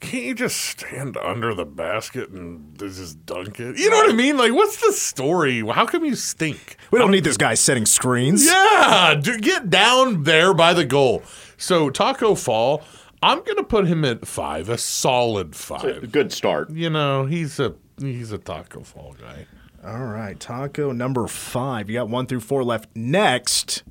can't 0.00 0.24
you 0.24 0.34
just 0.34 0.56
stand 0.56 1.16
under 1.16 1.54
the 1.54 1.66
basket 1.66 2.30
and 2.30 2.78
just 2.78 3.24
dunk 3.26 3.60
it? 3.60 3.78
You 3.78 3.90
know 3.90 3.96
what 3.96 4.10
I 4.10 4.14
mean? 4.14 4.36
Like, 4.36 4.52
what's 4.52 4.84
the 4.84 4.92
story? 4.92 5.60
How 5.66 5.86
come 5.86 6.04
you 6.04 6.14
stink? 6.14 6.76
We 6.90 6.98
don't 6.98 7.10
need 7.10 7.24
this 7.24 7.36
guy 7.36 7.54
setting 7.54 7.86
screens. 7.86 8.44
Yeah, 8.46 9.14
do, 9.20 9.38
get 9.38 9.70
down 9.70 10.24
there 10.24 10.54
by 10.54 10.72
the 10.72 10.84
goal. 10.84 11.22
So 11.56 11.90
Taco 11.90 12.34
Fall, 12.34 12.82
I'm 13.22 13.42
gonna 13.44 13.62
put 13.64 13.86
him 13.86 14.04
at 14.04 14.26
five, 14.26 14.68
a 14.68 14.78
solid 14.78 15.54
five. 15.54 16.10
Good 16.10 16.32
start. 16.32 16.70
You 16.70 16.90
know, 16.90 17.26
he's 17.26 17.60
a 17.60 17.74
he's 17.98 18.32
a 18.32 18.38
Taco 18.38 18.82
Fall 18.82 19.14
guy. 19.20 19.46
All 19.84 20.06
right, 20.06 20.38
Taco 20.38 20.92
number 20.92 21.26
five. 21.26 21.88
You 21.88 21.98
got 21.98 22.08
one 22.08 22.26
through 22.26 22.40
four 22.40 22.64
left. 22.64 22.88
Next, 22.94 23.82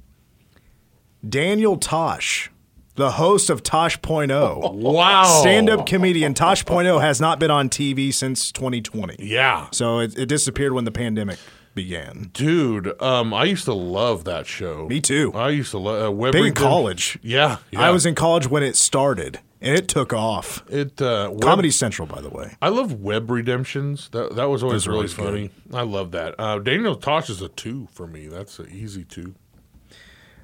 Daniel 1.28 1.78
Tosh, 1.78 2.52
the 3.00 3.12
host 3.12 3.50
of 3.50 3.64
Tosh.0. 3.64 4.74
Wow, 4.90 5.24
Stand-up 5.42 5.86
comedian 5.86 6.34
Tosh.0 6.34 7.02
has 7.02 7.20
not 7.20 7.40
been 7.40 7.52
on 7.52 7.70
TV 7.70 8.14
since 8.14 8.52
2020. 8.52 9.16
Yeah, 9.20 9.68
So 9.72 10.00
it, 10.00 10.18
it 10.18 10.26
disappeared 10.28 10.74
when 10.74 10.86
the 10.86 10.92
pandemic 10.92 11.40
began. 11.76 12.30
dude. 12.34 13.02
Um, 13.02 13.34
I 13.34 13.46
used 13.46 13.66
to 13.66 13.74
love 13.74 14.24
that 14.26 14.46
show. 14.48 14.88
Me 14.88 15.00
too. 15.02 15.32
I 15.34 15.50
used 15.50 15.72
to 15.72 15.78
love 15.80 16.08
uh, 16.08 16.12
Web 16.12 16.34
Big 16.34 16.46
in 16.46 16.54
college. 16.54 17.18
Yeah, 17.22 17.58
yeah. 17.72 17.82
I 17.82 17.92
was 17.92 18.06
in 18.06 18.16
college 18.16 18.48
when 18.48 18.64
it 18.64 18.76
started, 18.76 19.40
and 19.62 19.76
it 19.78 19.88
took 19.88 20.12
off. 20.14 20.64
it. 20.70 21.02
Uh, 21.02 21.30
Web- 21.32 21.42
Comedy 21.42 21.72
Central, 21.72 22.08
by 22.08 22.22
the 22.22 22.30
way. 22.30 22.56
I 22.62 22.70
love 22.70 22.94
Web 22.94 23.30
Redemptions. 23.32 24.10
That 24.10 24.36
that 24.36 24.50
was 24.50 24.64
always 24.64 24.84
Those 24.84 24.88
are 24.88 24.92
really 24.92 25.00
always 25.00 25.14
funny. 25.14 25.50
I 25.74 25.84
love 25.84 26.12
that. 26.12 26.36
Uh, 26.40 26.60
Daniel 26.60 26.96
Tosh 26.96 27.30
is 27.30 27.42
a 27.42 27.50
two 27.50 27.88
for 27.94 28.08
me. 28.08 28.28
That's 28.28 28.60
an 28.60 28.70
easy 28.72 29.04
two. 29.04 29.36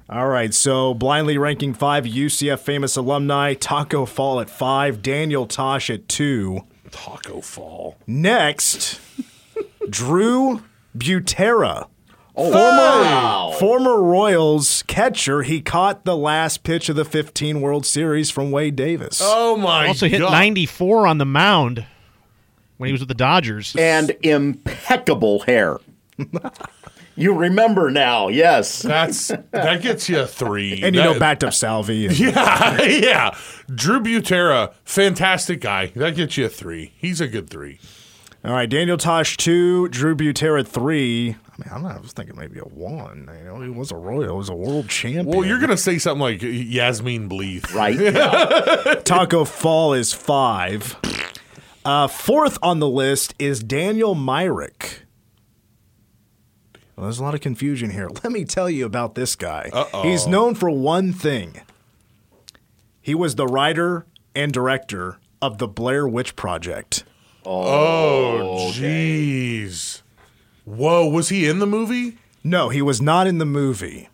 All 0.08 0.28
right, 0.28 0.54
so 0.54 0.94
blindly 0.94 1.36
ranking 1.36 1.74
five 1.74 2.04
UCF 2.04 2.60
famous 2.60 2.96
alumni, 2.96 3.54
Taco 3.54 4.06
Fall 4.06 4.40
at 4.40 4.48
five, 4.48 5.02
Daniel 5.02 5.46
Tosh 5.46 5.90
at 5.90 6.08
two. 6.08 6.60
Taco 6.92 7.40
Fall. 7.40 7.96
Next, 8.06 9.00
Drew 9.90 10.62
Butera. 10.96 11.88
Oh, 12.38 12.50
wow. 12.50 13.56
Former 13.58 14.00
Royals 14.00 14.84
catcher, 14.86 15.42
he 15.42 15.60
caught 15.60 16.04
the 16.04 16.16
last 16.16 16.62
pitch 16.62 16.88
of 16.88 16.94
the 16.94 17.04
15 17.04 17.60
World 17.60 17.84
Series 17.86 18.30
from 18.30 18.50
Wade 18.50 18.76
Davis. 18.76 19.20
Oh 19.22 19.56
my! 19.56 19.84
God. 19.84 19.88
Also 19.88 20.06
hit 20.06 20.18
God. 20.20 20.30
94 20.32 21.06
on 21.06 21.18
the 21.18 21.24
mound 21.24 21.84
when 22.76 22.88
he 22.88 22.92
was 22.92 23.00
with 23.00 23.08
the 23.08 23.14
Dodgers. 23.14 23.74
And 23.76 24.14
impeccable 24.22 25.40
hair. 25.40 25.78
you 27.16 27.32
remember 27.34 27.90
now, 27.90 28.28
yes. 28.28 28.82
That's 28.82 29.28
that 29.50 29.82
gets 29.82 30.08
you 30.08 30.20
a 30.20 30.26
three. 30.26 30.82
and 30.82 30.94
you 30.94 31.02
That- 31.02 31.14
know, 31.14 31.18
backed 31.18 31.42
up 31.44 31.52
Salvy. 31.54 32.06
and- 32.06 32.18
Yeah, 32.18 32.82
yeah. 32.82 33.36
Drew 33.74 34.00
Butera, 34.00 34.72
fantastic 34.84 35.60
guy. 35.60 35.86
That 35.96 36.14
gets 36.16 36.36
you 36.36 36.46
a 36.46 36.48
three. 36.48 36.92
He's 36.96 37.20
a 37.20 37.26
good 37.28 37.50
three. 37.50 37.78
All 38.44 38.52
right, 38.52 38.68
Daniel 38.68 38.96
Tosh 38.96 39.36
two, 39.36 39.88
Drew 39.88 40.14
Butera 40.14 40.64
three. 40.64 41.30
I 41.30 41.62
mean, 41.64 41.68
I'm 41.74 41.82
not, 41.82 41.96
I 41.96 42.00
was 42.00 42.12
thinking 42.12 42.36
maybe 42.36 42.58
a 42.60 42.62
one. 42.64 43.28
You 43.40 43.44
know, 43.46 43.60
he 43.62 43.70
was 43.70 43.90
a 43.90 43.96
Royal, 43.96 44.22
he 44.30 44.36
was 44.36 44.48
a 44.50 44.54
world 44.54 44.88
champion. 44.88 45.26
Well, 45.26 45.44
you're 45.44 45.58
gonna 45.58 45.76
say 45.76 45.98
something 45.98 46.20
like 46.20 46.42
Yasmine 46.42 47.28
Bleeth, 47.28 47.74
Right? 47.74 49.04
Taco 49.04 49.44
Fall 49.44 49.94
is 49.94 50.12
five. 50.12 50.94
Uh, 51.84 52.06
fourth 52.08 52.58
on 52.62 52.78
the 52.78 52.88
list 52.88 53.34
is 53.38 53.62
Daniel 53.62 54.14
Myrick. 54.14 55.00
Well, 56.96 57.04
there's 57.04 57.18
a 57.18 57.22
lot 57.22 57.34
of 57.34 57.40
confusion 57.40 57.90
here. 57.90 58.08
Let 58.24 58.32
me 58.32 58.44
tell 58.44 58.70
you 58.70 58.86
about 58.86 59.14
this 59.14 59.36
guy. 59.36 59.70
Uh-oh. 59.72 60.02
He's 60.02 60.26
known 60.26 60.54
for 60.54 60.70
one 60.70 61.12
thing. 61.12 61.60
He 63.00 63.14
was 63.14 63.34
the 63.34 63.46
writer 63.46 64.06
and 64.34 64.52
director 64.52 65.18
of 65.40 65.58
the 65.58 65.68
Blair 65.68 66.08
Witch 66.08 66.34
Project. 66.34 67.04
Oh, 67.44 68.72
jeez. 68.72 70.02
Whoa, 70.64 71.08
was 71.08 71.28
he 71.28 71.48
in 71.48 71.60
the 71.60 71.66
movie? 71.66 72.18
No, 72.42 72.70
he 72.70 72.82
was 72.82 73.00
not 73.00 73.26
in 73.26 73.38
the 73.38 73.46
movie, 73.46 74.08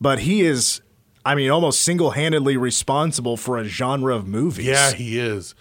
but 0.00 0.20
he 0.20 0.42
is. 0.42 0.80
I 1.24 1.34
mean, 1.34 1.50
almost 1.50 1.82
single-handedly 1.82 2.56
responsible 2.56 3.36
for 3.36 3.58
a 3.58 3.64
genre 3.64 4.16
of 4.16 4.26
movies. 4.26 4.64
Yeah, 4.64 4.92
he 4.92 5.18
is. 5.18 5.54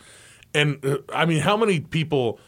And 0.53 0.83
uh, 0.85 0.99
I 1.13 1.25
mean, 1.25 1.41
how 1.41 1.57
many 1.57 1.81
people 1.81 2.39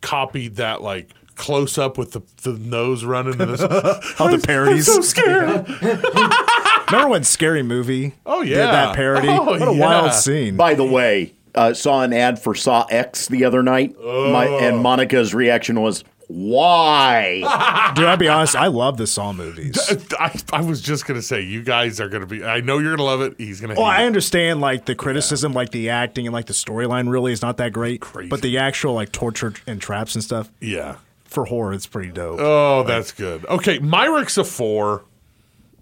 copied 0.00 0.56
that 0.56 0.82
like 0.82 1.10
close 1.36 1.78
up 1.78 1.96
with 1.98 2.12
the, 2.12 2.22
the 2.42 2.58
nose 2.58 3.04
running 3.04 3.38
to 3.38 3.46
this? 3.46 3.60
All 4.20 4.28
the 4.28 4.38
parodies. 4.44 4.88
I'm 4.88 4.94
so 4.96 5.00
scared. 5.02 5.68
Remember 6.90 7.08
when 7.08 7.24
Scary 7.24 7.62
Movie? 7.62 8.14
Oh, 8.24 8.42
yeah, 8.42 8.56
did 8.56 8.66
that 8.66 8.96
parody. 8.96 9.28
Oh, 9.28 9.42
what 9.44 9.62
a 9.62 9.72
yeah. 9.72 9.78
wild 9.80 10.12
scene! 10.12 10.56
By 10.56 10.74
the 10.74 10.84
way, 10.84 11.32
uh, 11.54 11.74
saw 11.74 12.02
an 12.02 12.12
ad 12.12 12.38
for 12.40 12.54
Saw 12.54 12.86
X 12.90 13.26
the 13.28 13.44
other 13.44 13.62
night, 13.62 13.96
My, 13.98 14.46
Oh. 14.48 14.58
and 14.60 14.78
Monica's 14.82 15.34
reaction 15.34 15.80
was, 15.80 16.04
"Why?" 16.28 17.92
Dude, 17.96 18.04
I'll 18.04 18.16
be 18.16 18.28
honest. 18.28 18.54
I 18.54 18.68
love 18.68 18.98
the 18.98 19.06
Saw 19.08 19.32
movies. 19.32 19.78
I, 20.18 20.38
I 20.52 20.60
was 20.62 20.80
just 20.80 21.06
gonna 21.06 21.22
say, 21.22 21.40
you 21.40 21.62
guys 21.64 22.00
are 22.00 22.08
gonna 22.08 22.26
be. 22.26 22.44
I 22.44 22.60
know 22.60 22.78
you're 22.78 22.92
gonna 22.96 23.02
love 23.08 23.20
it. 23.22 23.34
He's 23.38 23.60
gonna. 23.60 23.74
Well, 23.74 23.84
I 23.84 24.02
it. 24.02 24.06
understand 24.06 24.60
like 24.60 24.84
the 24.84 24.94
criticism, 24.94 25.52
like 25.52 25.70
the 25.70 25.90
acting 25.90 26.26
and 26.26 26.32
like 26.34 26.46
the 26.46 26.52
storyline 26.54 27.10
really 27.10 27.32
is 27.32 27.42
not 27.42 27.56
that 27.56 27.72
great. 27.72 28.00
Crazy. 28.00 28.28
But 28.28 28.42
the 28.42 28.58
actual 28.58 28.94
like 28.94 29.10
torture 29.10 29.54
and 29.66 29.80
traps 29.80 30.14
and 30.14 30.22
stuff 30.22 30.50
Yeah. 30.60 30.96
For 31.36 31.44
horror, 31.44 31.74
it's 31.74 31.86
pretty 31.86 32.10
dope. 32.10 32.40
Oh, 32.40 32.82
that's 32.84 33.12
good. 33.12 33.44
Okay, 33.44 33.78
Myrick's 33.78 34.38
a 34.38 34.44
four. 34.44 35.04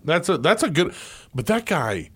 That's 0.04 0.28
a 0.28 0.36
that's 0.36 0.64
a 0.64 0.68
good. 0.68 0.92
But 1.32 1.46
that 1.46 1.64
guy, 1.64 2.10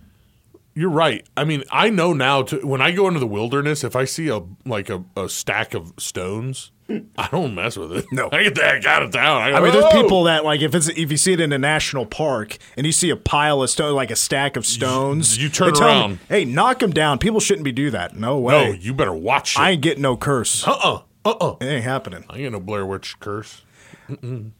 you're 0.74 0.91
right. 0.91 1.24
I 1.36 1.45
mean, 1.45 1.62
I 1.70 1.89
know 1.89 2.12
now. 2.12 2.43
To, 2.43 2.66
when 2.66 2.82
I 2.82 2.91
go 2.91 3.07
into 3.07 3.20
the 3.20 3.28
wilderness, 3.28 3.84
if 3.84 3.95
I 3.95 4.05
see 4.07 4.26
a 4.26 4.41
like 4.66 4.91
a, 4.91 5.05
a 5.16 5.28
stack 5.28 5.72
of 5.72 5.93
stones, 5.99 6.72
I 7.16 7.28
don't 7.30 7.55
mess 7.55 7.76
with 7.76 7.93
it. 7.93 8.07
No. 8.11 8.28
I 8.32 8.43
get 8.43 8.57
the 8.57 8.62
heck 8.62 8.84
out 8.84 9.05
of 9.05 9.12
town. 9.12 9.41
I, 9.43 9.51
go, 9.53 9.57
I 9.57 9.61
mean, 9.61 9.72
there's 9.72 9.84
"Oh!" 9.84 10.03
people 10.03 10.24
that 10.24 10.45
like 10.45 10.61
if 10.61 10.74
it's 10.74 10.89
if 10.89 11.12
you 11.12 11.16
see 11.16 11.32
it 11.34 11.41
in 11.41 11.53
a 11.53 11.59
national 11.59 12.07
park 12.07 12.59
and 12.76 12.84
you 12.84 12.93
see 12.93 13.11
a 13.11 13.16
pile 13.16 13.62
of 13.62 13.70
stone, 13.70 13.95
like 13.95 14.11
a 14.11 14.16
stack 14.16 14.57
of 14.57 14.66
stones, 14.66 15.39
you 15.39 15.49
turn 15.49 15.72
tell 15.74 15.89
'em, 15.89 15.97
around. 15.97 16.18
hey, 16.28 16.45
knock 16.45 16.80
them 16.80 16.91
down. 16.91 17.18
People 17.18 17.39
shouldn't 17.39 17.64
be 17.64 17.72
do 17.72 17.91
that. 17.93 18.16
No 18.16 18.39
way. 18.39 18.70
No, 18.70 18.72
you 18.72 18.93
better 18.93 19.14
watch 19.14 19.55
it. 19.55 19.61
I 19.61 19.70
ain't 19.70 19.82
getting 19.82 20.03
no 20.03 20.16
curse. 20.16 20.66
uh 20.66 20.72
uh 20.72 20.95
uh 20.97 21.03
uh. 21.33 21.57
It 21.61 21.66
ain't 21.66 21.85
happening. 21.85 22.24
I 22.29 22.39
ain't 22.39 22.53
no 22.53 22.61
Blair 22.61 22.87
Witch 22.87 23.18
curse. 23.20 23.62
And 24.09 24.53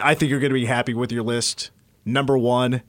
I 0.00 0.14
think 0.14 0.30
you're 0.30 0.40
going 0.40 0.50
to 0.50 0.54
be 0.54 0.66
happy 0.66 0.94
with 0.94 1.10
your 1.10 1.22
list. 1.22 1.70
Number 2.04 2.36
one, 2.36 2.82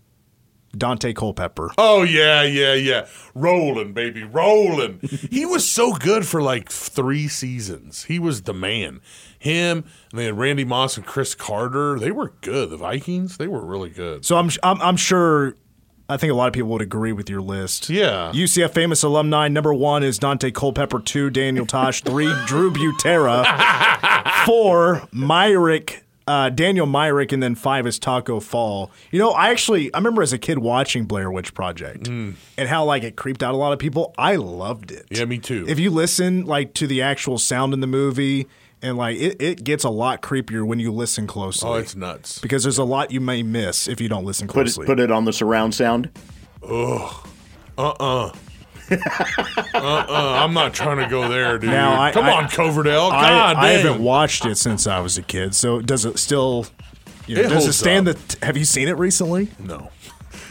Daunte 0.76 1.16
Culpepper. 1.16 1.72
Oh 1.78 2.04
yeah, 2.04 2.44
yeah, 2.44 2.74
yeah. 2.74 3.08
Rolling, 3.34 3.94
baby, 3.94 4.24
rolling. 4.24 5.00
he 5.30 5.46
was 5.46 5.70
so 5.70 5.94
good 5.94 6.26
for 6.26 6.42
like 6.42 6.70
three 6.70 7.28
seasons. 7.28 8.06
He 8.06 8.20
was 8.20 8.44
the 8.44 8.54
man. 8.54 9.02
Him 9.38 9.86
and 10.12 10.22
had 10.22 10.38
Randy 10.38 10.66
Moss 10.66 10.98
and 10.98 11.06
Cris 11.06 11.36
Carter. 11.36 12.00
They 12.00 12.12
were 12.12 12.34
good. 12.42 12.70
The 12.70 12.78
Vikings, 12.78 13.38
they 13.38 13.48
were 13.48 13.66
really 13.66 13.90
good. 13.90 14.26
So 14.26 14.38
I'm, 14.38 14.50
I'm 14.64 14.82
I'm 14.82 14.98
sure. 14.98 15.56
I 16.12 16.18
think 16.18 16.32
a 16.32 16.36
lot 16.36 16.48
of 16.48 16.54
people 16.54 16.70
would 16.72 16.82
agree 16.82 17.14
with 17.14 17.30
your 17.30 17.42
list. 17.42 17.90
Yeah. 17.90 18.32
UCF 18.34 18.72
famous 18.72 19.02
alumni. 19.02 19.48
Number 19.48 19.74
one 19.74 20.04
is 20.04 20.20
Daunte 20.20 20.54
Culpepper. 20.54 21.00
Two, 21.00 21.30
Daniel 21.30 21.66
Tosh. 21.66 22.02
Three, 22.02 22.32
Drew 22.46 22.70
Butera. 22.72 23.46
Four, 24.46 25.08
Myrick. 25.14 26.04
Uh, 26.28 26.50
Daniel 26.50 26.86
Myrick, 26.86 27.32
and 27.32 27.42
then 27.42 27.56
five 27.56 27.88
is 27.88 27.98
Taco 27.98 28.40
Fall. 28.40 28.92
You 29.10 29.20
know, 29.20 29.32
I 29.32 29.50
actually 29.50 29.92
I 29.94 29.98
remember 29.98 30.22
as 30.22 30.32
a 30.32 30.38
kid 30.38 30.60
watching 30.60 31.06
Blair 31.06 31.32
Witch 31.32 31.54
Project 31.54 32.08
and 32.08 32.38
how 32.58 32.86
like 32.86 33.04
it 33.04 33.16
creeped 33.16 33.42
out 33.42 33.54
a 33.54 33.58
lot 33.58 33.74
of 33.74 33.80
people. 33.80 34.14
I 34.18 34.36
loved 34.36 34.92
it. 34.92 35.10
Mm. 35.10 35.18
Yeah, 35.18 35.26
me 35.26 35.40
too. 35.40 35.66
If 35.68 35.80
you 35.80 35.90
listen 35.90 36.46
like 36.46 36.74
to 36.76 36.88
the 36.88 37.02
actual 37.02 37.38
sound 37.38 37.74
in 37.74 37.80
the 37.80 37.88
movie, 37.88 38.48
and 38.82 38.98
like 38.98 39.18
it, 39.18 39.42
it 39.42 39.64
gets 39.64 39.84
a 39.84 39.90
lot 39.90 40.22
creepier 40.22 40.66
when 40.66 40.80
you 40.80 40.92
listen 40.92 41.28
closely. 41.28 41.70
oh, 41.70 41.74
it's 41.76 41.96
nuts. 41.96 42.40
because 42.40 42.64
there's 42.64 42.78
a 42.78 42.84
lot 42.84 43.12
you 43.12 43.22
may 43.22 43.44
miss 43.44 43.88
if 43.88 44.02
you 44.02 44.10
don't 44.10 44.26
listen 44.26 44.48
closely. 44.48 44.64
put 44.64 44.68
it 44.68 44.74
closely. 44.74 44.86
put 44.86 45.00
it 45.00 45.12
on 45.12 45.26
the 45.26 45.34
surround 45.34 45.74
sound. 45.76 46.10
Ugh. 46.64 47.28
Uh, 47.78 47.90
uh. 48.00 48.32
Uh 48.90 48.98
uh. 49.74 50.42
I'm 50.44 50.54
not 50.54 50.74
trying 50.74 50.98
to 50.98 51.08
go 51.10 51.30
there, 51.30 51.58
dude. 51.58 51.70
Now, 51.70 52.00
I- 52.02 52.12
Come 52.12 52.26
I- 52.26 52.32
on, 52.34 52.50
Coverdale. 52.50 53.10
I, 53.12 53.30
God 53.30 53.56
I 53.58 53.74
dang. 53.78 53.86
haven't 53.86 54.04
watched 54.04 54.46
it 54.46 54.58
since 54.58 54.86
I 54.88 55.00
was 55.00 55.18
a 55.18 55.22
kid, 55.22 55.56
so 55.56 55.82
does 55.82 56.06
it 56.06 56.20
still? 56.20 56.66
You 57.28 57.36
know, 57.36 57.42
It 57.42 57.44
does 57.44 57.52
it 57.52 57.66
holds 57.68 57.78
stand 57.78 58.08
up. 58.10 58.18
the? 58.18 58.46
Have 58.46 58.58
you 58.58 58.66
seen 58.66 58.88
it 58.88 58.98
recently? 58.98 59.50
No, 59.60 59.90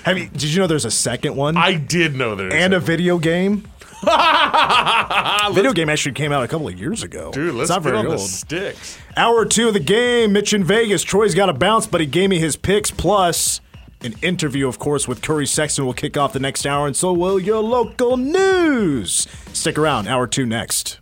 Have 0.04 0.16
you? 0.18 0.28
Did 0.28 0.44
you 0.44 0.60
know 0.60 0.66
there's 0.66 0.84
a 0.86 0.90
second 0.90 1.36
one 1.36 1.56
I 1.56 1.74
did 1.74 2.14
know 2.16 2.34
that. 2.36 2.52
and 2.52 2.72
a 2.72 2.80
video 2.80 3.18
game? 3.18 3.68
video 5.54 5.72
game 5.72 5.88
actually 5.88 6.12
came 6.12 6.32
out 6.32 6.42
a 6.42 6.48
couple 6.48 6.68
of 6.68 6.78
years 6.78 7.02
ago. 7.02 7.30
dude. 7.32 7.54
Let's 7.54 7.68
it's 7.68 7.70
not 7.70 7.82
get 7.82 7.90
very 7.90 7.96
on 7.98 8.04
the 8.06 8.10
old. 8.12 8.20
sticks. 8.20 8.98
Hour 9.16 9.44
two 9.44 9.68
of 9.68 9.74
the 9.74 9.80
game. 9.80 10.32
Mitch 10.32 10.54
in 10.54 10.64
Vegas. 10.64 11.02
Troy's 11.02 11.34
got 11.34 11.48
a 11.48 11.52
bounce, 11.52 11.86
but 11.86 12.00
he 12.00 12.06
gave 12.06 12.30
me 12.30 12.38
his 12.38 12.56
picks 12.56 12.90
plus 12.90 13.60
an 14.02 14.14
interview, 14.22 14.66
of 14.66 14.78
course, 14.78 15.06
with 15.06 15.20
Curry 15.22 15.46
Sexton 15.46 15.84
will 15.84 15.92
kick 15.92 16.16
off 16.16 16.32
the 16.32 16.40
next 16.40 16.64
hour, 16.64 16.86
and 16.86 16.96
so 16.96 17.12
will 17.12 17.38
your 17.38 17.62
local 17.62 18.16
news. 18.16 19.26
Stick 19.52 19.76
around. 19.76 20.08
Hour 20.08 20.26
two 20.26 20.46
next. 20.46 20.98